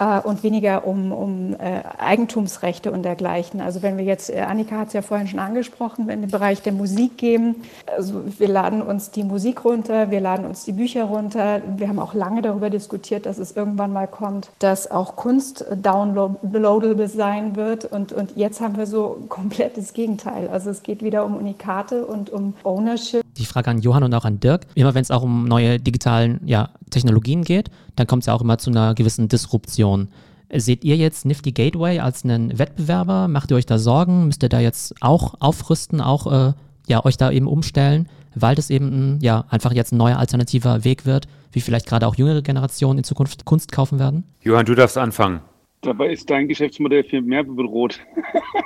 äh, 0.00 0.20
und 0.20 0.42
weniger 0.42 0.86
um, 0.86 1.12
um 1.12 1.54
äh, 1.54 1.82
Eigentumsrechte 1.98 2.90
und 2.90 3.02
dergleichen. 3.04 3.60
Also 3.60 3.82
wenn 3.82 3.98
wir 3.98 4.04
jetzt, 4.04 4.30
äh, 4.30 4.40
Annika 4.40 4.78
hat 4.78 4.88
es 4.88 4.94
ja 4.94 5.02
vorhin 5.02 5.28
schon 5.28 5.38
angesprochen, 5.38 6.08
in 6.08 6.22
den 6.22 6.30
Bereich 6.30 6.62
der 6.62 6.72
Musik 6.72 7.18
gehen, 7.18 7.56
also 7.86 8.22
wir 8.38 8.48
laden 8.48 8.82
uns 8.82 9.10
die 9.10 9.22
Musik 9.22 9.64
runter, 9.64 10.10
wir 10.10 10.20
laden 10.20 10.46
uns 10.46 10.64
die 10.64 10.72
Bücher 10.72 11.04
runter. 11.04 11.60
Wir 11.76 11.88
haben 11.88 11.98
auch 11.98 12.14
lange 12.14 12.42
darüber 12.42 12.70
diskutiert, 12.70 13.26
dass 13.26 13.38
es 13.38 13.54
irgendwann 13.54 13.92
mal 13.92 14.08
kommt, 14.08 14.50
dass 14.58 14.90
auch 14.90 15.16
Kunst 15.16 15.64
downloadable 15.74 17.08
sein 17.08 17.56
wird. 17.56 17.84
Und, 17.84 18.12
und 18.12 18.36
jetzt 18.36 18.60
haben 18.60 18.76
wir 18.76 18.86
so 18.86 19.18
komplettes 19.28 19.92
Gegenteil. 19.92 20.48
Also 20.48 20.70
es 20.70 20.82
geht 20.82 21.02
wieder 21.02 21.24
um 21.24 21.36
Unikate 21.36 22.06
und 22.06 22.30
um 22.30 22.54
Ownership. 22.64 23.22
Die 23.36 23.46
Frage 23.46 23.70
an 23.70 23.80
Johann 23.80 24.02
und 24.02 24.14
auch 24.14 24.24
an 24.24 24.40
Dirk. 24.40 24.66
Immer 24.74 24.94
wenn 24.94 25.02
es 25.02 25.10
auch 25.10 25.22
um 25.22 25.46
neue 25.46 25.78
digitalen 25.78 26.40
ja, 26.44 26.70
Technologien 26.90 27.42
geht, 27.44 27.70
dann 27.96 28.06
kommt 28.06 28.22
es 28.22 28.26
ja 28.26 28.34
auch 28.34 28.42
immer 28.42 28.58
zu 28.58 28.70
einer 28.70 28.94
gewissen 28.94 29.28
Disruption. 29.28 30.08
Seht 30.52 30.84
ihr 30.84 30.96
jetzt 30.96 31.24
Nifty 31.24 31.52
Gateway 31.52 32.00
als 32.00 32.24
einen 32.24 32.58
Wettbewerber? 32.58 33.28
Macht 33.28 33.50
ihr 33.52 33.56
euch 33.56 33.66
da 33.66 33.78
Sorgen? 33.78 34.26
Müsst 34.26 34.42
ihr 34.42 34.48
da 34.48 34.58
jetzt 34.58 34.94
auch 35.00 35.34
aufrüsten, 35.38 36.00
auch 36.00 36.26
äh, 36.30 36.52
ja, 36.88 37.04
euch 37.04 37.16
da 37.16 37.30
eben 37.30 37.46
umstellen, 37.46 38.08
weil 38.34 38.56
das 38.56 38.68
eben 38.68 39.18
ja, 39.22 39.44
einfach 39.48 39.72
jetzt 39.72 39.92
ein 39.92 39.96
neuer 39.96 40.18
alternativer 40.18 40.82
Weg 40.84 41.06
wird, 41.06 41.28
wie 41.52 41.60
vielleicht 41.60 41.86
gerade 41.86 42.06
auch 42.06 42.16
jüngere 42.16 42.42
Generationen 42.42 42.98
in 42.98 43.04
Zukunft 43.04 43.44
Kunst 43.44 43.70
kaufen 43.70 44.00
werden? 44.00 44.24
Johann, 44.42 44.66
du 44.66 44.74
darfst 44.74 44.98
anfangen. 44.98 45.40
Dabei 45.82 46.10
ist 46.10 46.28
dein 46.28 46.48
Geschäftsmodell 46.48 47.04
viel 47.04 47.22
mehr 47.22 47.42
bedroht. 47.42 48.00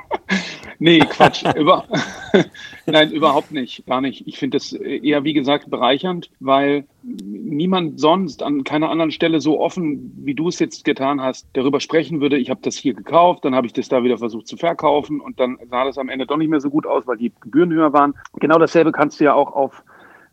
nee, 0.79 0.99
Quatsch. 0.99 1.45
Über 1.57 1.85
Nein, 2.87 3.13
überhaupt 3.13 3.53
nicht. 3.53 3.87
Gar 3.87 4.01
nicht. 4.01 4.27
Ich 4.27 4.39
finde 4.39 4.59
das 4.59 4.73
eher, 4.73 5.25
wie 5.25 5.33
gesagt, 5.33 5.71
bereichernd, 5.71 6.31
weil 6.41 6.87
niemand 7.03 8.01
sonst 8.01 8.43
an 8.43 8.65
keiner 8.65 8.91
anderen 8.91 9.13
Stelle 9.13 9.41
so 9.41 9.61
offen, 9.61 10.13
wie 10.25 10.35
du 10.35 10.49
es 10.49 10.59
jetzt 10.59 10.85
getan 10.85 11.21
hast, 11.21 11.47
darüber 11.53 11.81
sprechen 11.81 12.21
würde, 12.21 12.37
ich 12.37 12.51
habe 12.51 12.61
das 12.63 12.77
hier 12.77 12.95
gekauft, 12.95 13.45
dann 13.45 13.55
habe 13.55 13.67
ich 13.67 13.73
das 13.73 13.89
da 13.89 14.03
wieder 14.03 14.19
versucht 14.19 14.49
zu 14.49 14.57
verkaufen 14.57 15.21
und 15.21 15.39
dann 15.39 15.59
sah 15.71 15.85
das 15.85 15.99
am 15.99 16.09
Ende 16.09 16.27
doch 16.27 16.37
nicht 16.37 16.51
mehr 16.51 16.61
so 16.61 16.71
gut 16.71 16.87
aus, 16.87 17.07
weil 17.07 17.17
die 17.17 17.33
Gebühren 17.41 17.73
höher 17.73 17.93
waren. 17.93 18.15
Genau 18.41 18.59
dasselbe 18.59 18.93
kannst 18.93 19.21
du 19.21 19.25
ja 19.25 19.35
auch 19.35 19.53
auf 19.53 19.85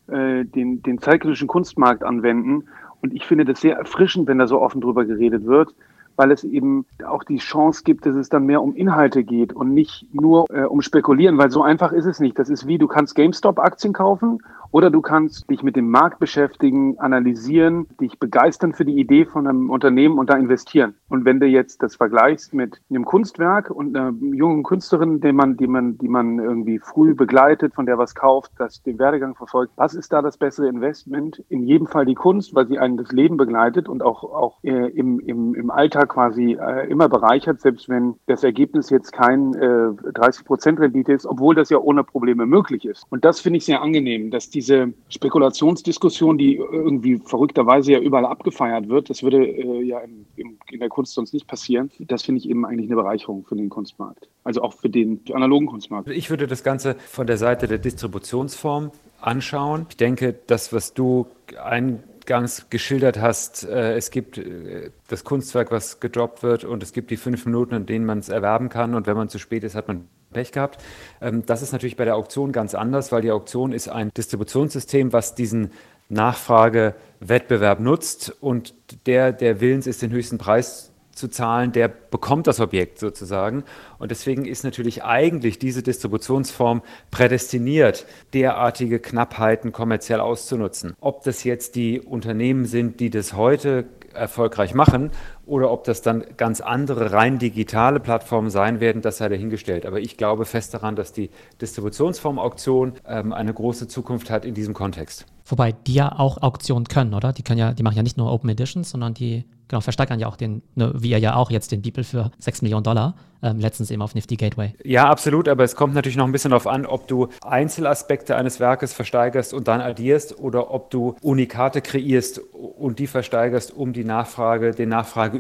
äh, 0.08 0.46
den, 0.46 0.82
den 0.82 1.00
zeitgenössischen 1.00 1.48
Kunstmarkt 1.48 2.04
anwenden. 2.04 2.68
Und 3.02 3.14
ich 3.14 3.26
finde 3.26 3.46
das 3.46 3.62
sehr 3.62 3.78
erfrischend, 3.78 4.28
wenn 4.28 4.40
da 4.40 4.48
so 4.48 4.62
offen 4.62 4.82
drüber 4.82 5.06
geredet 5.06 5.46
wird 5.46 5.74
weil 6.16 6.32
es 6.32 6.44
eben 6.44 6.86
auch 7.06 7.24
die 7.24 7.38
Chance 7.38 7.84
gibt, 7.84 8.06
dass 8.06 8.16
es 8.16 8.30
dann 8.30 8.46
mehr 8.46 8.62
um 8.62 8.76
Inhalte 8.76 9.24
geht 9.24 9.54
und 9.54 9.74
nicht 9.74 10.08
nur 10.14 10.46
äh, 10.50 10.64
um 10.64 10.82
Spekulieren, 10.82 11.38
weil 11.38 11.52
so 11.52 11.64
einfach 11.64 11.92
ist 11.92 12.06
es 12.06 12.20
nicht. 12.20 12.38
Das 12.38 12.50
ist 12.50 12.68
wie, 12.68 12.78
du 12.78 12.88
kannst 12.88 13.16
GameStop-Aktien 13.16 13.94
kaufen 13.94 14.40
oder 14.72 14.90
du 14.90 15.02
kannst 15.02 15.50
dich 15.50 15.64
mit 15.64 15.76
dem 15.76 15.90
Markt 15.90 16.20
beschäftigen, 16.20 16.98
analysieren, 17.00 17.88
dich 18.00 18.20
begeistern 18.20 18.74
für 18.74 18.86
die 18.86 19.00
Idee 19.00 19.26
von 19.26 19.48
einem 19.48 19.70
Unternehmen 19.70 20.18
und 20.18 20.30
da 20.30 20.36
investieren. 20.36 20.96
Und 21.10 21.26
wenn 21.26 21.40
du 21.40 21.46
jetzt 21.46 21.84
das 21.84 21.96
vergleichst 21.96 22.54
mit 22.54 22.82
einem 22.90 23.06
Kunstwerk 23.06 23.70
und 23.70 23.96
einer 23.96 24.14
jungen 24.22 24.64
Künstlerin, 24.64 25.20
die 25.20 25.34
man, 25.34 25.58
die 25.58 25.68
man, 25.68 25.98
die 25.98 26.08
man 26.08 26.40
irgendwie 26.40 26.80
früh 26.80 27.14
begleitet, 27.14 27.74
von 27.74 27.86
der 27.86 27.98
was 27.98 28.16
kauft, 28.16 28.52
das 28.58 28.82
den 28.84 28.98
Werdegang 28.98 29.36
verfolgt, 29.36 29.74
was 29.76 29.94
ist 29.94 30.14
da 30.14 30.22
das 30.22 30.38
bessere 30.38 30.68
Investment? 30.68 31.44
In 31.50 31.64
jedem 31.64 31.88
Fall 31.88 32.06
die 32.06 32.16
Kunst, 32.16 32.56
weil 32.56 32.68
sie 32.68 32.80
einen 32.80 32.98
das 32.98 33.12
Leben 33.12 33.38
begleitet 33.38 33.90
und 33.90 34.02
auch, 34.02 34.24
auch 34.24 34.58
äh, 34.64 34.90
im, 34.92 35.20
im, 35.20 35.54
im 35.54 35.70
Alltag 35.70 36.10
quasi 36.10 36.58
äh, 36.60 36.90
immer 36.90 37.10
bereichert, 37.10 37.60
selbst 37.60 37.90
wenn 37.90 38.16
das 38.28 38.44
Ergebnis 38.44 38.90
jetzt 38.90 39.12
kein 39.12 39.54
äh, 39.56 40.12
30 40.14 40.46
Prozent 40.46 40.80
Rendite 40.80 41.14
ist, 41.14 41.26
obwohl 41.26 41.56
das 41.56 41.70
ja 41.70 41.78
ohne 41.78 42.04
Probleme 42.04 42.46
möglich 42.46 42.86
ist. 42.86 43.06
Und 43.10 43.26
das 43.26 43.42
finde 43.42 43.58
ich 43.58 43.66
sehr 43.66 43.82
angenehm, 43.82 44.32
dass 44.32 44.50
die 44.50 44.61
diese 44.62 44.94
Spekulationsdiskussion, 45.10 46.38
die 46.38 46.56
irgendwie 46.56 47.18
verrückterweise 47.18 47.94
ja 47.94 48.00
überall 48.00 48.28
abgefeiert 48.28 48.90
wird, 48.90 49.10
das 49.10 49.24
würde 49.24 49.44
äh, 49.44 49.82
ja 49.82 50.00
im, 50.02 50.28
im, 50.36 50.60
in 50.70 50.80
der 50.80 50.90
Kunst 50.90 51.16
sonst 51.16 51.34
nicht 51.34 51.48
passieren. 51.48 51.90
Das 52.00 52.22
finde 52.22 52.40
ich 52.40 52.50
eben 52.50 52.64
eigentlich 52.64 52.88
eine 52.88 53.02
Bereicherung 53.02 53.44
für 53.44 53.56
den 53.56 53.70
Kunstmarkt. 53.70 54.28
Also 54.44 54.62
auch 54.62 54.74
für 54.74 54.90
den 54.90 55.22
analogen 55.34 55.66
Kunstmarkt. 55.66 56.10
Ich 56.10 56.30
würde 56.30 56.46
das 56.46 56.64
Ganze 56.64 56.96
von 57.10 57.26
der 57.26 57.38
Seite 57.38 57.68
der 57.68 57.80
Distributionsform 57.80 58.92
anschauen. 59.20 59.88
Ich 59.90 59.98
denke, 59.98 60.36
das, 60.46 60.72
was 60.72 60.94
du 60.94 61.26
eingangs 61.60 62.70
geschildert 62.70 63.20
hast, 63.20 63.64
äh, 63.68 63.96
es 63.96 64.12
gibt 64.12 64.38
äh, 64.38 64.92
das 65.08 65.24
Kunstwerk, 65.24 65.72
was 65.72 66.00
gedroppt 66.00 66.44
wird 66.44 66.66
und 66.66 66.84
es 66.84 66.94
gibt 66.94 67.10
die 67.10 67.18
fünf 67.18 67.48
Minuten, 67.48 67.74
in 67.74 67.86
denen 67.88 68.06
man 68.06 68.20
es 68.20 68.30
erwerben 68.30 68.70
kann 68.70 68.94
und 68.94 69.08
wenn 69.08 69.18
man 69.18 69.28
zu 69.28 69.40
spät 69.40 69.64
ist, 69.64 69.74
hat 69.74 69.88
man 69.88 70.08
Pech 70.32 70.52
gehabt. 70.52 70.82
Ähm, 71.22 71.46
das 71.46 71.62
ist 71.62 71.72
natürlich 71.72 71.96
bei 71.96 72.06
der 72.06 72.16
Auktion 72.16 72.52
ganz 72.52 72.76
anders, 72.76 73.12
weil 73.12 73.22
die 73.22 73.32
Auktion 73.32 73.72
ist 73.72 73.88
ein 73.88 74.12
Distributionssystem, 74.16 75.14
was 75.14 75.36
diesen 75.36 75.72
Nachfragewettbewerb 76.10 77.80
nutzt 77.80 78.36
und 78.42 78.74
der, 79.06 79.32
der 79.32 79.62
willens 79.62 79.88
ist, 79.88 80.02
den 80.02 80.12
höchsten 80.12 80.38
Preis 80.38 80.92
zu 81.14 81.30
zahlen, 81.30 81.72
der 81.72 81.88
bekommt 81.88 82.48
das 82.48 82.60
Objekt 82.60 83.00
sozusagen. 83.00 83.64
Und 84.00 84.12
deswegen 84.12 84.46
ist 84.46 84.64
natürlich 84.64 85.04
eigentlich 85.04 85.60
diese 85.60 85.84
Distributionsform 85.84 86.82
prädestiniert, 87.12 88.06
derartige 88.34 89.00
Knappheiten 89.00 89.72
kommerziell 89.72 90.20
auszunutzen. 90.20 90.96
Ob 91.00 91.24
das 91.24 91.44
jetzt 91.44 91.76
die 91.76 92.02
Unternehmen 92.02 92.66
sind, 92.66 93.00
die 93.00 93.10
das 93.10 93.34
heute 93.34 93.86
erfolgreich 94.14 94.74
machen 94.74 95.12
oder 95.52 95.70
ob 95.70 95.84
das 95.84 96.02
dann 96.02 96.24
ganz 96.38 96.62
andere 96.62 97.12
rein 97.12 97.38
digitale 97.38 98.00
Plattformen 98.00 98.50
sein 98.50 98.80
werden, 98.80 99.02
das 99.02 99.18
sei 99.18 99.28
dahingestellt. 99.28 99.86
Aber 99.86 100.00
ich 100.00 100.16
glaube 100.16 100.46
fest 100.46 100.74
daran, 100.74 100.96
dass 100.96 101.12
die 101.12 101.30
Distributionsform 101.60 102.40
Auktion 102.40 102.94
ähm, 103.06 103.34
eine 103.34 103.54
große 103.54 103.90
Zukunft 103.90 104.30
hat 104.30 104.46
in 104.46 104.54
diesem 104.54 104.74
Kontext. 104.74 105.26
Wobei 105.46 105.74
die 105.74 105.96
ja 105.96 106.18
auch 106.18 106.42
Auktionen 106.42 106.86
können, 106.86 107.14
oder? 107.14 107.34
Die 107.34 107.44
können 107.44 107.60
ja, 107.60 107.74
die 107.74 107.84
machen 107.84 107.98
ja 107.98 108.04
nicht 108.04 108.16
nur 108.16 108.32
Open 108.32 108.50
Editions, 108.50 108.92
sondern 108.92 109.14
die 109.14 109.44
genau 109.72 109.82
versteigern 109.82 110.20
ja 110.20 110.28
auch 110.28 110.36
den, 110.36 110.62
ne, 110.76 110.94
wie 110.96 111.10
ihr 111.10 111.18
ja 111.18 111.36
auch 111.36 111.50
jetzt 111.50 111.72
den 111.72 111.82
Beeple 111.82 112.04
für 112.04 112.32
6 112.40 112.62
Millionen 112.62 112.84
Dollar 112.84 113.16
ähm, 113.42 113.60
letztens 113.60 113.90
eben 113.90 114.02
auf 114.02 114.14
Nifty 114.14 114.36
Gateway. 114.36 114.74
Ja, 114.84 115.10
absolut, 115.10 115.48
aber 115.48 115.64
es 115.64 115.76
kommt 115.76 115.96
natürlich 115.96 116.18
noch 116.18 116.26
ein 116.26 116.32
bisschen 116.32 116.52
darauf 116.52 116.68
an, 116.68 116.86
ob 116.86 117.08
du 117.08 117.30
Einzelaspekte 117.42 118.36
eines 118.36 118.60
Werkes 118.60 118.94
versteigerst 118.94 119.54
und 119.54 119.68
dann 119.68 119.82
addierst 119.82 120.38
oder 120.38 120.72
ob 120.72 120.92
du 120.92 121.16
Unikate 121.22 121.82
kreierst 121.82 122.40
und 122.54 123.00
die 123.00 123.08
versteigerst, 123.08 123.74
um 123.74 123.94
die 123.94 124.04
Nachfrage, 124.04 124.72
den 124.72 124.90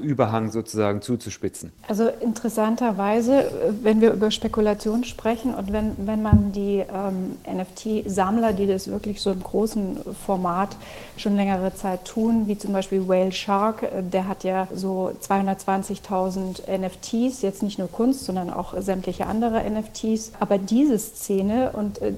Nachfrageüberhang 0.01 0.51
sozusagen 0.51 1.01
zuzuspitzen. 1.01 1.71
Also 1.87 2.09
interessanterweise, 2.21 3.51
wenn 3.81 4.01
wir 4.01 4.13
über 4.13 4.31
Spekulation 4.31 5.03
sprechen 5.03 5.53
und 5.53 5.71
wenn, 5.71 5.93
wenn 5.97 6.21
man 6.21 6.51
die 6.51 6.83
ähm, 6.93 7.37
NFT-Sammler, 7.47 8.53
die 8.53 8.67
das 8.67 8.87
wirklich 8.89 9.21
so 9.21 9.31
im 9.31 9.41
großen 9.41 9.99
Format 10.25 10.75
schon 11.17 11.35
längere 11.35 11.73
Zeit 11.75 12.05
tun, 12.05 12.47
wie 12.47 12.57
zum 12.57 12.73
Beispiel 12.73 13.07
Whale 13.07 13.31
Shark, 13.31 13.83
äh, 13.83 14.03
der 14.03 14.27
hat 14.27 14.43
ja 14.43 14.67
so 14.73 15.11
220.000 15.21 16.61
NFTs, 16.67 17.41
jetzt 17.41 17.63
nicht 17.63 17.79
nur 17.79 17.91
Kunst, 17.91 18.25
sondern 18.25 18.49
auch 18.49 18.73
sämtliche 18.81 19.25
andere 19.27 19.63
NFTs. 19.69 20.31
Aber 20.39 20.57
diese 20.57 20.97
Szene, 20.97 21.71
und 21.73 22.01
äh, 22.01 22.13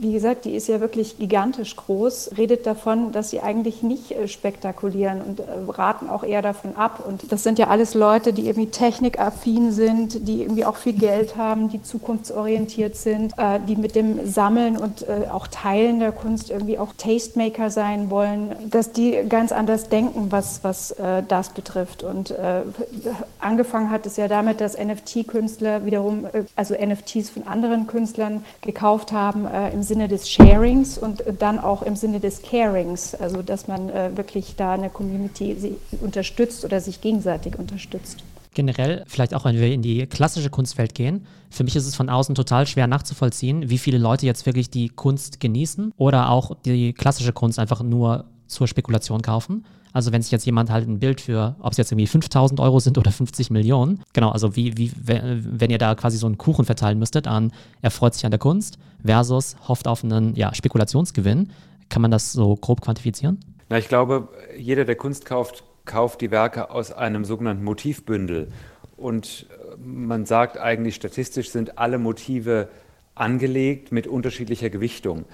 wie 0.00 0.12
gesagt, 0.12 0.44
die 0.44 0.54
ist 0.54 0.68
ja 0.68 0.80
wirklich 0.80 1.18
gigantisch 1.18 1.76
groß, 1.76 2.32
redet 2.36 2.66
davon, 2.66 3.12
dass 3.12 3.30
sie 3.30 3.40
eigentlich 3.40 3.82
nicht 3.82 4.12
äh, 4.12 4.28
spektakulieren 4.28 5.20
und 5.20 5.40
äh, 5.40 5.44
raten 5.68 6.08
auch 6.08 6.24
eher 6.24 6.42
davon 6.42 6.76
ab. 6.76 7.04
Und 7.06 7.13
das 7.28 7.42
sind 7.42 7.58
ja 7.58 7.68
alles 7.68 7.94
Leute, 7.94 8.32
die 8.32 8.46
irgendwie 8.46 8.70
technikaffin 8.70 9.72
sind, 9.72 10.26
die 10.26 10.42
irgendwie 10.42 10.64
auch 10.64 10.76
viel 10.76 10.94
Geld 10.94 11.36
haben, 11.36 11.68
die 11.68 11.82
zukunftsorientiert 11.82 12.96
sind, 12.96 13.34
die 13.68 13.76
mit 13.76 13.94
dem 13.94 14.26
Sammeln 14.26 14.76
und 14.76 15.06
auch 15.30 15.46
Teilen 15.46 16.00
der 16.00 16.12
Kunst 16.12 16.50
irgendwie 16.50 16.78
auch 16.78 16.92
Tastemaker 16.96 17.70
sein 17.70 18.10
wollen, 18.10 18.54
dass 18.70 18.92
die 18.92 19.18
ganz 19.28 19.52
anders 19.52 19.88
denken, 19.88 20.26
was, 20.30 20.62
was 20.62 20.94
das 21.28 21.50
betrifft. 21.50 22.02
Und 22.02 22.34
angefangen 23.38 23.90
hat 23.90 24.06
es 24.06 24.16
ja 24.16 24.28
damit, 24.28 24.60
dass 24.60 24.76
NFT 24.78 25.04
NFT-Künstler 25.04 25.84
wiederum, 25.84 26.26
äh, 26.26 26.44
also 26.56 26.74
NFTs 26.74 27.30
von 27.30 27.46
anderen 27.46 27.86
Künstlern 27.86 28.44
gekauft 28.62 29.12
haben 29.12 29.46
äh, 29.46 29.70
im 29.70 29.82
Sinne 29.82 30.08
des 30.08 30.28
Sharings 30.28 30.98
und 30.98 31.22
dann 31.38 31.58
auch 31.58 31.82
im 31.82 31.96
Sinne 31.96 32.20
des 32.20 32.42
Carings, 32.42 33.14
also 33.14 33.42
dass 33.42 33.68
man 33.68 33.88
äh, 33.90 34.16
wirklich 34.16 34.56
da 34.56 34.72
eine 34.72 34.90
Community 34.90 35.76
unterstützt 36.00 36.64
oder 36.64 36.80
sich 36.80 37.00
gegenseitig 37.04 37.58
unterstützt 37.58 38.24
generell, 38.54 39.04
vielleicht 39.06 39.34
auch 39.34 39.44
wenn 39.44 39.56
wir 39.56 39.72
in 39.72 39.82
die 39.82 40.06
klassische 40.06 40.48
Kunstwelt 40.48 40.94
gehen, 40.94 41.26
für 41.50 41.64
mich 41.64 41.76
ist 41.76 41.86
es 41.86 41.94
von 41.94 42.08
außen 42.08 42.34
total 42.34 42.66
schwer 42.66 42.86
nachzuvollziehen, 42.86 43.68
wie 43.68 43.78
viele 43.78 43.98
Leute 43.98 44.26
jetzt 44.26 44.46
wirklich 44.46 44.70
die 44.70 44.88
Kunst 44.88 45.40
genießen 45.40 45.92
oder 45.96 46.30
auch 46.30 46.56
die 46.64 46.92
klassische 46.92 47.32
Kunst 47.32 47.58
einfach 47.58 47.82
nur 47.82 48.24
zur 48.46 48.68
Spekulation 48.68 49.22
kaufen. 49.22 49.64
Also 49.92 50.12
wenn 50.12 50.22
sich 50.22 50.32
jetzt 50.32 50.44
jemand 50.44 50.70
halt 50.70 50.88
ein 50.88 50.98
Bild 50.98 51.20
für, 51.20 51.56
ob 51.60 51.72
es 51.72 51.78
jetzt 51.78 51.92
irgendwie 51.92 52.06
5000 52.06 52.58
Euro 52.60 52.80
sind 52.80 52.98
oder 52.98 53.12
50 53.12 53.50
Millionen, 53.50 54.02
genau, 54.12 54.30
also 54.30 54.56
wie, 54.56 54.76
wie, 54.76 54.92
wenn 54.96 55.70
ihr 55.70 55.78
da 55.78 55.94
quasi 55.94 56.16
so 56.16 56.26
einen 56.26 56.38
Kuchen 56.38 56.64
verteilen 56.64 56.98
müsstet 56.98 57.28
an, 57.28 57.52
er 57.80 57.90
freut 57.90 58.14
sich 58.14 58.24
an 58.24 58.32
der 58.32 58.40
Kunst 58.40 58.78
versus 59.04 59.56
hofft 59.68 59.86
auf 59.86 60.02
einen 60.02 60.34
ja, 60.34 60.54
Spekulationsgewinn, 60.54 61.50
kann 61.90 62.02
man 62.02 62.10
das 62.10 62.32
so 62.32 62.56
grob 62.56 62.80
quantifizieren? 62.80 63.38
Na, 63.68 63.78
ich 63.78 63.88
glaube, 63.88 64.28
jeder, 64.58 64.84
der 64.84 64.96
Kunst 64.96 65.26
kauft, 65.26 65.62
kauft 65.84 66.20
die 66.20 66.30
Werke 66.30 66.70
aus 66.70 66.92
einem 66.92 67.24
sogenannten 67.24 67.64
Motivbündel. 67.64 68.48
Und 68.96 69.46
äh, 69.50 69.76
man 69.78 70.24
sagt 70.26 70.58
eigentlich, 70.58 70.94
statistisch 70.94 71.50
sind 71.50 71.78
alle 71.78 71.98
Motive 71.98 72.68
angelegt 73.14 73.92
mit 73.92 74.06
unterschiedlicher 74.06 74.70
Gewichtung. 74.70 75.24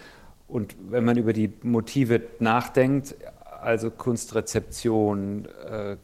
Und 0.48 0.74
wenn 0.88 1.04
man 1.04 1.16
über 1.16 1.32
die 1.32 1.52
Motive 1.62 2.22
nachdenkt, 2.40 3.14
also 3.62 3.90
Kunstrezeption, 3.90 5.46
äh, 5.68 5.96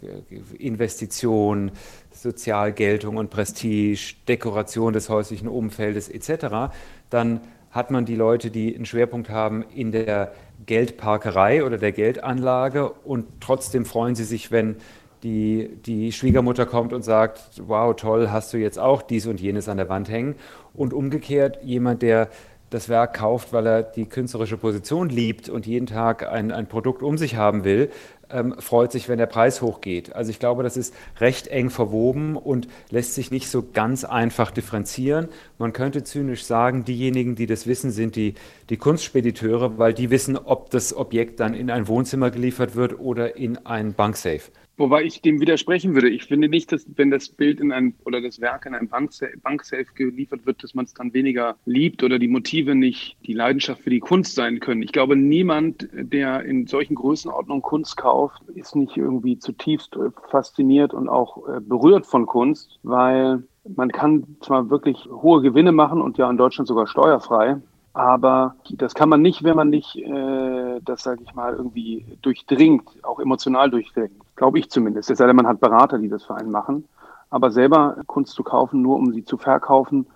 Investition, 0.59 1.73
Sozialgeltung 2.13 3.17
und 3.17 3.31
Prestige, 3.31 4.15
Dekoration 4.29 4.93
des 4.93 5.09
häuslichen 5.09 5.49
Umfeldes 5.49 6.09
etc., 6.09 6.73
dann 7.11 7.41
hat 7.71 7.91
man 7.91 8.05
die 8.05 8.15
Leute, 8.15 8.51
die 8.51 8.75
einen 8.75 8.87
Schwerpunkt 8.87 9.29
haben 9.29 9.63
in 9.75 9.93
der 9.93 10.33
Geldparkerei 10.67 11.65
oder 11.65 11.79
der 11.79 11.93
Geldanlage 11.93 12.91
und 12.91 13.27
trotzdem 13.41 13.85
freuen 13.85 14.15
sie 14.15 14.25
sich, 14.25 14.51
wenn 14.51 14.77
die, 15.23 15.71
die 15.87 16.13
Schwiegermutter 16.13 16.67
kommt 16.67 16.93
und 16.93 17.03
sagt, 17.03 17.63
wow, 17.67 17.95
toll, 17.97 18.31
hast 18.31 18.53
du 18.53 18.59
jetzt 18.59 18.79
auch 18.79 19.03
dies 19.03 19.27
und 19.27 19.41
jenes 19.41 19.69
an 19.69 19.77
der 19.77 19.89
Wand 19.89 20.09
hängen. 20.09 20.35
Und 20.75 20.93
umgekehrt 20.93 21.59
jemand, 21.63 22.03
der 22.03 22.29
das 22.71 22.89
Werk 22.89 23.15
kauft, 23.15 23.53
weil 23.53 23.67
er 23.67 23.83
die 23.83 24.07
künstlerische 24.07 24.57
Position 24.57 25.09
liebt 25.09 25.49
und 25.49 25.67
jeden 25.67 25.87
Tag 25.87 26.29
ein, 26.29 26.51
ein 26.51 26.67
Produkt 26.67 27.03
um 27.03 27.17
sich 27.17 27.37
haben 27.37 27.65
will, 27.65 27.91
ähm, 28.31 28.55
freut 28.59 28.93
sich, 28.93 29.09
wenn 29.09 29.19
der 29.19 29.27
Preis 29.27 29.63
hochgeht. 29.63 30.15
Also 30.15 30.31
ich 30.31 30.39
glaube, 30.39 30.63
das 30.63 30.77
ist 30.77 30.95
recht 31.21 31.49
eng 31.49 31.71
verwoben 31.71 32.37
und 32.37 32.69
lässt 32.91 33.15
sich 33.15 33.31
nicht 33.31 33.49
so 33.49 33.65
ganz 33.73 34.05
einfach 34.05 34.51
differenzieren. 34.51 35.29
Man 35.59 35.73
könnte 35.73 36.05
zynisch 36.05 36.45
sagen, 36.45 36.85
diejenigen, 36.85 37.35
die 37.35 37.47
das 37.47 37.67
wissen, 37.67 37.91
sind 37.91 38.17
die, 38.17 38.35
die 38.71 38.77
Kunstspediteure, 38.77 39.79
weil 39.79 39.95
die 39.95 40.11
wissen, 40.11 40.37
ob 40.37 40.71
das 40.71 40.95
Objekt 40.95 41.41
dann 41.41 41.55
in 41.55 41.71
ein 41.71 41.89
Wohnzimmer 41.89 42.31
geliefert 42.31 42.75
wird 42.75 42.99
oder 42.99 43.37
in 43.37 43.65
ein 43.67 43.95
Banksafe. 43.95 44.51
Wobei 44.79 45.05
ich 45.05 45.23
dem 45.23 45.41
widersprechen 45.41 45.95
würde. 45.95 46.11
Ich 46.11 46.25
finde 46.25 46.49
nicht, 46.49 46.71
dass 46.71 46.87
wenn 46.97 47.11
das 47.11 47.31
Bild 47.31 47.61
in 47.61 47.73
ein 47.73 47.95
oder 48.05 48.21
das 48.21 48.41
Werk 48.41 48.67
in 48.67 48.75
ein 48.75 48.89
Banksafe 48.89 49.87
geliefert 49.95 50.45
wird, 50.45 50.63
dass 50.63 50.75
man 50.75 50.85
es 50.85 50.93
dann 50.93 51.15
weniger 51.15 51.57
liebt 51.65 52.03
oder 52.03 52.19
die 52.19 52.29
Motive 52.29 52.75
nicht 52.75 53.17
die 53.27 53.33
Leidenschaft 53.33 53.83
für 53.83 53.91
die 53.91 54.01
Kunst 54.01 54.35
sein 54.35 54.61
können. 54.61 54.83
Ich 54.83 54.93
glaube, 54.93 55.17
niemand, 55.17 55.89
der 55.93 56.45
in 56.45 56.67
solchen 56.67 56.95
Größenordnungen 56.95 57.63
Kunst 57.63 57.97
kauft, 57.97 58.43
ist 58.55 58.77
nicht 58.77 58.97
irgendwie 58.99 59.39
zutiefst 59.39 59.97
fasziniert 60.31 60.93
und 60.93 61.09
auch 61.09 61.49
äh, 61.49 61.61
berührt 61.61 62.07
von 62.07 62.27
Kunst, 62.27 62.79
weil 62.83 63.45
man 63.75 63.91
kann 63.91 64.37
zwar 64.41 64.69
wirklich 64.69 65.07
hohe 65.07 65.41
Gewinne 65.41 65.73
machen 65.73 66.03
und 66.03 66.19
ja 66.19 66.31
in 66.31 66.37
Deutschland 66.37 66.69
sogar 66.69 66.87
steuerfrei, 66.87 67.57
aber 67.95 68.57
das 68.71 68.95
kann 68.95 69.09
man 69.09 69.23
nicht, 69.23 69.43
wenn 69.43 69.57
man 69.57 69.71
nicht, 69.71 69.97
äh, 69.97 70.81
das 70.85 71.03
sage 71.03 71.23
ich 71.25 71.35
mal, 71.35 71.55
irgendwie 71.55 72.05
durchdringt, 72.21 72.85
auch 73.03 73.19
emotional 73.21 73.71
durchdringt. 73.71 74.26
Glaube 74.37 74.59
ich 74.59 74.71
zumindest. 74.71 75.11
Es 75.11 75.19
sei 75.19 75.27
denn, 75.27 75.37
man 75.37 75.47
hat 75.47 75.61
Berater, 75.61 75.99
die 75.99 76.09
das 76.09 76.25
für 76.25 76.35
einen 76.35 76.51
machen. 76.51 76.85
Aber 77.31 77.51
selber 77.51 77.97
Kunst 78.07 78.35
zu 78.35 78.45
kaufen, 78.45 78.83
nur 78.83 78.97
um 78.97 79.13
sie 79.13 79.25
zu 79.25 79.37
verkaufen, 79.37 80.07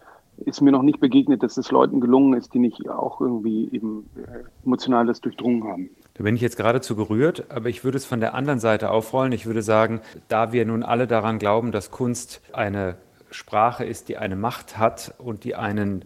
ist 0.46 0.60
mir 0.60 0.72
noch 0.72 0.82
nicht 0.82 1.00
begegnet, 1.00 1.42
dass 1.42 1.56
es 1.56 1.70
Leuten 1.70 2.00
gelungen 2.00 2.34
ist, 2.34 2.54
die 2.54 2.58
nicht 2.58 2.88
auch 2.88 3.20
irgendwie 3.20 3.68
eben 3.72 4.08
äh, 4.16 4.44
emotional 4.64 5.06
das 5.06 5.20
durchdrungen 5.20 5.64
haben. 5.64 5.90
Da 6.14 6.24
bin 6.24 6.34
ich 6.34 6.40
jetzt 6.40 6.56
geradezu 6.56 6.96
gerührt, 6.96 7.50
aber 7.50 7.68
ich 7.68 7.84
würde 7.84 7.98
es 7.98 8.06
von 8.06 8.20
der 8.20 8.34
anderen 8.34 8.58
Seite 8.58 8.90
aufrollen. 8.90 9.32
Ich 9.32 9.46
würde 9.46 9.62
sagen, 9.62 10.00
da 10.28 10.52
wir 10.52 10.64
nun 10.64 10.82
alle 10.82 11.06
daran 11.06 11.38
glauben, 11.38 11.72
dass 11.72 11.90
Kunst 11.90 12.40
eine 12.52 12.96
Sprache 13.30 13.84
ist, 13.84 14.08
die 14.08 14.16
eine 14.16 14.36
Macht 14.36 14.78
hat 14.78 15.14
und 15.18 15.44
die 15.44 15.54
einen 15.54 16.04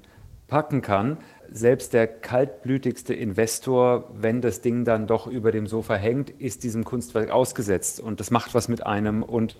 packen 0.49 0.83
kann, 0.83 1.19
selbst 1.51 1.93
der 1.93 2.07
kaltblütigste 2.07 3.15
Investor, 3.15 4.11
wenn 4.15 4.41
das 4.41 4.61
Ding 4.61 4.85
dann 4.85 5.07
doch 5.07 5.27
über 5.27 5.53
dem 5.53 5.67
Sofa 5.67 5.95
hängt, 5.95 6.31
ist 6.31 6.65
diesem 6.65 6.85
Kunstwerk 6.85 7.31
ausgesetzt 7.31 8.01
und 8.01 8.21
das 8.21 8.31
macht 8.31 8.55
was 8.55 8.69
mit 8.69 8.85
einem 8.85 9.23
und 9.23 9.57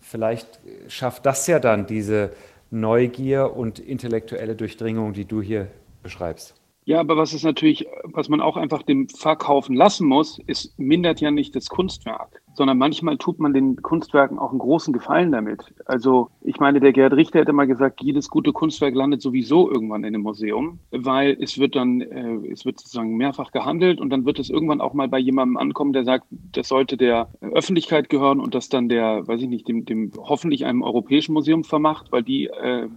vielleicht 0.00 0.60
schafft 0.88 1.26
das 1.26 1.46
ja 1.46 1.58
dann 1.58 1.86
diese 1.86 2.30
Neugier 2.70 3.56
und 3.56 3.78
intellektuelle 3.78 4.56
Durchdringung, 4.56 5.12
die 5.12 5.24
du 5.24 5.40
hier 5.40 5.68
beschreibst. 6.02 6.57
Ja, 6.88 7.00
aber 7.00 7.18
was 7.18 7.34
ist 7.34 7.44
natürlich, 7.44 7.86
was 8.04 8.30
man 8.30 8.40
auch 8.40 8.56
einfach 8.56 8.82
dem 8.82 9.10
verkaufen 9.10 9.76
lassen 9.76 10.08
muss, 10.08 10.38
ist, 10.46 10.78
mindert 10.78 11.20
ja 11.20 11.30
nicht 11.30 11.54
das 11.54 11.68
Kunstwerk, 11.68 12.40
sondern 12.54 12.78
manchmal 12.78 13.18
tut 13.18 13.40
man 13.40 13.52
den 13.52 13.82
Kunstwerken 13.82 14.38
auch 14.38 14.52
einen 14.52 14.58
großen 14.58 14.94
Gefallen 14.94 15.30
damit. 15.30 15.60
Also 15.84 16.30
ich 16.40 16.60
meine, 16.60 16.80
der 16.80 16.94
Gerhard 16.94 17.12
Richter 17.12 17.40
hätte 17.40 17.52
mal 17.52 17.66
gesagt, 17.66 18.00
jedes 18.02 18.30
gute 18.30 18.54
Kunstwerk 18.54 18.94
landet 18.94 19.20
sowieso 19.20 19.70
irgendwann 19.70 20.02
in 20.02 20.14
einem 20.14 20.22
Museum, 20.22 20.78
weil 20.90 21.36
es 21.38 21.58
wird 21.58 21.76
dann, 21.76 22.00
äh, 22.00 22.50
es 22.50 22.64
wird 22.64 22.80
sozusagen 22.80 23.18
mehrfach 23.18 23.52
gehandelt 23.52 24.00
und 24.00 24.08
dann 24.08 24.24
wird 24.24 24.38
es 24.38 24.48
irgendwann 24.48 24.80
auch 24.80 24.94
mal 24.94 25.08
bei 25.08 25.18
jemandem 25.18 25.58
ankommen, 25.58 25.92
der 25.92 26.04
sagt, 26.04 26.24
das 26.30 26.68
sollte 26.68 26.96
der 26.96 27.28
Öffentlichkeit 27.42 28.08
gehören 28.08 28.40
und 28.40 28.54
das 28.54 28.70
dann 28.70 28.88
der, 28.88 29.28
weiß 29.28 29.42
ich 29.42 29.48
nicht, 29.48 29.68
dem, 29.68 29.84
dem 29.84 30.10
hoffentlich 30.16 30.64
einem 30.64 30.80
europäischen 30.80 31.34
Museum 31.34 31.64
vermacht, 31.64 32.12
weil 32.12 32.22
die 32.22 32.46
äh, 32.46 32.88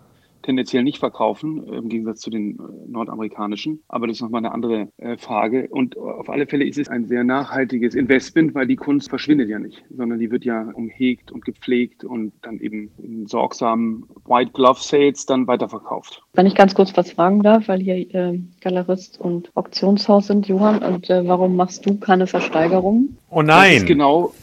tendenziell 0.41 0.83
nicht 0.83 0.99
verkaufen, 0.99 1.63
im 1.67 1.89
Gegensatz 1.89 2.19
zu 2.21 2.29
den 2.29 2.55
äh, 2.55 2.57
nordamerikanischen. 2.87 3.83
Aber 3.87 4.07
das 4.07 4.17
ist 4.17 4.21
nochmal 4.21 4.39
eine 4.39 4.53
andere 4.53 4.89
äh, 4.97 5.17
Frage. 5.17 5.67
Und 5.69 5.97
auf 5.97 6.29
alle 6.29 6.47
Fälle 6.47 6.65
ist 6.65 6.77
es 6.77 6.87
ein 6.87 7.07
sehr 7.07 7.23
nachhaltiges 7.23 7.95
Investment, 7.95 8.55
weil 8.55 8.67
die 8.67 8.75
Kunst 8.75 9.09
verschwindet 9.09 9.49
ja 9.49 9.59
nicht, 9.59 9.83
sondern 9.89 10.19
die 10.19 10.31
wird 10.31 10.45
ja 10.45 10.69
umhegt 10.73 11.31
und 11.31 11.45
gepflegt 11.45 12.03
und 12.03 12.33
dann 12.41 12.59
eben 12.59 12.91
in 12.97 13.27
sorgsamen 13.27 14.05
White 14.25 14.51
Glove 14.53 14.79
Sales 14.81 15.25
dann 15.25 15.47
weiterverkauft. 15.47 16.21
Wenn 16.33 16.45
ich 16.45 16.55
ganz 16.55 16.75
kurz 16.75 16.95
was 16.95 17.11
fragen 17.11 17.43
darf, 17.43 17.67
weil 17.67 17.79
hier 17.79 17.95
äh, 17.95 18.39
Galerist 18.61 19.19
und 19.19 19.51
Auktionshaus 19.55 20.27
sind, 20.27 20.47
Johann, 20.47 20.83
und 20.83 21.09
äh, 21.09 21.27
warum 21.27 21.55
machst 21.55 21.85
du 21.85 21.97
keine 21.97 22.27
Versteigerung? 22.27 23.17
Oh 23.29 23.41
nein! 23.41 23.73
Das 23.73 23.81
ist 23.83 23.87
genau 23.87 24.33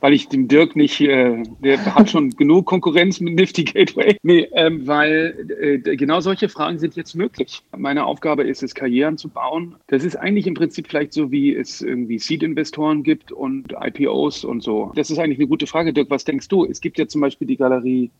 weil 0.00 0.12
ich 0.12 0.28
dem 0.28 0.48
Dirk 0.48 0.76
nicht, 0.76 1.00
äh, 1.00 1.42
der 1.60 1.94
hat 1.94 2.10
schon 2.10 2.30
genug 2.36 2.66
Konkurrenz 2.66 3.20
mit 3.20 3.34
Nifty 3.34 3.64
Gateway. 3.64 4.16
Nee, 4.22 4.48
ähm, 4.52 4.86
weil 4.86 5.48
äh, 5.60 5.96
genau 5.96 6.20
solche 6.20 6.48
Fragen 6.48 6.78
sind 6.78 6.96
jetzt 6.96 7.14
möglich. 7.14 7.62
Meine 7.76 8.04
Aufgabe 8.04 8.44
ist 8.44 8.62
es, 8.62 8.74
Karrieren 8.74 9.18
zu 9.18 9.28
bauen. 9.28 9.76
Das 9.88 10.04
ist 10.04 10.16
eigentlich 10.16 10.46
im 10.46 10.54
Prinzip 10.54 10.88
vielleicht 10.88 11.12
so, 11.12 11.30
wie 11.30 11.54
es 11.54 11.82
irgendwie 11.82 12.18
Seed-Investoren 12.18 13.02
gibt 13.02 13.32
und 13.32 13.72
IPOs 13.72 14.44
und 14.44 14.62
so. 14.62 14.92
Das 14.94 15.10
ist 15.10 15.18
eigentlich 15.18 15.38
eine 15.38 15.48
gute 15.48 15.66
Frage, 15.66 15.92
Dirk. 15.92 16.10
Was 16.10 16.24
denkst 16.24 16.48
du? 16.48 16.64
Es 16.64 16.80
gibt 16.80 16.98
ja 16.98 17.06
zum 17.08 17.20
Beispiel 17.20 17.46
die 17.46 17.56
Galerie 17.56 18.10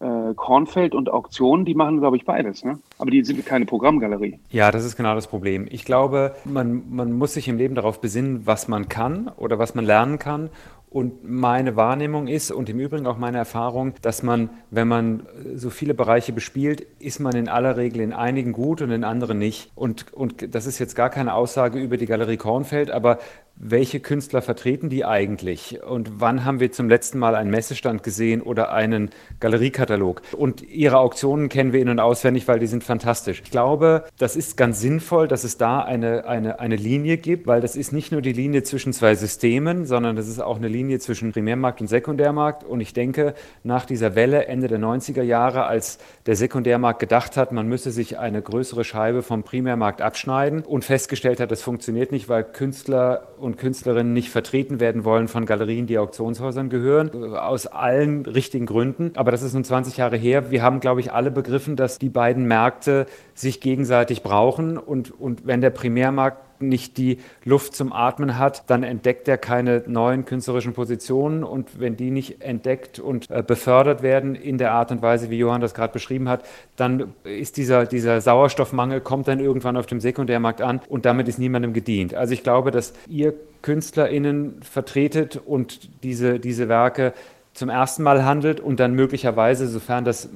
äh, 0.00 0.34
Kornfeld 0.34 0.94
und 0.94 1.10
Auktionen, 1.10 1.64
die 1.64 1.74
machen, 1.74 1.98
glaube 1.98 2.16
ich, 2.16 2.24
beides. 2.24 2.64
Ne? 2.64 2.78
Aber 2.98 3.10
die 3.10 3.24
sind 3.24 3.44
keine 3.44 3.66
Programmgalerie. 3.66 4.38
Ja, 4.50 4.70
das 4.70 4.84
ist 4.84 4.96
genau 4.96 5.14
das 5.14 5.26
Problem. 5.26 5.66
Ich 5.70 5.84
glaube, 5.84 6.36
man, 6.44 6.82
man 6.90 7.12
muss 7.12 7.34
sich 7.34 7.48
im 7.48 7.58
Leben 7.58 7.74
darauf 7.74 8.00
besinnen, 8.00 8.46
was 8.46 8.68
man 8.68 8.88
kann 8.88 9.28
oder 9.36 9.58
was 9.58 9.74
man 9.74 9.84
lernen 9.84 10.18
kann 10.18 10.50
und 10.90 11.28
meine 11.28 11.76
Wahrnehmung 11.76 12.28
ist 12.28 12.50
und 12.50 12.68
im 12.68 12.80
Übrigen 12.80 13.06
auch 13.06 13.18
meine 13.18 13.38
Erfahrung, 13.38 13.94
dass 14.00 14.22
man, 14.22 14.50
wenn 14.70 14.88
man 14.88 15.26
so 15.54 15.70
viele 15.70 15.94
Bereiche 15.94 16.32
bespielt, 16.32 16.86
ist 16.98 17.20
man 17.20 17.34
in 17.34 17.48
aller 17.48 17.76
Regel 17.76 18.00
in 18.00 18.12
einigen 18.12 18.52
gut 18.52 18.80
und 18.80 18.90
in 18.90 19.04
anderen 19.04 19.38
nicht. 19.38 19.70
Und, 19.74 20.12
und 20.12 20.54
das 20.54 20.66
ist 20.66 20.78
jetzt 20.78 20.96
gar 20.96 21.10
keine 21.10 21.34
Aussage 21.34 21.78
über 21.78 21.96
die 21.96 22.06
Galerie 22.06 22.38
Kornfeld, 22.38 22.90
aber 22.90 23.18
welche 23.60 23.98
Künstler 23.98 24.40
vertreten 24.40 24.88
die 24.88 25.04
eigentlich? 25.04 25.82
Und 25.82 26.20
wann 26.20 26.44
haben 26.44 26.60
wir 26.60 26.70
zum 26.70 26.88
letzten 26.88 27.18
Mal 27.18 27.34
einen 27.34 27.50
Messestand 27.50 28.04
gesehen 28.04 28.40
oder 28.40 28.72
einen 28.72 29.10
Galeriekatalog? 29.40 30.22
Und 30.36 30.62
ihre 30.62 30.98
Auktionen 30.98 31.48
kennen 31.48 31.72
wir 31.72 31.80
in- 31.80 31.88
und 31.88 31.98
auswendig, 31.98 32.46
weil 32.46 32.60
die 32.60 32.68
sind 32.68 32.84
fantastisch. 32.84 33.42
Ich 33.44 33.50
glaube, 33.50 34.04
das 34.16 34.36
ist 34.36 34.56
ganz 34.56 34.80
sinnvoll, 34.80 35.26
dass 35.26 35.42
es 35.42 35.58
da 35.58 35.80
eine, 35.80 36.26
eine, 36.26 36.60
eine 36.60 36.76
Linie 36.76 37.16
gibt, 37.16 37.48
weil 37.48 37.60
das 37.60 37.74
ist 37.74 37.92
nicht 37.92 38.12
nur 38.12 38.22
die 38.22 38.32
Linie 38.32 38.62
zwischen 38.62 38.92
zwei 38.92 39.16
Systemen, 39.16 39.86
sondern 39.86 40.14
das 40.14 40.28
ist 40.28 40.40
auch 40.40 40.56
eine 40.56 40.68
Linie 40.68 41.00
zwischen 41.00 41.32
Primärmarkt 41.32 41.80
und 41.80 41.88
Sekundärmarkt. 41.88 42.62
Und 42.62 42.80
ich 42.80 42.92
denke, 42.92 43.34
nach 43.64 43.86
dieser 43.86 44.14
Welle 44.14 44.46
Ende 44.46 44.68
der 44.68 44.78
90er 44.78 45.22
Jahre, 45.22 45.64
als 45.64 45.98
der 46.26 46.36
Sekundärmarkt 46.36 47.00
gedacht 47.00 47.36
hat, 47.36 47.50
man 47.50 47.66
müsse 47.66 47.90
sich 47.90 48.18
eine 48.18 48.40
größere 48.40 48.84
Scheibe 48.84 49.22
vom 49.22 49.42
Primärmarkt 49.42 50.00
abschneiden 50.00 50.62
und 50.62 50.84
festgestellt 50.84 51.40
hat, 51.40 51.50
das 51.50 51.62
funktioniert 51.62 52.12
nicht, 52.12 52.28
weil 52.28 52.44
Künstler 52.44 53.28
und 53.38 53.47
und 53.48 53.56
Künstlerinnen 53.56 54.12
nicht 54.12 54.28
vertreten 54.28 54.78
werden 54.78 55.04
wollen 55.04 55.26
von 55.26 55.46
Galerien, 55.46 55.86
die 55.86 55.98
Auktionshäusern 55.98 56.68
gehören, 56.68 57.34
aus 57.34 57.66
allen 57.66 58.26
richtigen 58.26 58.66
Gründen. 58.66 59.12
Aber 59.16 59.30
das 59.30 59.42
ist 59.42 59.54
nun 59.54 59.64
20 59.64 59.96
Jahre 59.96 60.16
her. 60.16 60.50
Wir 60.50 60.62
haben, 60.62 60.80
glaube 60.80 61.00
ich, 61.00 61.12
alle 61.12 61.30
begriffen, 61.30 61.74
dass 61.74 61.98
die 61.98 62.10
beiden 62.10 62.46
Märkte 62.46 63.06
sich 63.34 63.60
gegenseitig 63.60 64.22
brauchen 64.22 64.76
und, 64.76 65.10
und 65.10 65.46
wenn 65.46 65.62
der 65.62 65.70
Primärmarkt 65.70 66.47
nicht 66.60 66.96
die 66.96 67.18
Luft 67.44 67.74
zum 67.74 67.92
Atmen 67.92 68.38
hat, 68.38 68.68
dann 68.68 68.82
entdeckt 68.82 69.28
er 69.28 69.38
keine 69.38 69.82
neuen 69.86 70.24
künstlerischen 70.24 70.72
Positionen 70.72 71.44
und 71.44 71.80
wenn 71.80 71.96
die 71.96 72.10
nicht 72.10 72.42
entdeckt 72.42 72.98
und 72.98 73.30
äh, 73.30 73.42
befördert 73.42 74.02
werden 74.02 74.34
in 74.34 74.58
der 74.58 74.72
Art 74.72 74.90
und 74.90 75.02
Weise, 75.02 75.30
wie 75.30 75.38
Johann 75.38 75.60
das 75.60 75.74
gerade 75.74 75.92
beschrieben 75.92 76.28
hat, 76.28 76.44
dann 76.76 77.14
ist 77.24 77.56
dieser, 77.56 77.86
dieser 77.86 78.20
Sauerstoffmangel, 78.20 79.00
kommt 79.00 79.28
dann 79.28 79.40
irgendwann 79.40 79.76
auf 79.76 79.86
dem 79.86 80.00
Sekundärmarkt 80.00 80.60
an 80.62 80.80
und 80.88 81.04
damit 81.04 81.28
ist 81.28 81.38
niemandem 81.38 81.72
gedient. 81.72 82.14
Also 82.14 82.34
ich 82.34 82.42
glaube, 82.42 82.70
dass 82.70 82.92
ihr 83.08 83.34
KünstlerInnen 83.62 84.62
vertretet 84.62 85.40
und 85.44 86.02
diese, 86.02 86.38
diese 86.38 86.68
Werke 86.68 87.12
zum 87.54 87.68
ersten 87.68 88.04
Mal 88.04 88.24
handelt 88.24 88.60
und 88.60 88.78
dann 88.78 88.94
möglicherweise, 88.94 89.66
sofern 89.66 90.04
das 90.04 90.28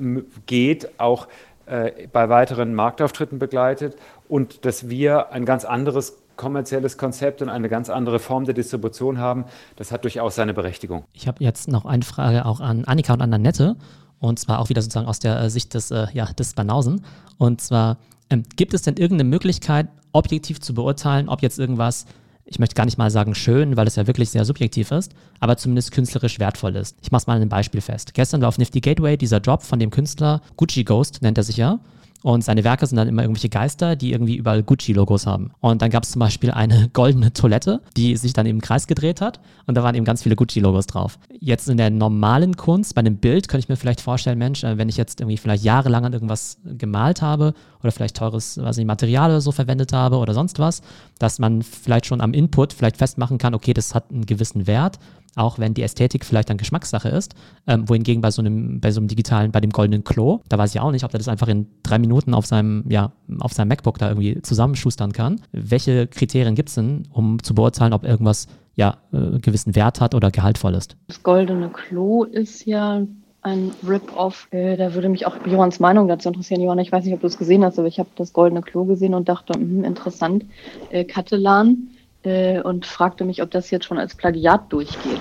geht, 0.46 0.88
auch 0.98 1.28
äh, 1.66 2.08
bei 2.12 2.28
weiteren 2.28 2.74
Marktauftritten 2.74 3.38
begleitet 3.38 3.96
und 4.32 4.64
dass 4.64 4.88
wir 4.88 5.30
ein 5.30 5.44
ganz 5.44 5.66
anderes 5.66 6.16
kommerzielles 6.36 6.96
Konzept 6.96 7.42
und 7.42 7.50
eine 7.50 7.68
ganz 7.68 7.90
andere 7.90 8.18
Form 8.18 8.46
der 8.46 8.54
Distribution 8.54 9.18
haben, 9.18 9.44
das 9.76 9.92
hat 9.92 10.04
durchaus 10.04 10.36
seine 10.36 10.54
Berechtigung. 10.54 11.04
Ich 11.12 11.28
habe 11.28 11.44
jetzt 11.44 11.68
noch 11.68 11.84
eine 11.84 12.02
Frage 12.02 12.46
auch 12.46 12.60
an 12.60 12.86
Annika 12.86 13.12
und 13.12 13.20
an 13.20 13.34
Annette 13.34 13.76
und 14.20 14.38
zwar 14.38 14.60
auch 14.60 14.70
wieder 14.70 14.80
sozusagen 14.80 15.06
aus 15.06 15.18
der 15.18 15.38
äh, 15.38 15.50
Sicht 15.50 15.74
des, 15.74 15.90
äh, 15.90 16.06
ja, 16.14 16.24
des 16.32 16.54
Banausen. 16.54 17.04
Und 17.36 17.60
zwar, 17.60 17.98
ähm, 18.30 18.44
gibt 18.56 18.72
es 18.72 18.80
denn 18.80 18.96
irgendeine 18.96 19.28
Möglichkeit, 19.28 19.88
objektiv 20.12 20.60
zu 20.60 20.72
beurteilen, 20.72 21.28
ob 21.28 21.42
jetzt 21.42 21.58
irgendwas 21.58 22.06
ich 22.44 22.58
möchte 22.58 22.74
gar 22.74 22.86
nicht 22.86 22.98
mal 22.98 23.10
sagen 23.10 23.34
schön, 23.34 23.76
weil 23.76 23.86
es 23.86 23.96
ja 23.96 24.06
wirklich 24.06 24.30
sehr 24.30 24.44
subjektiv 24.44 24.90
ist, 24.90 25.12
aber 25.40 25.56
zumindest 25.56 25.92
künstlerisch 25.92 26.38
wertvoll 26.40 26.74
ist. 26.74 26.96
Ich 27.00 27.12
mache 27.12 27.20
es 27.20 27.26
mal 27.26 27.34
an 27.34 27.42
einem 27.42 27.48
Beispiel 27.48 27.80
fest. 27.80 28.14
Gestern 28.14 28.40
war 28.40 28.48
auf 28.48 28.58
Nifty 28.58 28.80
Gateway 28.80 29.16
dieser 29.16 29.38
Job 29.38 29.62
von 29.62 29.78
dem 29.78 29.90
Künstler, 29.90 30.40
Gucci 30.56 30.82
Ghost 30.84 31.22
nennt 31.22 31.38
er 31.38 31.44
sich 31.44 31.56
ja, 31.56 31.78
und 32.22 32.44
seine 32.44 32.62
Werke 32.64 32.86
sind 32.86 32.96
dann 32.96 33.08
immer 33.08 33.22
irgendwelche 33.22 33.48
Geister, 33.48 33.96
die 33.96 34.12
irgendwie 34.12 34.36
überall 34.36 34.62
Gucci-Logos 34.62 35.26
haben. 35.26 35.50
Und 35.60 35.82
dann 35.82 35.90
gab 35.90 36.04
es 36.04 36.12
zum 36.12 36.20
Beispiel 36.20 36.50
eine 36.50 36.88
goldene 36.92 37.32
Toilette, 37.32 37.80
die 37.96 38.16
sich 38.16 38.32
dann 38.32 38.46
im 38.46 38.60
Kreis 38.60 38.86
gedreht 38.86 39.20
hat. 39.20 39.40
Und 39.66 39.76
da 39.76 39.82
waren 39.82 39.94
eben 39.94 40.04
ganz 40.04 40.22
viele 40.22 40.36
Gucci-Logos 40.36 40.86
drauf. 40.86 41.18
Jetzt 41.40 41.68
in 41.68 41.76
der 41.76 41.90
normalen 41.90 42.56
Kunst, 42.56 42.94
bei 42.94 43.00
einem 43.00 43.16
Bild, 43.16 43.48
könnte 43.48 43.64
ich 43.64 43.68
mir 43.68 43.76
vielleicht 43.76 44.00
vorstellen, 44.00 44.38
Mensch, 44.38 44.62
äh, 44.62 44.78
wenn 44.78 44.88
ich 44.88 44.96
jetzt 44.96 45.20
irgendwie 45.20 45.36
vielleicht 45.36 45.64
jahrelang 45.64 46.04
an 46.04 46.12
irgendwas 46.12 46.58
gemalt 46.64 47.22
habe 47.22 47.54
oder 47.82 47.90
vielleicht 47.90 48.16
teures 48.16 48.58
weiß 48.58 48.76
nicht, 48.76 48.86
Material 48.86 49.30
oder 49.30 49.40
so 49.40 49.50
verwendet 49.50 49.92
habe 49.92 50.16
oder 50.18 50.34
sonst 50.34 50.58
was, 50.58 50.82
dass 51.18 51.38
man 51.38 51.62
vielleicht 51.62 52.06
schon 52.06 52.20
am 52.20 52.34
Input 52.34 52.72
vielleicht 52.72 52.96
festmachen 52.96 53.38
kann, 53.38 53.54
okay, 53.54 53.74
das 53.74 53.94
hat 53.94 54.10
einen 54.10 54.26
gewissen 54.26 54.66
Wert 54.66 54.98
auch 55.36 55.58
wenn 55.58 55.74
die 55.74 55.82
Ästhetik 55.82 56.24
vielleicht 56.24 56.50
dann 56.50 56.56
Geschmackssache 56.56 57.08
ist. 57.08 57.34
Ähm, 57.66 57.88
wohingegen 57.88 58.20
bei 58.20 58.30
so 58.30 58.42
einem, 58.42 58.80
bei 58.80 58.90
so 58.90 59.00
einem 59.00 59.08
digitalen, 59.08 59.52
bei 59.52 59.60
dem 59.60 59.70
goldenen 59.70 60.04
Klo, 60.04 60.40
da 60.48 60.58
weiß 60.58 60.74
ich 60.74 60.80
auch 60.80 60.90
nicht, 60.90 61.04
ob 61.04 61.12
er 61.12 61.18
das 61.18 61.28
einfach 61.28 61.48
in 61.48 61.66
drei 61.82 61.98
Minuten 61.98 62.34
auf 62.34 62.46
seinem, 62.46 62.84
ja, 62.88 63.12
auf 63.40 63.52
seinem 63.52 63.68
MacBook 63.68 63.98
da 63.98 64.08
irgendwie 64.08 64.40
zusammenschustern 64.42 65.12
kann. 65.12 65.40
Welche 65.52 66.06
Kriterien 66.06 66.54
gibt 66.54 66.68
es 66.68 66.74
denn, 66.74 67.08
um 67.12 67.42
zu 67.42 67.54
beurteilen, 67.54 67.92
ob 67.92 68.04
irgendwas 68.04 68.46
ja 68.74 68.98
äh, 69.12 69.38
gewissen 69.38 69.74
Wert 69.74 70.00
hat 70.00 70.14
oder 70.14 70.30
gehaltvoll 70.30 70.74
ist? 70.74 70.96
Das 71.08 71.22
goldene 71.22 71.68
Klo 71.68 72.24
ist 72.24 72.64
ja 72.64 73.06
ein 73.42 73.72
Rip-Off. 73.86 74.48
Äh, 74.50 74.76
da 74.76 74.94
würde 74.94 75.08
mich 75.08 75.26
auch 75.26 75.36
Johanns 75.46 75.80
Meinung 75.80 76.08
dazu 76.08 76.28
interessieren. 76.28 76.60
Johann, 76.60 76.78
ich 76.78 76.92
weiß 76.92 77.04
nicht, 77.04 77.14
ob 77.14 77.20
du 77.20 77.26
es 77.26 77.38
gesehen 77.38 77.64
hast, 77.64 77.78
aber 77.78 77.88
ich 77.88 77.98
habe 77.98 78.08
das 78.16 78.32
goldene 78.32 78.62
Klo 78.62 78.84
gesehen 78.84 79.14
und 79.14 79.28
dachte, 79.28 79.58
mh, 79.58 79.86
interessant. 79.86 80.44
Äh, 80.90 81.04
Katelan 81.04 81.88
äh, 82.24 82.60
und 82.60 82.86
fragte 82.86 83.24
mich, 83.24 83.42
ob 83.42 83.50
das 83.50 83.70
jetzt 83.70 83.84
schon 83.84 83.98
als 83.98 84.14
Plagiat 84.14 84.72
durchgeht. 84.72 85.20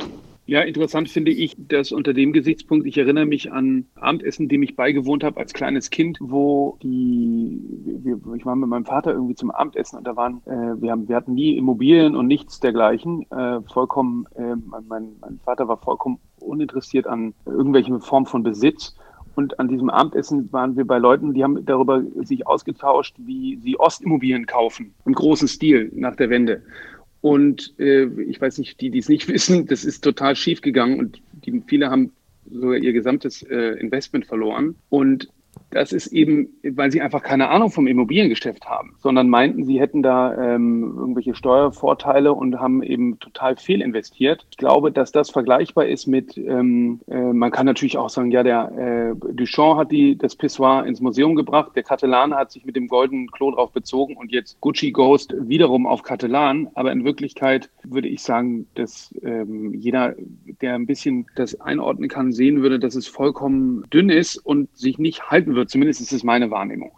Ja, 0.51 0.59
interessant 0.61 1.07
finde 1.07 1.31
ich, 1.31 1.55
dass 1.57 1.93
unter 1.93 2.13
dem 2.13 2.33
Gesichtspunkt, 2.33 2.85
ich 2.85 2.97
erinnere 2.97 3.25
mich 3.25 3.53
an 3.53 3.85
Abendessen, 3.95 4.49
dem 4.49 4.63
ich 4.63 4.75
beigewohnt 4.75 5.23
habe 5.23 5.39
als 5.39 5.53
kleines 5.53 5.91
Kind, 5.91 6.17
wo 6.19 6.77
die, 6.83 7.61
ich 8.35 8.45
war 8.45 8.57
mit 8.57 8.67
meinem 8.67 8.83
Vater 8.83 9.13
irgendwie 9.13 9.35
zum 9.35 9.51
Abendessen 9.51 9.97
und 9.97 10.05
da 10.05 10.17
waren, 10.17 10.41
äh, 10.47 10.81
wir, 10.81 10.91
haben, 10.91 11.07
wir 11.07 11.15
hatten 11.15 11.35
nie 11.35 11.55
Immobilien 11.57 12.17
und 12.17 12.27
nichts 12.27 12.59
dergleichen, 12.59 13.25
äh, 13.31 13.61
vollkommen, 13.71 14.25
äh, 14.35 14.55
mein, 14.89 15.13
mein 15.21 15.39
Vater 15.45 15.69
war 15.69 15.77
vollkommen 15.77 16.19
uninteressiert 16.39 17.07
an 17.07 17.33
irgendwelchen 17.45 18.01
Formen 18.01 18.25
von 18.25 18.43
Besitz. 18.43 18.95
Und 19.35 19.57
an 19.59 19.69
diesem 19.69 19.89
Abendessen 19.89 20.51
waren 20.51 20.75
wir 20.75 20.85
bei 20.85 20.97
Leuten, 20.97 21.33
die 21.33 21.43
haben 21.43 21.63
darüber 21.65 22.03
sich 22.23 22.45
ausgetauscht, 22.45 23.15
wie 23.19 23.57
sie 23.63 23.79
Ostimmobilien 23.79 24.45
kaufen, 24.45 24.93
im 25.05 25.13
großen 25.13 25.47
Stil 25.47 25.89
nach 25.95 26.17
der 26.17 26.29
Wende. 26.29 26.63
Und 27.21 27.73
äh, 27.79 28.05
ich 28.23 28.41
weiß 28.41 28.57
nicht, 28.57 28.81
die, 28.81 28.89
die 28.89 28.99
es 28.99 29.09
nicht 29.09 29.27
wissen, 29.33 29.67
das 29.67 29.85
ist 29.85 30.03
total 30.03 30.35
schief 30.35 30.61
gegangen 30.61 30.99
und 30.99 31.21
die, 31.45 31.61
viele 31.67 31.89
haben 31.89 32.11
sogar 32.49 32.77
ihr 32.77 32.93
gesamtes 32.93 33.43
äh, 33.43 33.79
Investment 33.79 34.25
verloren. 34.25 34.75
Und 34.89 35.29
das 35.71 35.93
ist 35.93 36.07
eben, 36.07 36.49
weil 36.63 36.91
sie 36.91 37.01
einfach 37.01 37.23
keine 37.23 37.49
Ahnung 37.49 37.71
vom 37.71 37.87
Immobiliengeschäft 37.87 38.65
haben, 38.65 38.95
sondern 38.99 39.29
meinten, 39.29 39.65
sie 39.65 39.79
hätten 39.79 40.03
da 40.03 40.33
ähm, 40.33 40.95
irgendwelche 40.97 41.33
Steuervorteile 41.33 42.33
und 42.33 42.59
haben 42.59 42.83
eben 42.83 43.19
total 43.19 43.55
viel 43.55 43.81
investiert. 43.81 44.45
Ich 44.51 44.57
glaube, 44.57 44.91
dass 44.91 45.11
das 45.11 45.29
vergleichbar 45.29 45.87
ist 45.87 46.07
mit, 46.07 46.37
ähm, 46.37 46.99
äh, 47.07 47.33
man 47.33 47.51
kann 47.51 47.65
natürlich 47.65 47.97
auch 47.97 48.09
sagen, 48.09 48.31
ja, 48.31 48.43
der 48.43 49.15
äh, 49.17 49.33
Duchamp 49.33 49.77
hat 49.77 49.91
die, 49.91 50.17
das 50.17 50.35
Pissoir 50.35 50.85
ins 50.85 51.01
Museum 51.01 51.35
gebracht, 51.35 51.71
der 51.75 51.83
Catalan 51.83 52.35
hat 52.35 52.51
sich 52.51 52.65
mit 52.65 52.75
dem 52.75 52.87
goldenen 52.87 53.31
Klo 53.31 53.51
drauf 53.51 53.71
bezogen 53.71 54.17
und 54.17 54.31
jetzt 54.31 54.59
Gucci 54.59 54.91
Ghost 54.91 55.33
wiederum 55.37 55.87
auf 55.87 56.03
Catalan. 56.03 56.67
Aber 56.73 56.91
in 56.91 57.05
Wirklichkeit 57.05 57.69
würde 57.83 58.09
ich 58.09 58.21
sagen, 58.21 58.67
dass 58.75 59.15
ähm, 59.23 59.73
jeder, 59.73 60.15
der 60.61 60.75
ein 60.75 60.85
bisschen 60.85 61.27
das 61.35 61.59
einordnen 61.61 62.09
kann, 62.09 62.33
sehen 62.33 62.61
würde, 62.61 62.79
dass 62.79 62.95
es 62.95 63.07
vollkommen 63.07 63.85
dünn 63.93 64.09
ist 64.09 64.37
und 64.37 64.75
sich 64.77 64.99
nicht 64.99 65.29
halten 65.29 65.55
wird. 65.61 65.69
Zumindest 65.69 66.01
ist 66.01 66.11
es 66.11 66.23
meine 66.23 66.51
Wahrnehmung. 66.51 66.91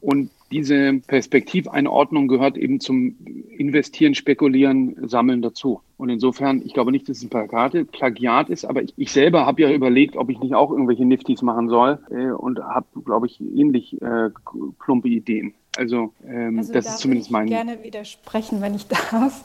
Und 0.00 0.30
diese 0.50 1.00
Perspektiveinordnung 1.06 2.28
gehört 2.28 2.58
eben 2.58 2.80
zum 2.80 3.16
Investieren, 3.56 4.14
Spekulieren, 4.14 4.96
Sammeln 5.08 5.42
dazu. 5.42 5.80
Und 5.96 6.10
insofern, 6.10 6.60
ich 6.64 6.74
glaube 6.74 6.92
nicht, 6.92 7.08
dass 7.08 7.18
es 7.18 7.22
ein 7.22 7.30
Plakate, 7.30 7.84
Plagiat 7.84 8.50
ist, 8.50 8.64
aber 8.64 8.82
ich, 8.82 8.92
ich 8.96 9.12
selber 9.12 9.46
habe 9.46 9.62
ja 9.62 9.70
überlegt, 9.70 10.16
ob 10.16 10.28
ich 10.28 10.40
nicht 10.40 10.54
auch 10.54 10.70
irgendwelche 10.70 11.06
Nifties 11.06 11.42
machen 11.42 11.68
soll 11.68 12.00
äh, 12.10 12.32
und 12.32 12.58
habe, 12.58 12.86
glaube 13.04 13.26
ich, 13.26 13.40
ähnlich 13.40 14.00
äh, 14.02 14.30
plumpe 14.78 15.08
Ideen. 15.08 15.54
Also, 15.78 16.12
ähm, 16.26 16.58
also 16.58 16.72
das 16.72 16.86
ist 16.86 16.98
zumindest 16.98 17.30
mein. 17.30 17.46
Ich 17.46 17.54
gerne 17.54 17.82
widersprechen, 17.82 18.60
wenn 18.60 18.74
ich 18.74 18.86
darf, 19.10 19.42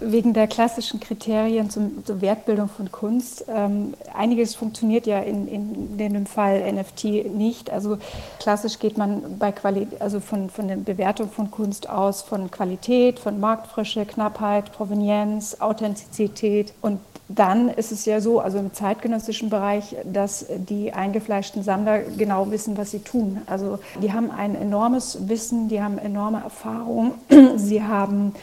wegen 0.00 0.32
der 0.32 0.46
klassischen 0.46 0.98
Kriterien 0.98 1.68
zum, 1.68 2.04
zur 2.06 2.22
Wertbildung 2.22 2.68
von 2.68 2.90
Kunst. 2.90 3.44
Ähm, 3.48 3.92
einiges 4.14 4.54
funktioniert 4.54 5.06
ja 5.06 5.20
in, 5.20 5.46
in, 5.46 5.98
in, 5.98 6.14
dem 6.14 6.26
Fall 6.26 6.72
NFT 6.72 7.04
nicht. 7.34 7.70
Also 7.70 7.98
klassisch 8.40 8.78
geht 8.78 8.96
man 8.96 9.38
bei 9.38 9.52
Quali 9.52 9.86
also 10.00 10.20
von, 10.20 10.48
von 10.48 10.68
der 10.68 10.76
Bewertung 10.76 11.30
von 11.30 11.50
Kunst 11.50 11.88
aus 11.88 12.22
von 12.22 12.50
Qualität, 12.50 13.18
von 13.18 13.38
Marktfrische, 13.38 14.06
Knappheit, 14.06 14.72
Provenienz, 14.72 15.56
Authentizität 15.60 16.72
und 16.80 16.98
dann 17.28 17.68
ist 17.68 17.92
es 17.92 18.06
ja 18.06 18.20
so, 18.20 18.40
also 18.40 18.58
im 18.58 18.72
zeitgenössischen 18.72 19.50
Bereich, 19.50 19.96
dass 20.04 20.46
die 20.48 20.92
eingefleischten 20.92 21.62
Sammler 21.62 22.00
genau 22.00 22.50
wissen, 22.50 22.78
was 22.78 22.90
sie 22.90 23.00
tun. 23.00 23.42
Also 23.46 23.78
die 24.02 24.12
haben 24.12 24.30
ein 24.30 24.54
enormes 24.54 25.28
Wissen, 25.28 25.68
die 25.68 25.82
haben 25.82 25.98
enorme 25.98 26.42
Erfahrung, 26.42 27.14
sie 27.56 27.82
haben 27.82 28.34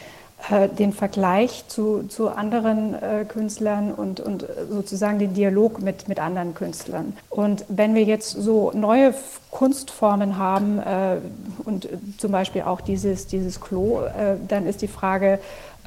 äh, 0.52 0.70
den 0.70 0.94
Vergleich 0.94 1.68
zu, 1.68 2.04
zu 2.04 2.30
anderen 2.30 2.94
äh, 2.94 3.26
Künstlern 3.28 3.92
und, 3.92 4.20
und 4.20 4.46
sozusagen 4.70 5.18
den 5.18 5.34
Dialog 5.34 5.82
mit, 5.82 6.08
mit 6.08 6.20
anderen 6.20 6.54
Künstlern. 6.54 7.18
Und 7.30 7.66
wenn 7.68 7.96
wir 7.96 8.04
jetzt 8.04 8.32
so 8.32 8.72
neue 8.76 9.16
Kunstformen 9.50 10.38
haben 10.38 10.78
äh, 10.78 11.18
und 11.64 11.90
zum 12.20 12.32
Beispiel 12.32 12.62
auch 12.64 12.82
dieses, 12.82 13.26
dieses 13.26 13.60
Klo, 13.60 14.02
äh, 14.02 14.36
dann 14.48 14.68
ist 14.68 14.84
die 14.84 14.88
Frage, 14.88 15.34
äh, 15.34 15.40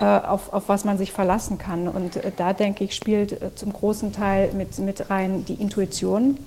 auf, 0.05 0.53
auf 0.53 0.69
was 0.69 0.85
man 0.85 0.99
sich 0.99 1.13
verlassen 1.13 1.59
kann. 1.59 1.89
Und 1.89 2.17
äh, 2.17 2.33
da 2.37 2.53
denke 2.53 2.85
ich, 2.85 2.95
spielt 2.95 3.33
äh, 3.33 3.55
zum 3.55 3.73
großen 3.73 4.13
Teil 4.13 4.53
mit, 4.53 4.79
mit 4.79 5.11
rein 5.11 5.45
die 5.45 5.55
Intuition 5.55 6.39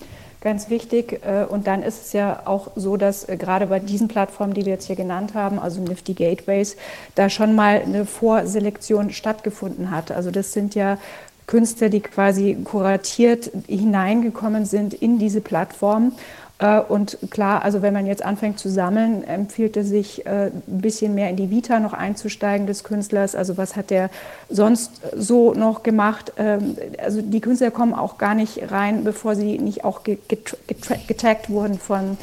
ganz 0.43 0.71
wichtig. 0.71 1.21
Und 1.49 1.67
dann 1.67 1.83
ist 1.83 2.07
es 2.07 2.13
ja 2.13 2.41
auch 2.45 2.71
so, 2.75 2.97
dass 2.97 3.27
gerade 3.27 3.67
bei 3.67 3.77
diesen 3.77 4.07
Plattformen, 4.07 4.55
die 4.55 4.65
wir 4.65 4.73
jetzt 4.73 4.87
hier 4.87 4.95
genannt 4.95 5.35
haben, 5.35 5.59
also 5.59 5.79
Nifty 5.81 6.15
Gateways, 6.15 6.77
da 7.13 7.29
schon 7.29 7.53
mal 7.53 7.79
eine 7.79 8.07
Vorselektion 8.07 9.11
stattgefunden 9.11 9.91
hat. 9.91 10.09
Also 10.09 10.31
das 10.31 10.51
sind 10.51 10.73
ja 10.73 10.97
Künstler, 11.45 11.89
die 11.89 11.99
quasi 11.99 12.57
kuratiert 12.63 13.51
hineingekommen 13.67 14.65
sind 14.65 14.93
in 14.95 15.19
diese 15.19 15.41
Plattform 15.41 16.13
äh, 16.13 16.40
und 16.87 17.17
klar, 17.31 17.63
also 17.63 17.81
wenn 17.81 17.93
man 17.93 18.05
jetzt 18.05 18.23
anfängt 18.23 18.59
zu 18.59 18.69
sammeln, 18.69 19.23
empfiehlt 19.23 19.77
es 19.77 19.89
sich, 19.89 20.27
äh, 20.27 20.47
ein 20.47 20.61
bisschen 20.67 21.15
mehr 21.15 21.29
in 21.29 21.35
die 21.35 21.49
Vita 21.49 21.79
noch 21.79 21.93
einzusteigen 21.93 22.67
des 22.67 22.83
Künstlers. 22.83 23.35
Also 23.35 23.57
was 23.57 23.75
hat 23.75 23.89
der 23.89 24.11
sonst 24.47 25.01
so 25.15 25.53
noch 25.55 25.81
gemacht? 25.81 26.33
Ähm, 26.37 26.77
also 27.03 27.21
die 27.23 27.41
Künstler 27.41 27.71
kommen 27.71 27.95
auch 27.95 28.19
gar 28.19 28.35
nicht 28.35 28.71
rein, 28.71 29.03
bevor 29.03 29.35
sie 29.35 29.57
nicht 29.57 29.83
auch 29.83 30.01
getaggt 30.03 31.49
wurden 31.49 31.79
von 31.79 32.17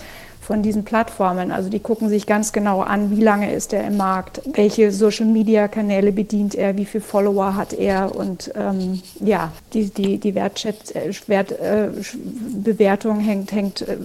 von 0.49 0.63
diesen 0.63 0.83
Plattformen. 0.83 1.53
Also 1.53 1.69
die 1.69 1.79
gucken 1.79 2.09
sich 2.09 2.25
ganz 2.25 2.55
genau 2.55 2.81
an, 2.81 3.15
wie 3.15 3.21
lange 3.21 3.53
ist 3.53 3.75
er 3.75 3.87
im 3.87 3.99
Markt, 3.99 4.41
welche 4.47 4.93
Social-Media-Kanäle 4.93 6.11
bedient 6.11 6.55
er, 6.55 6.79
wie 6.79 6.87
viele 6.87 7.05
Follower 7.05 7.55
hat 7.55 7.75
er 7.75 8.17
und 8.17 8.51
ähm, 8.55 9.03
ja, 9.21 9.53
die, 9.75 9.91
die, 9.91 10.17
die 10.17 10.35
Wertschätz 10.35 10.93
äh, 10.93 11.13
Wertbewertung 11.27 13.21
hängt, 13.21 13.53
hängt 13.53 13.83
äh, 13.83 13.99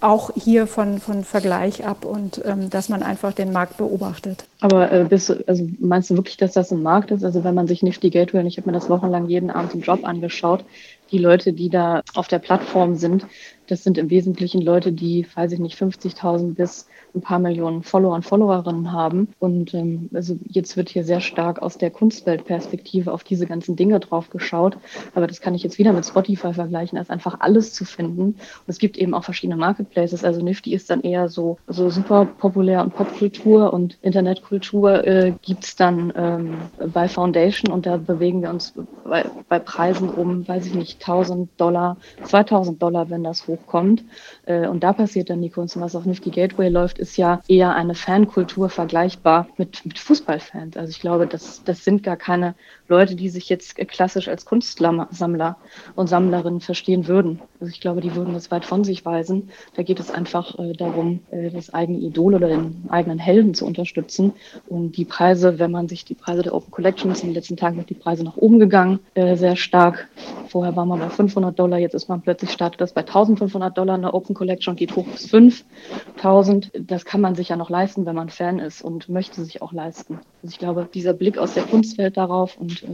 auch 0.00 0.30
hier 0.36 0.68
von, 0.68 1.00
von 1.00 1.24
Vergleich 1.24 1.84
ab 1.84 2.04
und 2.04 2.40
ähm, 2.44 2.70
dass 2.70 2.88
man 2.88 3.02
einfach 3.02 3.32
den 3.32 3.50
Markt 3.50 3.76
beobachtet. 3.76 4.44
Aber 4.62 4.92
äh, 4.92 5.04
bist 5.04 5.28
also 5.48 5.68
meinst 5.80 6.08
du 6.08 6.16
wirklich, 6.16 6.36
dass 6.36 6.52
das 6.52 6.70
ein 6.70 6.84
Markt 6.84 7.10
ist? 7.10 7.24
Also 7.24 7.42
wenn 7.42 7.54
man 7.54 7.66
sich 7.66 7.80
die 7.80 8.10
Gateway, 8.10 8.46
ich 8.46 8.58
habe 8.58 8.70
mir 8.70 8.74
das 8.74 8.88
wochenlang 8.88 9.28
jeden 9.28 9.50
Abend 9.50 9.74
im 9.74 9.80
Job 9.80 10.04
angeschaut, 10.04 10.64
die 11.10 11.18
Leute, 11.18 11.52
die 11.52 11.68
da 11.68 12.02
auf 12.14 12.28
der 12.28 12.38
Plattform 12.38 12.94
sind, 12.94 13.26
das 13.68 13.84
sind 13.84 13.96
im 13.96 14.10
Wesentlichen 14.10 14.60
Leute, 14.60 14.92
die, 14.92 15.26
weiß 15.34 15.52
ich 15.52 15.58
nicht, 15.58 15.80
50.000 15.80 16.54
bis 16.54 16.86
ein 17.14 17.20
paar 17.20 17.38
Millionen 17.38 17.82
Follower 17.82 18.14
und 18.14 18.24
Followerinnen 18.24 18.92
haben. 18.92 19.28
Und 19.38 19.72
ähm, 19.74 20.10
also 20.12 20.38
jetzt 20.48 20.76
wird 20.76 20.88
hier 20.88 21.04
sehr 21.04 21.20
stark 21.20 21.62
aus 21.62 21.78
der 21.78 21.90
Kunstweltperspektive 21.90 23.12
auf 23.12 23.24
diese 23.24 23.46
ganzen 23.46 23.76
Dinge 23.76 24.00
drauf 24.00 24.30
geschaut. 24.30 24.78
Aber 25.14 25.26
das 25.26 25.40
kann 25.40 25.54
ich 25.54 25.62
jetzt 25.62 25.78
wieder 25.78 25.92
mit 25.92 26.04
Spotify 26.04 26.52
vergleichen, 26.52 26.98
als 26.98 27.10
einfach 27.10 27.40
alles 27.40 27.72
zu 27.72 27.84
finden. 27.84 28.22
Und 28.22 28.38
es 28.66 28.78
gibt 28.78 28.96
eben 28.96 29.14
auch 29.14 29.24
verschiedene 29.24 29.56
Marketplaces. 29.56 30.24
Also 30.24 30.42
Nifty 30.42 30.74
ist 30.74 30.90
dann 30.90 31.02
eher 31.02 31.28
so, 31.28 31.58
so 31.66 31.88
super 31.88 32.26
populär 32.26 32.82
und 32.82 32.94
Popkultur 32.94 33.72
und 33.72 33.96
Internetkultur 34.02 34.51
äh, 34.56 35.32
gibt 35.42 35.64
dann 35.80 36.12
ähm, 36.16 36.70
bei 36.92 37.08
Foundation 37.08 37.72
und 37.72 37.86
da 37.86 37.96
bewegen 37.96 38.42
wir 38.42 38.50
uns 38.50 38.74
bei, 39.04 39.24
bei 39.48 39.58
Preisen 39.58 40.10
um, 40.10 40.46
weiß 40.46 40.66
ich 40.66 40.74
nicht, 40.74 41.00
1000 41.00 41.50
Dollar, 41.60 41.96
2000 42.24 42.82
Dollar, 42.82 43.10
wenn 43.10 43.24
das 43.24 43.46
hochkommt. 43.46 44.04
Äh, 44.46 44.66
und 44.66 44.82
da 44.82 44.92
passiert 44.92 45.30
dann 45.30 45.42
die 45.42 45.50
Kunst. 45.50 45.76
Und 45.76 45.82
was 45.82 45.94
auf 45.94 46.04
Nifty 46.04 46.30
Gateway 46.30 46.68
läuft, 46.68 46.98
ist 46.98 47.16
ja 47.16 47.40
eher 47.48 47.74
eine 47.74 47.94
Fankultur 47.94 48.68
vergleichbar 48.68 49.48
mit, 49.56 49.84
mit 49.84 49.98
Fußballfans. 49.98 50.76
Also 50.76 50.90
ich 50.90 51.00
glaube, 51.00 51.26
das, 51.26 51.62
das 51.64 51.84
sind 51.84 52.02
gar 52.02 52.16
keine 52.16 52.54
Leute, 52.88 53.14
die 53.14 53.28
sich 53.28 53.48
jetzt 53.48 53.76
klassisch 53.76 54.28
als 54.28 54.44
Kunstsammler 54.44 55.56
und 55.94 56.08
Sammlerinnen 56.08 56.60
verstehen 56.60 57.06
würden. 57.06 57.40
Also 57.60 57.70
ich 57.70 57.80
glaube, 57.80 58.00
die 58.00 58.14
würden 58.14 58.34
das 58.34 58.50
weit 58.50 58.64
von 58.64 58.84
sich 58.84 59.04
weisen. 59.04 59.50
Da 59.76 59.82
geht 59.82 60.00
es 60.00 60.10
einfach 60.10 60.58
äh, 60.58 60.72
darum, 60.72 61.20
äh, 61.30 61.50
das 61.50 61.72
eigene 61.72 61.98
Idol 61.98 62.34
oder 62.34 62.48
den 62.48 62.84
eigenen 62.88 63.18
Helden 63.18 63.54
zu 63.54 63.66
unterstützen. 63.66 64.32
Und 64.68 64.96
die 64.96 65.04
Preise, 65.04 65.58
wenn 65.58 65.70
man 65.70 65.88
sich 65.88 66.04
die 66.04 66.14
Preise 66.14 66.42
der 66.42 66.54
Open 66.54 66.70
Collection 66.70 67.10
ist 67.10 67.22
in 67.22 67.30
den 67.30 67.34
letzten 67.34 67.56
Tagen 67.56 67.76
sind 67.76 67.90
die 67.90 67.94
Preise 67.94 68.24
nach 68.24 68.36
oben 68.36 68.58
gegangen, 68.58 69.00
sehr 69.14 69.56
stark. 69.56 70.08
Vorher 70.48 70.76
war 70.76 70.84
man 70.84 70.98
bei 70.98 71.08
500 71.08 71.58
Dollar, 71.58 71.78
jetzt 71.78 71.94
ist 71.94 72.08
man 72.08 72.20
plötzlich 72.20 72.50
startet 72.50 72.80
das 72.80 72.92
bei 72.92 73.02
1500 73.02 73.76
Dollar 73.76 73.96
in 73.96 74.02
der 74.02 74.14
Open 74.14 74.31
Collection 74.34 74.72
und 74.72 74.76
geht 74.76 74.94
hoch 74.96 75.06
bis 75.06 75.26
5000. 75.26 76.70
Das 76.74 77.04
kann 77.04 77.20
man 77.20 77.34
sich 77.34 77.48
ja 77.48 77.56
noch 77.56 77.70
leisten, 77.70 78.06
wenn 78.06 78.14
man 78.16 78.28
Fan 78.28 78.58
ist 78.58 78.82
und 78.82 79.08
möchte 79.08 79.44
sich 79.44 79.62
auch 79.62 79.72
leisten. 79.72 80.20
Also 80.42 80.52
ich 80.52 80.58
glaube, 80.58 80.88
dieser 80.92 81.12
Blick 81.12 81.38
aus 81.38 81.54
der 81.54 81.64
Kunstwelt 81.64 82.16
darauf 82.16 82.56
und 82.56 82.82
äh, 82.82 82.88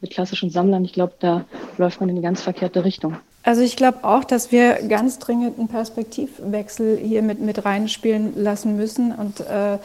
mit 0.00 0.10
klassischen 0.10 0.50
Sammlern, 0.50 0.84
ich 0.84 0.92
glaube, 0.92 1.14
da 1.18 1.44
läuft 1.78 2.00
man 2.00 2.08
in 2.08 2.16
die 2.16 2.22
ganz 2.22 2.42
verkehrte 2.42 2.84
Richtung. 2.84 3.16
Also 3.42 3.62
ich 3.62 3.76
glaube 3.76 3.98
auch, 4.02 4.24
dass 4.24 4.50
wir 4.50 4.88
ganz 4.88 5.18
dringend 5.18 5.58
einen 5.58 5.68
Perspektivwechsel 5.68 6.96
hier 6.96 7.22
mit, 7.22 7.40
mit 7.40 7.64
reinspielen 7.64 8.32
lassen 8.36 8.76
müssen 8.76 9.12
und 9.12 9.40
äh, 9.40 9.78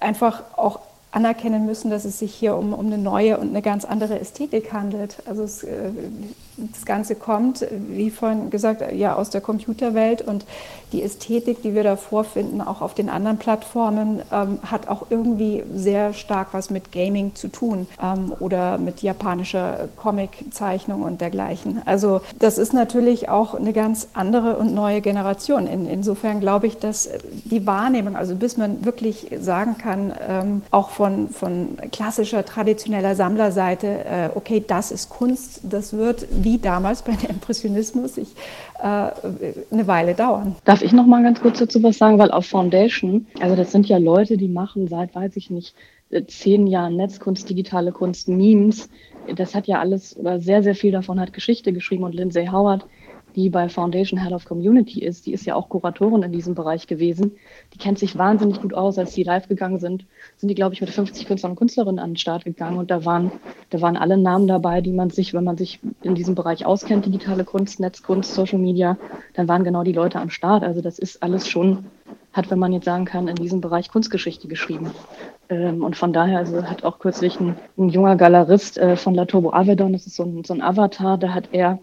einfach 0.00 0.42
auch 0.56 0.80
anerkennen 1.12 1.66
müssen, 1.66 1.90
dass 1.90 2.04
es 2.04 2.18
sich 2.18 2.34
hier 2.34 2.56
um, 2.56 2.72
um 2.72 2.86
eine 2.86 2.98
neue 2.98 3.38
und 3.38 3.48
eine 3.48 3.62
ganz 3.62 3.84
andere 3.84 4.20
Ästhetik 4.20 4.72
handelt. 4.72 5.16
Also 5.26 5.42
es, 5.42 5.64
äh, 5.64 5.90
das 6.56 6.84
Ganze 6.84 7.14
kommt, 7.14 7.66
wie 7.88 8.10
vorhin 8.10 8.50
gesagt, 8.50 8.82
ja 8.92 9.16
aus 9.16 9.30
der 9.30 9.40
Computerwelt 9.40 10.22
und 10.22 10.44
die 10.92 11.02
Ästhetik, 11.02 11.62
die 11.62 11.74
wir 11.74 11.84
da 11.84 11.96
vorfinden, 11.96 12.60
auch 12.60 12.80
auf 12.80 12.94
den 12.94 13.08
anderen 13.08 13.38
Plattformen, 13.38 14.22
ähm, 14.32 14.58
hat 14.62 14.88
auch 14.88 15.06
irgendwie 15.08 15.62
sehr 15.74 16.12
stark 16.12 16.48
was 16.52 16.70
mit 16.70 16.92
Gaming 16.92 17.34
zu 17.34 17.48
tun 17.48 17.86
ähm, 18.02 18.32
oder 18.40 18.78
mit 18.78 19.02
japanischer 19.02 19.88
Comiczeichnung 19.96 21.02
und 21.02 21.20
dergleichen. 21.20 21.80
Also 21.86 22.20
das 22.38 22.58
ist 22.58 22.72
natürlich 22.72 23.28
auch 23.28 23.54
eine 23.54 23.72
ganz 23.72 24.08
andere 24.14 24.56
und 24.56 24.74
neue 24.74 25.00
Generation. 25.00 25.66
In, 25.66 25.86
insofern 25.86 26.40
glaube 26.40 26.66
ich, 26.66 26.78
dass 26.78 27.08
die 27.44 27.66
Wahrnehmung, 27.66 28.16
also 28.16 28.34
bis 28.34 28.56
man 28.56 28.84
wirklich 28.84 29.30
sagen 29.40 29.78
kann, 29.78 30.12
ähm, 30.28 30.62
auch 30.70 30.90
von, 31.00 31.28
von 31.30 31.78
klassischer, 31.92 32.44
traditioneller 32.44 33.14
Sammlerseite, 33.14 33.86
äh, 33.86 34.28
okay, 34.34 34.62
das 34.66 34.92
ist 34.92 35.08
Kunst, 35.08 35.62
das 35.62 35.94
wird 35.94 36.26
wie 36.30 36.58
damals 36.58 37.00
bei 37.00 37.12
dem 37.12 37.30
Impressionismus 37.30 38.18
ich, 38.18 38.28
äh, 38.82 38.82
eine 38.84 39.86
Weile 39.86 40.12
dauern. 40.12 40.56
Darf 40.66 40.82
ich 40.82 40.92
noch 40.92 41.06
mal 41.06 41.22
ganz 41.22 41.40
kurz 41.40 41.58
dazu 41.58 41.82
was 41.82 41.96
sagen, 41.96 42.18
weil 42.18 42.30
auf 42.30 42.44
Foundation, 42.44 43.26
also 43.40 43.56
das 43.56 43.72
sind 43.72 43.88
ja 43.88 43.96
Leute, 43.96 44.36
die 44.36 44.48
machen 44.48 44.88
seit, 44.88 45.14
weiß 45.14 45.36
ich 45.36 45.48
nicht, 45.48 45.74
zehn 46.26 46.66
Jahren 46.66 46.96
Netzkunst, 46.96 47.48
digitale 47.48 47.92
Kunst, 47.92 48.28
Memes. 48.28 48.90
Das 49.36 49.54
hat 49.54 49.66
ja 49.66 49.80
alles 49.80 50.14
oder 50.18 50.38
sehr, 50.38 50.62
sehr 50.62 50.74
viel 50.74 50.92
davon 50.92 51.18
hat 51.18 51.32
Geschichte 51.32 51.72
geschrieben 51.72 52.04
und 52.04 52.14
Lindsay 52.14 52.48
Howard 52.48 52.84
die 53.36 53.50
bei 53.50 53.68
Foundation 53.68 54.20
Head 54.20 54.32
of 54.32 54.44
Community 54.44 55.02
ist, 55.02 55.26
die 55.26 55.32
ist 55.32 55.46
ja 55.46 55.54
auch 55.54 55.68
Kuratorin 55.68 56.22
in 56.22 56.32
diesem 56.32 56.54
Bereich 56.54 56.86
gewesen. 56.86 57.32
Die 57.74 57.78
kennt 57.78 57.98
sich 57.98 58.18
wahnsinnig 58.18 58.60
gut 58.60 58.74
aus. 58.74 58.98
Als 58.98 59.14
die 59.14 59.22
live 59.22 59.48
gegangen 59.48 59.78
sind, 59.78 60.04
sind 60.36 60.48
die, 60.48 60.54
glaube 60.54 60.74
ich, 60.74 60.80
mit 60.80 60.90
50 60.90 61.26
Künstlern 61.26 61.52
und 61.52 61.56
Künstlerinnen 61.56 61.98
an 61.98 62.10
den 62.10 62.16
Start 62.16 62.44
gegangen. 62.44 62.78
Und 62.78 62.90
da 62.90 63.04
waren, 63.04 63.32
da 63.70 63.80
waren 63.80 63.96
alle 63.96 64.16
Namen 64.16 64.46
dabei, 64.46 64.80
die 64.80 64.92
man 64.92 65.10
sich, 65.10 65.34
wenn 65.34 65.44
man 65.44 65.56
sich 65.56 65.80
in 66.02 66.14
diesem 66.14 66.34
Bereich 66.34 66.66
auskennt, 66.66 67.06
digitale 67.06 67.44
Kunst, 67.44 67.80
Netzkunst, 67.80 68.34
Social 68.34 68.58
Media, 68.58 68.96
dann 69.34 69.48
waren 69.48 69.64
genau 69.64 69.84
die 69.84 69.92
Leute 69.92 70.20
am 70.20 70.30
Start. 70.30 70.62
Also 70.62 70.80
das 70.80 70.98
ist 70.98 71.22
alles 71.22 71.48
schon, 71.48 71.86
hat, 72.32 72.50
wenn 72.50 72.58
man 72.58 72.72
jetzt 72.72 72.84
sagen 72.84 73.04
kann, 73.04 73.28
in 73.28 73.36
diesem 73.36 73.60
Bereich 73.60 73.90
Kunstgeschichte 73.90 74.48
geschrieben. 74.48 74.90
Ähm, 75.50 75.82
und 75.82 75.96
von 75.96 76.12
daher 76.12 76.38
also 76.38 76.62
hat 76.62 76.84
auch 76.84 77.00
kürzlich 77.00 77.38
ein, 77.40 77.56
ein 77.76 77.88
junger 77.88 78.16
Galerist 78.16 78.78
äh, 78.78 78.96
von 78.96 79.14
La 79.14 79.24
Turbo 79.24 79.52
Avedon, 79.52 79.92
das 79.92 80.06
ist 80.06 80.14
so 80.14 80.22
ein, 80.22 80.44
so 80.44 80.54
ein 80.54 80.62
Avatar, 80.62 81.18
da 81.18 81.34
hat 81.34 81.48
er 81.50 81.80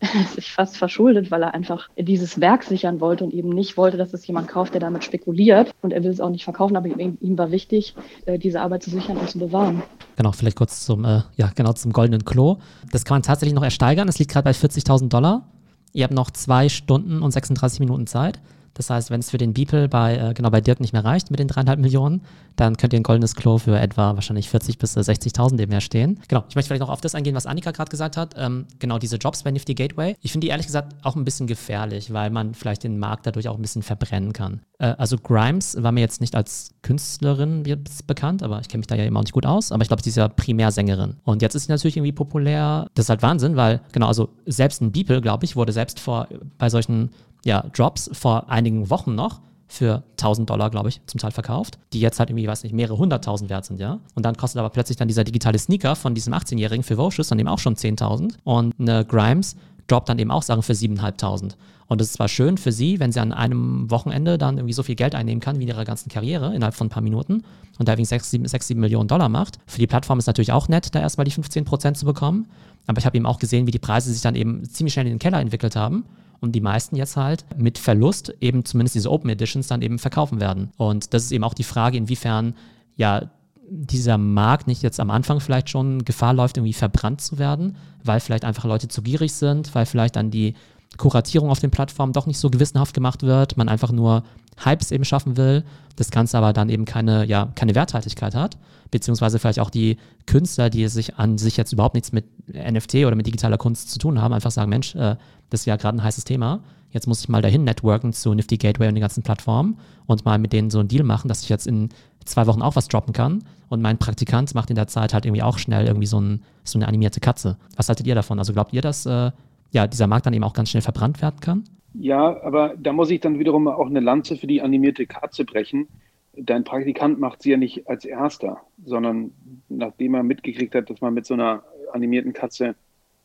sich 0.34 0.52
fast 0.52 0.76
verschuldet, 0.76 1.32
weil 1.32 1.42
er 1.42 1.52
einfach 1.52 1.88
dieses 1.98 2.40
Werk 2.40 2.62
sichern 2.62 3.00
wollte 3.00 3.24
und 3.24 3.34
eben 3.34 3.48
nicht 3.48 3.76
wollte, 3.76 3.96
dass 3.96 4.14
es 4.14 4.24
jemand 4.26 4.46
kauft, 4.46 4.72
der 4.72 4.80
damit 4.80 5.02
spekuliert. 5.02 5.74
Und 5.82 5.92
er 5.92 6.04
will 6.04 6.10
es 6.10 6.20
auch 6.20 6.30
nicht 6.30 6.44
verkaufen, 6.44 6.76
aber 6.76 6.86
ihm, 6.86 7.18
ihm 7.20 7.36
war 7.36 7.50
wichtig, 7.50 7.96
äh, 8.26 8.38
diese 8.38 8.60
Arbeit 8.60 8.84
zu 8.84 8.90
sichern 8.90 9.16
und 9.16 9.28
zu 9.28 9.38
bewahren. 9.40 9.82
genau, 10.16 10.30
vielleicht 10.30 10.56
kurz 10.56 10.84
zum, 10.84 11.04
äh, 11.04 11.22
ja, 11.36 11.50
genau, 11.54 11.72
zum 11.72 11.92
goldenen 11.92 12.24
Klo. 12.24 12.58
Das 12.92 13.04
kann 13.04 13.16
man 13.16 13.22
tatsächlich 13.22 13.54
noch 13.54 13.64
ersteigern. 13.64 14.08
Es 14.08 14.20
liegt 14.20 14.30
gerade 14.30 14.44
bei 14.44 14.52
40.000 14.52 15.08
Dollar. 15.08 15.48
Ihr 15.92 16.04
habt 16.04 16.14
noch 16.14 16.30
zwei 16.30 16.68
Stunden 16.68 17.22
und 17.22 17.32
36 17.32 17.80
Minuten 17.80 18.06
Zeit. 18.06 18.38
Das 18.74 18.90
heißt, 18.90 19.10
wenn 19.10 19.20
es 19.20 19.30
für 19.30 19.38
den 19.38 19.54
Beeple 19.54 19.88
bei, 19.88 20.16
äh, 20.16 20.34
genau 20.34 20.50
bei 20.50 20.60
Dirk 20.60 20.80
nicht 20.80 20.92
mehr 20.92 21.04
reicht 21.04 21.30
mit 21.30 21.40
den 21.40 21.48
dreieinhalb 21.48 21.80
Millionen, 21.80 22.22
dann 22.56 22.76
könnt 22.76 22.92
ihr 22.92 22.98
ein 22.98 23.04
goldenes 23.04 23.34
Klo 23.34 23.58
für 23.58 23.78
etwa 23.78 24.14
wahrscheinlich 24.14 24.48
40 24.48 24.78
bis 24.78 24.96
60.000 24.96 25.60
eben 25.60 25.72
herstehen. 25.72 26.20
Genau, 26.28 26.44
ich 26.48 26.56
möchte 26.56 26.68
vielleicht 26.68 26.80
noch 26.80 26.88
auf 26.88 27.00
das 27.00 27.14
eingehen, 27.14 27.34
was 27.34 27.46
Annika 27.46 27.70
gerade 27.70 27.90
gesagt 27.90 28.16
hat. 28.16 28.34
Ähm, 28.36 28.66
genau, 28.78 28.98
diese 28.98 29.16
Jobs 29.16 29.42
bei 29.42 29.50
Nifty 29.50 29.74
Gateway. 29.74 30.16
Ich 30.20 30.32
finde 30.32 30.46
die 30.46 30.50
ehrlich 30.50 30.66
gesagt 30.66 30.94
auch 31.02 31.16
ein 31.16 31.24
bisschen 31.24 31.46
gefährlich, 31.46 32.12
weil 32.12 32.30
man 32.30 32.54
vielleicht 32.54 32.84
den 32.84 32.98
Markt 32.98 33.26
dadurch 33.26 33.48
auch 33.48 33.56
ein 33.56 33.62
bisschen 33.62 33.82
verbrennen 33.82 34.32
kann. 34.32 34.60
Äh, 34.78 34.94
also 34.98 35.16
Grimes 35.18 35.80
war 35.80 35.92
mir 35.92 36.00
jetzt 36.00 36.20
nicht 36.20 36.34
als 36.34 36.70
Künstlerin 36.82 37.62
bekannt, 38.06 38.42
aber 38.42 38.60
ich 38.60 38.68
kenne 38.68 38.80
mich 38.80 38.86
da 38.86 38.96
ja 38.96 39.04
immer 39.04 39.20
auch 39.20 39.24
nicht 39.24 39.32
gut 39.32 39.46
aus. 39.46 39.72
Aber 39.72 39.82
ich 39.82 39.88
glaube, 39.88 40.02
sie 40.02 40.10
ist 40.10 40.16
ja 40.16 40.28
Primärsängerin. 40.28 41.16
Und 41.24 41.42
jetzt 41.42 41.54
ist 41.54 41.66
sie 41.66 41.72
natürlich 41.72 41.96
irgendwie 41.96 42.12
populär. 42.12 42.86
Das 42.94 43.06
ist 43.06 43.10
halt 43.10 43.22
Wahnsinn, 43.22 43.56
weil, 43.56 43.80
genau, 43.92 44.08
also 44.08 44.30
selbst 44.46 44.80
ein 44.80 44.92
Beeple, 44.92 45.20
glaube 45.20 45.44
ich, 45.44 45.56
wurde 45.56 45.72
selbst 45.72 46.00
vor 46.00 46.28
bei 46.58 46.68
solchen 46.70 47.10
ja, 47.44 47.64
Drops 47.72 48.10
vor 48.12 48.50
einigen 48.50 48.90
Wochen 48.90 49.14
noch 49.14 49.40
für 49.68 50.02
1000 50.12 50.48
Dollar, 50.48 50.70
glaube 50.70 50.88
ich, 50.88 51.00
zum 51.06 51.20
Teil 51.20 51.30
verkauft, 51.30 51.78
die 51.92 52.00
jetzt 52.00 52.18
halt 52.18 52.30
irgendwie, 52.30 52.48
weiß 52.48 52.62
nicht, 52.62 52.72
mehrere 52.72 52.96
hunderttausend 52.96 53.50
wert 53.50 53.66
sind, 53.66 53.78
ja. 53.78 54.00
Und 54.14 54.24
dann 54.24 54.36
kostet 54.36 54.58
aber 54.58 54.70
plötzlich 54.70 54.96
dann 54.96 55.08
dieser 55.08 55.24
digitale 55.24 55.58
Sneaker 55.58 55.94
von 55.94 56.14
diesem 56.14 56.32
18-Jährigen 56.32 56.82
für 56.82 56.96
Vocious 56.96 57.28
dann 57.28 57.38
eben 57.38 57.48
auch 57.48 57.58
schon 57.58 57.76
10.000 57.76 58.34
und 58.44 58.74
eine 58.80 59.04
Grimes 59.04 59.56
droppt 59.86 60.08
dann 60.08 60.18
eben 60.18 60.30
auch 60.30 60.42
Sachen 60.42 60.62
für 60.62 60.72
7.500. 60.72 61.54
Und 61.86 62.00
das 62.00 62.08
ist 62.08 62.14
zwar 62.14 62.28
schön 62.28 62.58
für 62.58 62.72
sie, 62.72 63.00
wenn 63.00 63.12
sie 63.12 63.20
an 63.20 63.32
einem 63.32 63.90
Wochenende 63.90 64.36
dann 64.36 64.58
irgendwie 64.58 64.74
so 64.74 64.82
viel 64.82 64.94
Geld 64.94 65.14
einnehmen 65.14 65.40
kann 65.40 65.58
wie 65.58 65.62
in 65.62 65.68
ihrer 65.68 65.86
ganzen 65.86 66.10
Karriere 66.10 66.54
innerhalb 66.54 66.74
von 66.74 66.88
ein 66.88 66.90
paar 66.90 67.02
Minuten 67.02 67.44
und 67.78 67.88
da 67.88 67.92
irgendwie 67.92 68.04
6, 68.04 68.30
7, 68.30 68.46
6, 68.46 68.68
7 68.68 68.80
Millionen 68.80 69.08
Dollar 69.08 69.30
macht. 69.30 69.58
Für 69.66 69.78
die 69.78 69.86
Plattform 69.86 70.18
ist 70.18 70.26
natürlich 70.26 70.52
auch 70.52 70.68
nett, 70.68 70.94
da 70.94 71.00
erstmal 71.00 71.24
die 71.24 71.32
15% 71.32 71.94
zu 71.94 72.04
bekommen. 72.04 72.46
Aber 72.86 72.98
ich 72.98 73.06
habe 73.06 73.16
eben 73.16 73.24
auch 73.26 73.38
gesehen, 73.38 73.66
wie 73.66 73.70
die 73.70 73.78
Preise 73.78 74.12
sich 74.12 74.20
dann 74.20 74.34
eben 74.34 74.64
ziemlich 74.66 74.92
schnell 74.92 75.06
in 75.06 75.14
den 75.14 75.18
Keller 75.18 75.40
entwickelt 75.40 75.76
haben 75.76 76.04
und 76.40 76.52
die 76.52 76.60
meisten 76.60 76.96
jetzt 76.96 77.16
halt 77.16 77.44
mit 77.56 77.78
Verlust 77.78 78.34
eben 78.40 78.64
zumindest 78.64 78.94
diese 78.94 79.10
Open 79.10 79.30
Editions 79.30 79.66
dann 79.66 79.82
eben 79.82 79.98
verkaufen 79.98 80.40
werden. 80.40 80.70
Und 80.76 81.14
das 81.14 81.24
ist 81.24 81.32
eben 81.32 81.44
auch 81.44 81.54
die 81.54 81.64
Frage, 81.64 81.96
inwiefern 81.96 82.54
ja 82.96 83.30
dieser 83.70 84.18
Markt 84.18 84.66
nicht 84.66 84.82
jetzt 84.82 84.98
am 84.98 85.10
Anfang 85.10 85.40
vielleicht 85.40 85.68
schon 85.68 86.04
Gefahr 86.04 86.32
läuft, 86.32 86.56
irgendwie 86.56 86.72
verbrannt 86.72 87.20
zu 87.20 87.38
werden, 87.38 87.76
weil 88.02 88.20
vielleicht 88.20 88.44
einfach 88.44 88.64
Leute 88.64 88.88
zu 88.88 89.02
gierig 89.02 89.34
sind, 89.34 89.74
weil 89.74 89.86
vielleicht 89.86 90.16
dann 90.16 90.30
die 90.30 90.54
Kuratierung 90.96 91.50
auf 91.50 91.60
den 91.60 91.70
Plattformen 91.70 92.12
doch 92.12 92.26
nicht 92.26 92.38
so 92.38 92.50
gewissenhaft 92.50 92.94
gemacht 92.94 93.22
wird, 93.22 93.56
man 93.56 93.68
einfach 93.68 93.92
nur 93.92 94.24
Hypes 94.64 94.90
eben 94.90 95.04
schaffen 95.04 95.36
will, 95.36 95.64
das 95.96 96.10
Ganze 96.10 96.38
aber 96.38 96.52
dann 96.52 96.68
eben 96.68 96.84
keine, 96.84 97.24
ja, 97.26 97.52
keine 97.54 97.74
Werthaltigkeit 97.74 98.34
hat, 98.34 98.58
beziehungsweise 98.90 99.38
vielleicht 99.38 99.60
auch 99.60 99.70
die 99.70 99.98
Künstler, 100.26 100.70
die 100.70 100.88
sich 100.88 101.16
an 101.16 101.38
sich 101.38 101.56
jetzt 101.56 101.72
überhaupt 101.72 101.94
nichts 101.94 102.12
mit 102.12 102.26
NFT 102.48 102.96
oder 102.96 103.14
mit 103.14 103.26
digitaler 103.26 103.58
Kunst 103.58 103.90
zu 103.90 103.98
tun 103.98 104.20
haben, 104.20 104.32
einfach 104.34 104.50
sagen, 104.50 104.70
Mensch, 104.70 104.94
äh, 104.94 105.16
das 105.50 105.60
ist 105.60 105.66
ja 105.66 105.76
gerade 105.76 105.98
ein 105.98 106.02
heißes 106.02 106.24
Thema. 106.24 106.60
Jetzt 106.90 107.06
muss 107.06 107.20
ich 107.20 107.28
mal 107.28 107.42
dahin 107.42 107.64
networken 107.64 108.12
zu 108.12 108.32
Nifty 108.32 108.56
Gateway 108.56 108.88
und 108.88 108.94
den 108.94 109.02
ganzen 109.02 109.22
Plattformen 109.22 109.78
und 110.06 110.24
mal 110.24 110.38
mit 110.38 110.52
denen 110.52 110.70
so 110.70 110.78
einen 110.78 110.88
Deal 110.88 111.04
machen, 111.04 111.28
dass 111.28 111.42
ich 111.42 111.48
jetzt 111.48 111.66
in 111.66 111.90
zwei 112.24 112.46
Wochen 112.46 112.62
auch 112.62 112.76
was 112.76 112.88
droppen 112.88 113.12
kann. 113.12 113.44
Und 113.68 113.82
mein 113.82 113.98
Praktikant 113.98 114.54
macht 114.54 114.70
in 114.70 114.76
der 114.76 114.86
Zeit 114.86 115.12
halt 115.12 115.26
irgendwie 115.26 115.42
auch 115.42 115.58
schnell 115.58 115.86
irgendwie 115.86 116.06
so, 116.06 116.20
ein, 116.20 116.42
so 116.64 116.78
eine 116.78 116.88
animierte 116.88 117.20
Katze. 117.20 117.58
Was 117.76 117.88
haltet 117.88 118.06
ihr 118.06 118.14
davon? 118.14 118.38
Also 118.38 118.54
glaubt 118.54 118.72
ihr, 118.72 118.80
dass 118.80 119.04
äh, 119.04 119.30
ja, 119.70 119.86
dieser 119.86 120.06
Markt 120.06 120.26
dann 120.26 120.34
eben 120.34 120.44
auch 120.44 120.54
ganz 120.54 120.70
schnell 120.70 120.82
verbrannt 120.82 121.20
werden 121.22 121.40
kann? 121.40 121.64
Ja, 121.94 122.40
aber 122.42 122.74
da 122.76 122.92
muss 122.92 123.10
ich 123.10 123.20
dann 123.20 123.38
wiederum 123.38 123.66
auch 123.68 123.86
eine 123.86 124.00
Lanze 124.00 124.36
für 124.36 124.46
die 124.46 124.62
animierte 124.62 125.06
Katze 125.06 125.44
brechen. 125.44 125.88
Dein 126.36 126.64
Praktikant 126.64 127.18
macht 127.18 127.42
sie 127.42 127.50
ja 127.50 127.56
nicht 127.56 127.88
als 127.88 128.04
erster, 128.04 128.60
sondern 128.84 129.32
nachdem 129.68 130.14
er 130.14 130.22
mitgekriegt 130.22 130.74
hat, 130.74 130.90
dass 130.90 131.00
man 131.00 131.14
mit 131.14 131.26
so 131.26 131.34
einer 131.34 131.64
animierten 131.92 132.32
Katze 132.32 132.76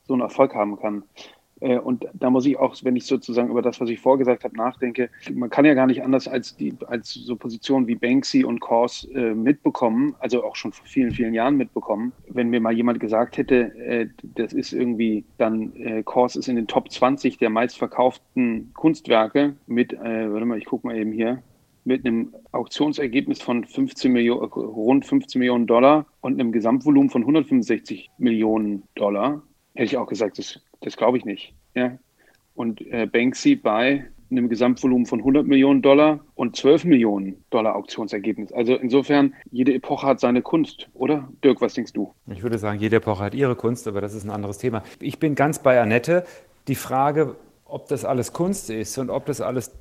so 0.08 0.14
einen 0.14 0.22
Erfolg 0.22 0.56
haben 0.56 0.80
kann. 0.80 1.04
Äh, 1.64 1.78
und 1.78 2.06
da 2.14 2.30
muss 2.30 2.46
ich 2.46 2.58
auch, 2.60 2.76
wenn 2.84 2.96
ich 2.96 3.06
sozusagen 3.06 3.50
über 3.50 3.62
das, 3.62 3.80
was 3.80 3.90
ich 3.90 4.00
vorgesagt 4.00 4.44
habe, 4.44 4.56
nachdenke, 4.58 5.10
man 5.34 5.50
kann 5.50 5.66
ja 5.66 5.74
gar 5.74 5.88
nicht 5.88 6.04
anders 6.04 6.28
als, 6.28 6.58
die, 6.58 6.74
als 6.88 7.14
so 7.14 7.36
Positionen 7.38 7.88
wie 7.88 7.96
Banksy 7.96 8.44
und 8.44 8.60
Kors 8.60 9.08
äh, 9.14 9.34
mitbekommen, 9.34 10.16
also 10.20 10.44
auch 10.44 10.58
schon 10.58 10.74
vor 10.74 10.86
vielen, 10.86 11.12
vielen 11.12 11.34
Jahren 11.34 11.56
mitbekommen. 11.56 12.12
Wenn 12.28 12.50
mir 12.50 12.60
mal 12.60 12.74
jemand 12.74 13.00
gesagt 13.00 13.38
hätte, 13.38 13.76
äh, 13.78 14.08
das 14.36 14.52
ist 14.52 14.74
irgendwie 14.74 15.24
dann, 15.38 15.74
äh, 15.78 16.04
Kors 16.04 16.36
ist 16.36 16.50
in 16.50 16.58
den 16.58 16.68
Top 16.68 16.92
20 16.92 17.38
der 17.38 17.50
meistverkauften 17.50 18.74
Kunstwerke 18.74 19.56
mit, 19.66 19.94
äh, 19.94 20.32
warte 20.32 20.46
mal, 20.46 20.58
ich 20.58 20.66
gucke 20.66 20.86
mal 20.86 20.98
eben 20.98 21.14
hier, 21.14 21.42
mit 21.86 22.06
einem 22.06 22.34
Auktionsergebnis 22.52 23.42
von 23.42 23.66
15 23.66 24.12
Millionen, 24.12 24.46
rund 24.46 25.06
15 25.06 25.40
Millionen 25.40 25.68
Dollar 25.68 26.06
und 26.22 26.40
einem 26.40 26.54
Gesamtvolumen 26.54 27.10
von 27.10 27.24
165 27.24 28.10
Millionen 28.18 28.84
Dollar, 28.96 29.44
hätte 29.74 29.86
ich 29.86 29.98
auch 29.98 30.08
gesagt, 30.08 30.38
das 30.38 30.60
das 30.84 30.98
glaube 30.98 31.18
ich 31.18 31.26
nicht. 31.26 31.54
Ja. 31.74 31.98
Und 32.56 32.82
äh, 32.92 33.08
Banksy 33.08 33.56
bei 33.56 34.06
einem 34.30 34.50
Gesamtvolumen 34.50 35.06
von 35.06 35.20
100 35.20 35.46
Millionen 35.46 35.82
Dollar 35.82 36.20
und 36.36 36.56
12 36.56 36.86
Millionen 36.86 37.44
Dollar 37.50 37.76
Auktionsergebnis. 37.76 38.52
Also 38.52 38.76
insofern, 38.76 39.34
jede 39.52 39.74
Epoche 39.74 40.08
hat 40.08 40.20
seine 40.20 40.42
Kunst, 40.42 40.90
oder? 40.94 41.30
Dirk, 41.44 41.62
was 41.62 41.76
denkst 41.76 41.94
du? 41.94 42.14
Ich 42.32 42.42
würde 42.42 42.58
sagen, 42.58 42.80
jede 42.80 42.96
Epoche 42.98 43.24
hat 43.24 43.36
ihre 43.36 43.56
Kunst, 43.56 43.88
aber 43.88 44.02
das 44.02 44.14
ist 44.14 44.24
ein 44.24 44.32
anderes 44.32 44.58
Thema. 44.58 44.84
Ich 45.00 45.20
bin 45.20 45.36
ganz 45.36 45.60
bei 45.60 45.80
Annette. 45.80 46.26
Die 46.68 46.76
Frage, 46.76 47.36
ob 47.66 47.88
das 47.88 48.06
alles 48.06 48.34
Kunst 48.34 48.70
ist 48.70 48.98
und 48.98 49.10
ob 49.10 49.26
das 49.26 49.40
alles 49.40 49.72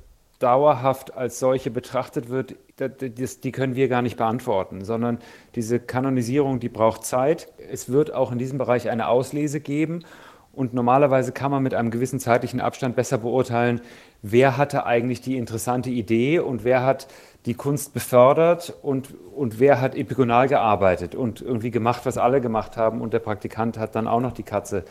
dauerhaft 0.43 1.15
als 1.15 1.39
solche 1.39 1.71
betrachtet 1.71 2.29
wird, 2.29 2.55
das, 2.75 3.39
die 3.39 3.51
können 3.53 3.75
wir 3.75 3.87
gar 3.87 4.01
nicht 4.01 4.17
beantworten, 4.17 4.83
sondern 4.83 5.19
diese 5.55 5.79
Kanonisierung, 5.79 6.59
die 6.59 6.69
braucht 6.69 7.05
Zeit. 7.05 7.47
Es 7.71 7.89
wird 7.89 8.13
auch 8.13 8.31
in 8.31 8.39
diesem 8.39 8.57
Bereich 8.57 8.89
eine 8.89 9.07
Auslese 9.07 9.61
geben 9.61 10.03
und 10.51 10.73
normalerweise 10.73 11.31
kann 11.31 11.49
man 11.49 11.63
mit 11.63 11.73
einem 11.73 11.91
gewissen 11.91 12.19
zeitlichen 12.19 12.59
Abstand 12.59 12.95
besser 12.95 13.17
beurteilen, 13.17 13.81
wer 14.21 14.57
hatte 14.57 14.85
eigentlich 14.85 15.21
die 15.21 15.37
interessante 15.37 15.89
Idee 15.89 16.39
und 16.39 16.65
wer 16.65 16.85
hat 16.85 17.07
die 17.45 17.53
Kunst 17.53 17.93
befördert 17.93 18.73
und, 18.81 19.13
und 19.35 19.59
wer 19.59 19.79
hat 19.81 19.95
epigonal 19.95 20.47
gearbeitet 20.47 21.15
und 21.15 21.41
irgendwie 21.41 21.71
gemacht, 21.71 22.01
was 22.05 22.17
alle 22.17 22.41
gemacht 22.41 22.75
haben 22.75 23.01
und 23.01 23.13
der 23.13 23.19
Praktikant 23.19 23.77
hat 23.77 23.95
dann 23.95 24.07
auch 24.07 24.21
noch 24.21 24.33
die 24.33 24.43
Katze 24.43 24.83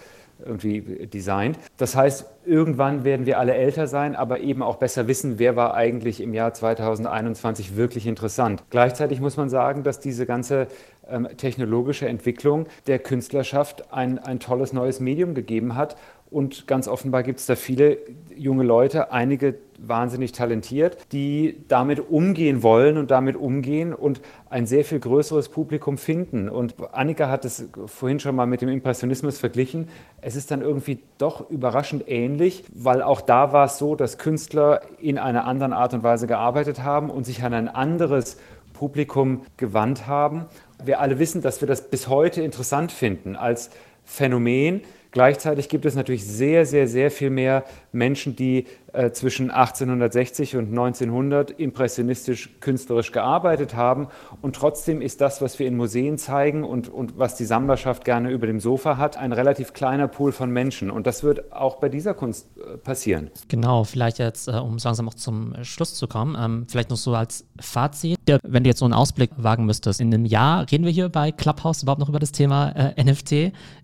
irgendwie 0.45 1.07
designt. 1.07 1.59
Das 1.77 1.97
heißt, 1.97 2.27
irgendwann 2.45 3.05
werden 3.05 3.27
wir 3.27 3.39
alle 3.39 3.55
älter 3.55 3.87
sein, 3.87 4.17
aber 4.17 4.41
eben 4.41 4.63
auch 4.63 4.77
besser 4.77 5.09
wissen, 5.09 5.39
wer 5.39 5.57
war 5.57 5.75
eigentlich 5.75 6.21
im 6.21 6.35
Jahr 6.35 6.53
2021 6.53 7.77
wirklich 7.77 8.07
interessant. 8.07 8.63
Gleichzeitig 8.71 9.21
muss 9.21 9.37
man 9.37 9.49
sagen, 9.49 9.83
dass 9.83 10.01
diese 10.01 10.27
ganze 10.27 10.69
ähm, 11.09 11.29
technologische 11.37 12.07
Entwicklung 12.07 12.67
der 12.87 12.99
Künstlerschaft 12.99 13.93
ein, 13.93 14.19
ein 14.19 14.41
tolles 14.41 14.73
neues 14.73 15.01
Medium 15.01 15.35
gegeben 15.35 15.77
hat. 15.77 15.97
Und 16.31 16.67
ganz 16.67 16.89
offenbar 16.89 17.23
gibt 17.23 17.41
es 17.41 17.47
da 17.47 17.57
viele 17.57 17.99
junge 18.35 18.65
Leute, 18.65 19.13
einige 19.13 19.55
wahnsinnig 19.87 20.33
talentiert, 20.33 20.97
die 21.13 21.65
damit 21.69 22.01
umgehen 22.11 22.63
wollen 22.63 22.99
und 22.99 23.11
damit 23.11 23.37
umgehen 23.37 23.95
und 23.95 24.21
ein 24.49 24.67
sehr 24.67 24.85
viel 24.85 25.01
größeres 25.01 25.49
Publikum 25.49 25.99
finden. 25.99 26.49
Und 26.49 26.75
Annika 26.93 27.29
hat 27.29 27.45
es 27.45 27.69
vorhin 27.87 28.21
schon 28.21 28.37
mal 28.37 28.47
mit 28.47 28.63
dem 28.63 28.69
Impressionismus 28.69 29.39
verglichen. 29.39 29.89
Es 30.21 30.37
ist 30.37 30.51
dann 30.51 30.63
irgendwie 30.63 31.01
doch 31.19 31.51
überraschend 31.51 32.05
ähnlich, 32.07 32.65
weil 32.75 33.03
auch 33.03 33.21
da 33.21 33.53
war 33.53 33.67
es 33.67 33.79
so, 33.79 33.95
dass 33.97 34.19
Künstler 34.19 34.83
in 34.99 35.19
einer 35.19 35.45
anderen 35.45 35.73
Art 35.73 35.95
und 35.95 36.03
Weise 36.03 36.27
gearbeitet 36.27 36.83
haben 36.83 37.11
und 37.11 37.25
sich 37.25 37.43
an 37.43 37.55
ein 37.55 37.69
anderes 37.69 38.37
Publikum 38.73 39.43
gewandt 39.57 40.07
haben 40.07 40.47
wir 40.87 41.01
alle 41.01 41.19
wissen, 41.19 41.43
dass 41.43 41.61
wir 41.61 41.69
das 41.69 41.89
bis 41.89 42.09
heute 42.09 42.43
interessant 42.43 42.93
finden 42.93 43.37
als 43.37 43.71
Phänomen. 44.05 44.83
Gleichzeitig 45.11 45.69
gibt 45.69 45.85
es 45.85 45.95
natürlich 45.95 46.25
sehr, 46.25 46.65
sehr, 46.65 46.89
sehr 46.89 47.11
viel 47.11 47.31
mehr 47.31 47.65
Menschen, 47.93 48.35
die 48.35 48.67
zwischen 49.13 49.51
1860 49.51 50.57
und 50.57 50.69
1900 50.69 51.51
impressionistisch 51.51 52.51
künstlerisch 52.61 53.13
gearbeitet 53.13 53.75
haben. 53.75 54.09
Und 54.41 54.57
trotzdem 54.57 55.01
ist 55.01 55.21
das, 55.21 55.41
was 55.41 55.59
wir 55.59 55.67
in 55.67 55.77
Museen 55.77 56.19
zeigen 56.19 56.65
und, 56.65 56.89
und 56.89 57.19
was 57.19 57.37
die 57.37 57.45
Sammlerschaft 57.45 58.05
gerne 58.05 58.31
über 58.31 58.47
dem 58.47 58.61
Sofa 58.61 58.97
hat, 58.97 59.17
ein 59.17 59.33
relativ 59.33 59.73
kleiner 59.73 60.09
Pool 60.09 60.33
von 60.33 60.51
Menschen. 60.51 60.91
Und 60.91 61.07
das 61.07 61.23
wird 61.23 61.53
auch 61.53 61.77
bei 61.77 61.89
dieser 61.89 62.15
Kunst 62.15 62.49
äh, 62.57 62.77
passieren. 62.77 63.31
Genau, 63.49 63.85
vielleicht 63.85 64.19
jetzt, 64.19 64.49
äh, 64.49 64.53
um 64.53 64.79
langsam 64.83 65.09
auch 65.09 65.15
zum 65.15 65.55
Schluss 65.63 65.95
zu 65.95 66.07
kommen, 66.07 66.37
ähm, 66.39 66.67
vielleicht 66.69 66.91
noch 66.91 66.97
so 66.97 67.15
als 67.15 67.47
Fazit, 67.59 68.19
wenn 68.43 68.65
du 68.65 68.71
jetzt 68.71 68.79
so 68.79 68.85
einen 68.85 68.95
Ausblick 68.95 69.31
wagen 69.37 69.67
müsstest, 69.67 70.01
in 70.01 70.13
einem 70.13 70.25
Jahr 70.25 70.67
reden 70.71 70.85
wir 70.85 70.93
hier 70.93 71.09
bei 71.09 71.33
Clubhouse 71.33 71.83
überhaupt 71.83 72.01
noch 72.01 72.09
über 72.09 72.19
das 72.19 72.33
Thema 72.33 72.71
äh, 72.71 73.03
NFT? 73.03 73.33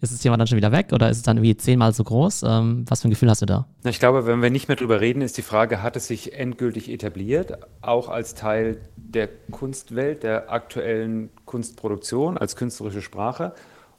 Ist 0.01 0.13
das 0.13 0.19
Thema 0.19 0.37
dann 0.37 0.47
schon 0.47 0.57
wieder 0.57 0.73
weg 0.73 0.93
oder 0.93 1.11
ist 1.11 1.19
es 1.19 1.23
dann 1.23 1.39
irgendwie 1.39 1.57
zehnmal 1.57 1.93
so 1.93 2.05
groß? 2.05 2.43
Ähm, 2.47 2.85
was 2.89 3.03
für 3.03 3.09
ein 3.09 3.11
Gefühl 3.11 3.31
hast 3.31 3.43
du 3.43 3.47
da? 3.47 3.67
Ich 3.85 3.99
glaube, 3.99 4.27
wenn 4.27 4.43
wir 4.43 4.51
nicht 4.51 4.69
mehr 4.69 4.77
drüber 4.77 4.98
reden, 5.01 5.23
ist 5.23 5.37
die 5.37 5.43
Frage, 5.43 5.83
hat 5.83 5.97
es 5.97 6.07
sich 6.07 6.35
endgültig 6.35 6.91
etabliert, 6.91 7.59
auch 7.81 8.09
als 8.09 8.35
Teil 8.35 8.81
der 8.97 9.29
Kunstwelt, 9.51 10.23
der 10.23 10.53
aktuellen 10.53 11.31
Kunstproduktion, 11.45 12.39
als 12.39 12.57
künstlerische 12.57 13.03
Sprache? 13.03 13.55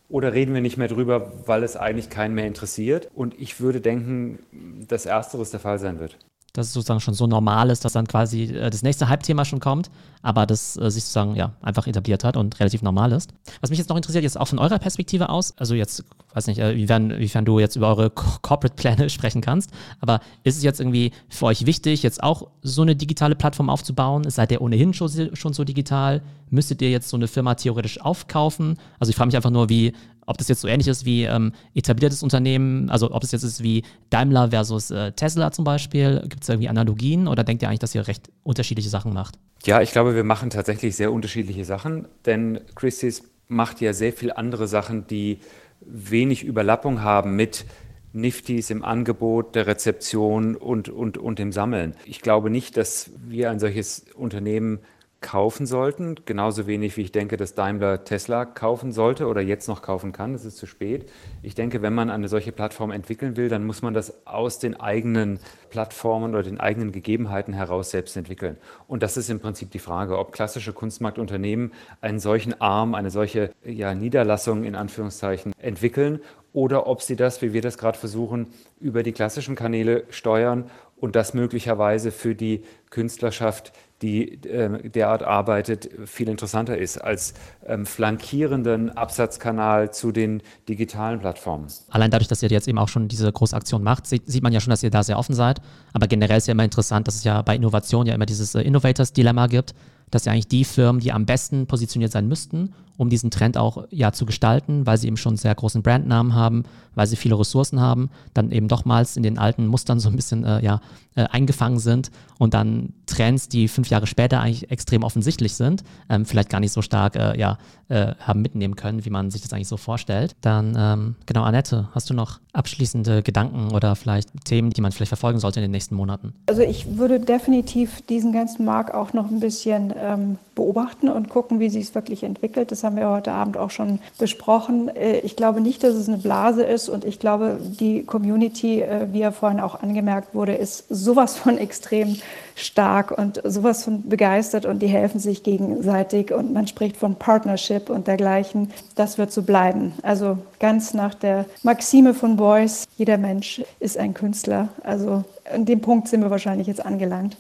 Oder 0.09 0.33
reden 0.33 0.53
wir 0.53 0.61
nicht 0.61 0.77
mehr 0.77 0.87
drüber, 0.87 1.31
weil 1.45 1.63
es 1.63 1.77
eigentlich 1.77 2.09
keinen 2.09 2.33
mehr 2.33 2.47
interessiert? 2.47 3.09
Und 3.13 3.39
ich 3.39 3.59
würde 3.59 3.79
denken, 3.79 4.39
dass 4.87 5.05
Ersteres 5.05 5.51
der 5.51 5.59
Fall 5.59 5.77
sein 5.77 5.99
wird. 5.99 6.17
Dass 6.59 6.67
es 6.67 6.73
sozusagen 6.73 6.99
schon 6.99 7.13
so 7.13 7.27
normal 7.27 7.69
ist, 7.69 7.85
dass 7.85 7.93
dann 7.93 8.07
quasi 8.07 8.43
äh, 8.43 8.69
das 8.69 8.83
nächste 8.83 9.09
Hype-Thema 9.09 9.45
schon 9.45 9.59
kommt, 9.59 9.89
aber 10.21 10.45
das 10.45 10.77
äh, 10.77 10.91
sich 10.91 11.03
sozusagen 11.03 11.35
ja 11.35 11.53
einfach 11.61 11.87
etabliert 11.87 12.23
hat 12.23 12.37
und 12.37 12.59
relativ 12.59 12.81
normal 12.81 13.11
ist. 13.11 13.33
Was 13.61 13.69
mich 13.69 13.79
jetzt 13.79 13.89
noch 13.89 13.95
interessiert, 13.95 14.23
jetzt 14.23 14.39
auch 14.39 14.47
von 14.47 14.59
eurer 14.59 14.79
Perspektive 14.79 15.29
aus, 15.29 15.57
also 15.57 15.73
jetzt, 15.73 16.03
weiß 16.33 16.47
nicht, 16.47 16.59
äh, 16.59 16.75
wiefern, 16.75 17.45
du 17.45 17.59
jetzt 17.59 17.75
über 17.75 17.87
eure 17.87 18.09
Corporate-Pläne 18.09 19.09
sprechen 19.09 19.41
kannst, 19.41 19.71
aber 20.01 20.19
ist 20.43 20.57
es 20.57 20.63
jetzt 20.63 20.79
irgendwie 20.79 21.11
für 21.29 21.45
euch 21.45 21.65
wichtig, 21.65 22.03
jetzt 22.03 22.21
auch 22.21 22.47
so 22.61 22.81
eine 22.81 22.95
digitale 22.95 23.35
Plattform 23.35 23.69
aufzubauen? 23.69 24.29
Seid 24.29 24.51
ihr 24.51 24.61
ohnehin 24.61 24.93
schon, 24.93 25.35
schon 25.35 25.53
so 25.53 25.63
digital? 25.63 26.21
Müsstet 26.49 26.81
ihr 26.81 26.89
jetzt 26.89 27.09
so 27.09 27.17
eine 27.17 27.27
Firma 27.27 27.55
theoretisch 27.55 28.01
aufkaufen? 28.01 28.77
Also 28.99 29.11
ich 29.11 29.15
frage 29.15 29.27
mich 29.27 29.35
einfach 29.35 29.51
nur, 29.51 29.69
wie, 29.69 29.93
ob 30.29 30.37
das 30.37 30.47
jetzt 30.47 30.61
so 30.61 30.67
ähnlich 30.67 30.87
ist 30.87 31.05
wie 31.05 31.23
ähm, 31.23 31.53
etabliertes 31.73 32.21
Unternehmen, 32.21 32.89
also 32.89 33.11
ob 33.11 33.23
es 33.23 33.31
jetzt 33.31 33.43
ist 33.43 33.63
wie 33.63 33.83
Daimler 34.11 34.51
versus 34.51 34.91
äh, 34.91 35.11
Tesla 35.11 35.51
zum 35.51 35.65
Beispiel. 35.65 36.21
Gibt 36.27 36.43
es 36.43 36.49
irgendwie 36.49 36.69
Analogien 36.69 37.27
oder 37.27 37.43
denkt 37.43 37.63
ihr 37.63 37.67
eigentlich, 37.67 37.79
dass 37.79 37.95
ihr 37.95 38.07
recht 38.07 38.29
unterschiedliche 38.43 38.89
Sachen 38.89 39.11
macht? 39.11 39.39
Ja, 39.65 39.81
ich 39.81 39.91
glaube, 39.91 40.15
wir 40.15 40.23
machen 40.23 40.51
tatsächlich 40.51 40.95
sehr 40.95 41.11
unterschiedliche 41.11 41.65
Sachen, 41.65 42.07
denn 42.25 42.61
Christie's 42.75 43.23
macht 43.47 43.81
ja 43.81 43.93
sehr 43.93 44.13
viele 44.13 44.37
andere 44.37 44.67
Sachen, 44.67 45.07
die 45.07 45.39
wenig 45.81 46.43
Überlappung 46.43 47.01
haben 47.01 47.35
mit 47.35 47.65
Niftis 48.13 48.69
im 48.69 48.83
Angebot, 48.83 49.55
der 49.55 49.67
Rezeption 49.67 50.55
und, 50.55 50.89
und, 50.89 51.17
und 51.17 51.39
dem 51.39 51.51
Sammeln. 51.51 51.95
Ich 52.05 52.21
glaube 52.21 52.49
nicht, 52.49 52.77
dass 52.77 53.11
wir 53.27 53.49
ein 53.49 53.59
solches 53.59 54.05
Unternehmen 54.15 54.79
kaufen 55.21 55.65
sollten. 55.65 56.15
Genauso 56.25 56.65
wenig 56.65 56.95
wie 56.95 57.01
ich 57.01 57.11
denke, 57.11 57.35
dass 57.35 57.53
Daimler 57.53 58.03
Tesla 58.03 58.45
kaufen 58.45 58.91
sollte 58.91 59.27
oder 59.27 59.41
jetzt 59.41 59.67
noch 59.67 59.81
kaufen 59.81 60.11
kann. 60.11 60.33
Das 60.33 60.45
ist 60.45 60.57
zu 60.57 60.65
spät. 60.65 61.11
Ich 61.41 61.55
denke, 61.55 61.81
wenn 61.81 61.93
man 61.93 62.09
eine 62.09 62.29
solche 62.29 62.51
Plattform 62.51 62.91
entwickeln 62.91 63.35
will, 63.35 63.49
dann 63.49 63.65
muss 63.65 63.81
man 63.81 63.93
das 63.93 64.25
aus 64.25 64.59
den 64.59 64.79
eigenen 64.79 65.39
Plattformen 65.69 66.33
oder 66.33 66.43
den 66.43 66.59
eigenen 66.59 66.91
Gegebenheiten 66.91 67.53
heraus 67.53 67.91
selbst 67.91 68.15
entwickeln. 68.15 68.57
Und 68.87 69.03
das 69.03 69.17
ist 69.17 69.29
im 69.29 69.39
Prinzip 69.39 69.71
die 69.71 69.79
Frage, 69.79 70.17
ob 70.17 70.31
klassische 70.31 70.73
Kunstmarktunternehmen 70.73 71.73
einen 72.01 72.19
solchen 72.19 72.59
Arm, 72.61 72.95
eine 72.95 73.11
solche 73.11 73.51
ja, 73.65 73.93
Niederlassung 73.93 74.63
in 74.63 74.75
Anführungszeichen 74.75 75.53
entwickeln 75.59 76.21
oder 76.53 76.87
ob 76.87 77.01
sie 77.01 77.15
das, 77.15 77.41
wie 77.41 77.53
wir 77.53 77.61
das 77.61 77.77
gerade 77.77 77.97
versuchen, 77.97 78.47
über 78.79 79.03
die 79.03 79.11
klassischen 79.11 79.55
Kanäle 79.55 80.05
steuern 80.09 80.69
und 80.97 81.15
das 81.15 81.33
möglicherweise 81.33 82.11
für 82.11 82.35
die 82.35 82.63
Künstlerschaft 82.89 83.71
die 84.01 84.43
äh, 84.45 84.89
derart 84.89 85.23
arbeitet, 85.23 85.89
viel 86.05 86.29
interessanter 86.29 86.77
ist 86.77 86.97
als 86.97 87.33
ähm, 87.65 87.85
flankierenden 87.85 88.89
Absatzkanal 88.91 89.91
zu 89.91 90.11
den 90.11 90.41
digitalen 90.67 91.19
Plattformen. 91.19 91.67
Allein 91.89 92.11
dadurch, 92.11 92.27
dass 92.27 92.41
ihr 92.41 92.49
jetzt 92.49 92.67
eben 92.67 92.77
auch 92.77 92.87
schon 92.87 93.07
diese 93.07 93.31
große 93.31 93.55
Aktion 93.55 93.83
macht, 93.83 94.07
sieht, 94.07 94.23
sieht 94.25 94.43
man 94.43 94.53
ja 94.53 94.59
schon, 94.59 94.71
dass 94.71 94.83
ihr 94.83 94.89
da 94.89 95.03
sehr 95.03 95.19
offen 95.19 95.35
seid. 95.35 95.61
Aber 95.93 96.07
generell 96.07 96.37
ist 96.37 96.47
ja 96.47 96.53
immer 96.53 96.63
interessant, 96.63 97.07
dass 97.07 97.15
es 97.15 97.23
ja 97.23 97.41
bei 97.41 97.55
Innovation 97.55 98.05
ja 98.05 98.13
immer 98.13 98.25
dieses 98.25 98.55
äh, 98.55 98.61
Innovators-Dilemma 98.61 99.47
gibt, 99.47 99.73
dass 100.11 100.25
ja 100.25 100.31
eigentlich 100.31 100.47
die 100.47 100.65
Firmen, 100.65 101.01
die 101.01 101.11
am 101.11 101.25
besten 101.25 101.67
positioniert 101.67 102.11
sein 102.11 102.27
müssten, 102.27 102.73
um 102.99 103.09
diesen 103.09 103.31
Trend 103.31 103.57
auch 103.57 103.85
ja 103.91 104.11
zu 104.11 104.25
gestalten, 104.25 104.85
weil 104.85 104.97
sie 104.97 105.07
eben 105.07 105.15
schon 105.15 105.31
einen 105.31 105.37
sehr 105.37 105.55
großen 105.55 105.81
Brandnamen 105.81 106.35
haben, 106.35 106.63
weil 106.95 107.07
sie 107.07 107.15
viele 107.15 107.39
Ressourcen 107.39 107.79
haben, 107.79 108.09
dann 108.33 108.51
eben 108.51 108.67
dochmals 108.67 109.15
in 109.15 109.23
den 109.23 109.37
alten 109.37 109.67
Mustern 109.67 110.01
so 110.01 110.09
ein 110.09 110.17
bisschen 110.17 110.43
äh, 110.43 110.61
ja, 110.61 110.81
äh, 111.15 111.23
eingefangen 111.31 111.79
sind 111.79 112.11
und 112.39 112.53
dann 112.53 112.93
Trends, 113.05 113.47
die 113.47 113.69
fünf 113.69 113.89
Jahre 113.89 114.05
später 114.05 114.41
eigentlich 114.41 114.69
extrem 114.69 115.03
offensichtlich 115.03 115.55
sind, 115.55 115.83
ähm, 116.09 116.25
vielleicht 116.25 116.49
gar 116.49 116.59
nicht 116.59 116.73
so 116.73 116.81
stark 116.81 117.15
äh, 117.15 117.39
ja, 117.39 117.57
äh, 117.87 118.15
haben 118.19 118.41
mitnehmen 118.41 118.75
können, 118.75 119.05
wie 119.05 119.09
man 119.09 119.31
sich 119.31 119.41
das 119.41 119.53
eigentlich 119.53 119.67
so 119.69 119.77
vorstellt. 119.77 120.35
Dann, 120.41 120.75
ähm, 120.77 121.15
genau, 121.25 121.43
Annette, 121.43 121.87
hast 121.93 122.09
du 122.09 122.13
noch 122.13 122.39
abschließende 122.53 123.23
Gedanken 123.23 123.73
oder 123.73 123.95
vielleicht 123.95 124.29
Themen, 124.43 124.71
die 124.71 124.81
man 124.81 124.91
vielleicht 124.91 125.09
verfolgen 125.09 125.39
sollte 125.39 125.59
in 125.59 125.63
den 125.63 125.71
nächsten 125.71 125.95
Monaten? 125.95 126.33
Also 126.47 126.61
ich 126.61 126.97
würde 126.97 127.19
definitiv 127.19 128.01
diesen 128.07 128.33
ganzen 128.33 128.65
Markt 128.65 128.93
auch 128.93 129.13
noch 129.13 129.31
ein 129.31 129.39
bisschen 129.39 129.93
ähm, 129.97 130.37
beobachten 130.55 131.09
und 131.09 131.29
gucken, 131.29 131.59
wie 131.59 131.69
sich 131.69 131.85
es 131.85 131.95
wirklich 131.95 132.23
entwickelt. 132.23 132.71
Das 132.71 132.83
haben 132.89 132.97
wir 132.97 133.09
heute 133.09 133.31
Abend 133.31 133.55
auch 133.55 133.69
schon 133.69 133.99
besprochen. 134.17 134.89
Äh, 134.95 135.19
ich 135.19 135.35
glaube 135.35 135.61
nicht, 135.61 135.83
dass 135.83 135.93
es 135.93 136.07
eine 136.07 136.17
Blase 136.17 136.63
ist 136.63 136.89
und 136.89 137.05
ich 137.05 137.19
glaube, 137.19 137.59
die 137.61 138.03
Community, 138.03 138.81
äh, 138.81 139.07
wie 139.11 139.19
ja 139.19 139.31
vorhin 139.31 139.59
auch 139.59 139.83
angemerkt 139.83 140.33
wurde, 140.33 140.55
ist 140.55 140.85
sowas 140.89 141.37
von 141.37 141.59
extrem 141.59 142.17
stark 142.55 143.11
und 143.15 143.41
sowas 143.43 143.83
von 143.83 144.09
begeistert 144.09 144.65
und 144.65 144.79
die 144.81 144.87
helfen 144.87 145.19
sich 145.19 145.43
gegenseitig 145.43 146.33
und 146.33 146.51
man 146.51 146.65
spricht 146.65 146.97
von 146.97 147.13
Partnership 147.13 147.91
und 147.91 148.07
dergleichen. 148.07 148.71
Das 148.95 149.19
wird 149.19 149.31
so 149.31 149.43
bleiben. 149.43 149.93
Also 150.01 150.39
ganz 150.59 150.95
nach 150.95 151.13
der 151.13 151.45
Maxime 151.61 152.15
von 152.15 152.37
Beuys, 152.37 152.87
jeder 152.97 153.19
Mensch 153.19 153.61
ist 153.79 153.99
ein 153.99 154.15
Künstler. 154.15 154.69
Also 154.83 155.23
an 155.53 155.65
dem 155.65 155.81
Punkt 155.81 156.07
sind 156.07 156.21
wir 156.21 156.31
wahrscheinlich 156.31 156.65
jetzt 156.65 156.83
angelangt. 156.83 157.37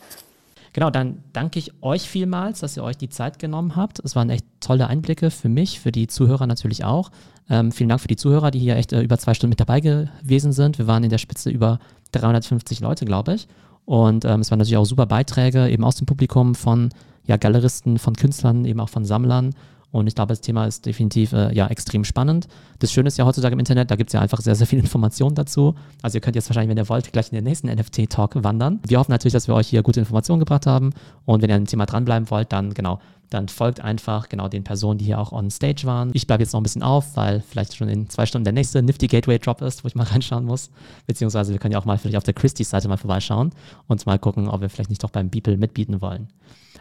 Genau, 0.73 0.89
dann 0.89 1.23
danke 1.33 1.59
ich 1.59 1.71
euch 1.81 2.07
vielmals, 2.07 2.59
dass 2.59 2.77
ihr 2.77 2.83
euch 2.83 2.97
die 2.97 3.09
Zeit 3.09 3.39
genommen 3.39 3.75
habt. 3.75 3.99
Es 3.99 4.15
waren 4.15 4.29
echt 4.29 4.45
tolle 4.59 4.87
Einblicke 4.87 5.31
für 5.31 5.49
mich, 5.49 5.79
für 5.79 5.91
die 5.91 6.07
Zuhörer 6.07 6.47
natürlich 6.47 6.83
auch. 6.83 7.11
Ähm, 7.49 7.71
vielen 7.71 7.89
Dank 7.89 8.01
für 8.01 8.07
die 8.07 8.15
Zuhörer, 8.15 8.51
die 8.51 8.59
hier 8.59 8.75
echt 8.75 8.93
äh, 8.93 9.01
über 9.01 9.17
zwei 9.17 9.33
Stunden 9.33 9.49
mit 9.49 9.59
dabei 9.59 9.79
gewesen 9.79 10.51
sind. 10.51 10.77
Wir 10.77 10.87
waren 10.87 11.03
in 11.03 11.09
der 11.09 11.17
Spitze 11.17 11.49
über 11.49 11.79
350 12.11 12.79
Leute, 12.79 13.05
glaube 13.05 13.33
ich. 13.33 13.47
Und 13.85 14.23
ähm, 14.25 14.41
es 14.41 14.51
waren 14.51 14.59
natürlich 14.59 14.77
auch 14.77 14.85
super 14.85 15.07
Beiträge 15.07 15.67
eben 15.67 15.83
aus 15.83 15.95
dem 15.95 16.05
Publikum 16.05 16.53
von 16.53 16.89
ja, 17.25 17.37
Galeristen, 17.37 17.97
von 17.97 18.15
Künstlern, 18.15 18.65
eben 18.65 18.79
auch 18.79 18.89
von 18.89 19.05
Sammlern. 19.05 19.55
Und 19.91 20.07
ich 20.07 20.15
glaube, 20.15 20.29
das 20.29 20.41
Thema 20.41 20.65
ist 20.65 20.85
definitiv 20.85 21.33
äh, 21.33 21.53
ja 21.53 21.67
extrem 21.67 22.03
spannend. 22.03 22.47
Das 22.77 22.91
Schöne 22.91 23.07
ist 23.07 23.17
ja 23.17 23.25
heutzutage 23.25 23.53
im 23.53 23.59
Internet, 23.59 23.89
da 23.89 23.95
gibt 23.95 24.09
es 24.09 24.13
ja 24.13 24.21
einfach 24.21 24.39
sehr, 24.39 24.55
sehr 24.55 24.67
viel 24.67 24.79
Informationen 24.79 25.35
dazu. 25.35 25.75
Also 26.01 26.17
ihr 26.17 26.21
könnt 26.21 26.35
jetzt 26.35 26.49
wahrscheinlich, 26.49 26.69
wenn 26.69 26.77
ihr 26.77 26.89
wollt, 26.89 27.11
gleich 27.11 27.31
in 27.31 27.35
den 27.35 27.43
nächsten 27.43 27.67
NFT-Talk 27.67 28.43
wandern. 28.43 28.79
Wir 28.87 28.99
hoffen 28.99 29.11
natürlich, 29.11 29.33
dass 29.33 29.47
wir 29.47 29.55
euch 29.55 29.67
hier 29.67 29.81
gute 29.81 29.99
Informationen 29.99 30.39
gebracht 30.39 30.67
haben. 30.67 30.91
Und 31.25 31.41
wenn 31.41 31.49
ihr 31.49 31.55
an 31.55 31.63
dem 31.63 31.67
Thema 31.67 31.85
dranbleiben 31.87 32.29
wollt, 32.29 32.51
dann 32.51 32.73
genau, 32.73 32.99
dann 33.31 33.47
folgt 33.47 33.81
einfach 33.81 34.29
genau 34.29 34.47
den 34.47 34.63
Personen, 34.63 34.99
die 34.99 35.05
hier 35.05 35.19
auch 35.19 35.31
on 35.31 35.49
stage 35.49 35.83
waren. 35.85 36.11
Ich 36.13 36.27
bleibe 36.27 36.43
jetzt 36.43 36.53
noch 36.53 36.59
ein 36.59 36.63
bisschen 36.63 36.83
auf, 36.83 37.15
weil 37.15 37.41
vielleicht 37.41 37.75
schon 37.75 37.89
in 37.89 38.09
zwei 38.09 38.27
Stunden 38.27 38.43
der 38.43 38.53
nächste 38.53 38.83
Nifty 38.83 39.07
Gateway 39.07 39.39
Drop 39.39 39.61
ist, 39.61 39.83
wo 39.83 39.87
ich 39.87 39.95
mal 39.95 40.03
reinschauen 40.11 40.45
muss. 40.45 40.69
Beziehungsweise 41.07 41.51
wir 41.51 41.59
können 41.59 41.71
ja 41.71 41.79
auch 41.79 41.85
mal 41.85 41.97
vielleicht 41.97 42.17
auf 42.17 42.23
der 42.23 42.35
Christie's 42.35 42.69
Seite 42.69 42.87
mal 42.87 42.97
vorbeischauen 42.97 43.51
und 43.87 44.05
mal 44.05 44.19
gucken, 44.19 44.47
ob 44.49 44.61
wir 44.61 44.69
vielleicht 44.69 44.91
nicht 44.91 45.03
doch 45.03 45.09
beim 45.09 45.29
Beeple 45.29 45.57
mitbieten 45.57 45.99
wollen. 46.01 46.27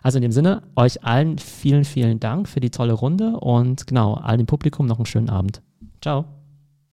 Also 0.03 0.18
in 0.18 0.22
dem 0.22 0.32
Sinne, 0.32 0.62
euch 0.76 1.05
allen 1.05 1.38
vielen, 1.38 1.84
vielen 1.84 2.20
Dank 2.20 2.49
für 2.49 2.61
die 2.61 2.70
tolle 2.70 2.92
Runde 2.92 3.38
und 3.38 3.86
genau, 3.86 4.14
allen 4.14 4.40
im 4.40 4.46
Publikum 4.46 4.86
noch 4.86 4.99
einen 4.99 5.07
schönen 5.07 5.30
Abend. 5.30 5.62
Ciao. 6.01 6.38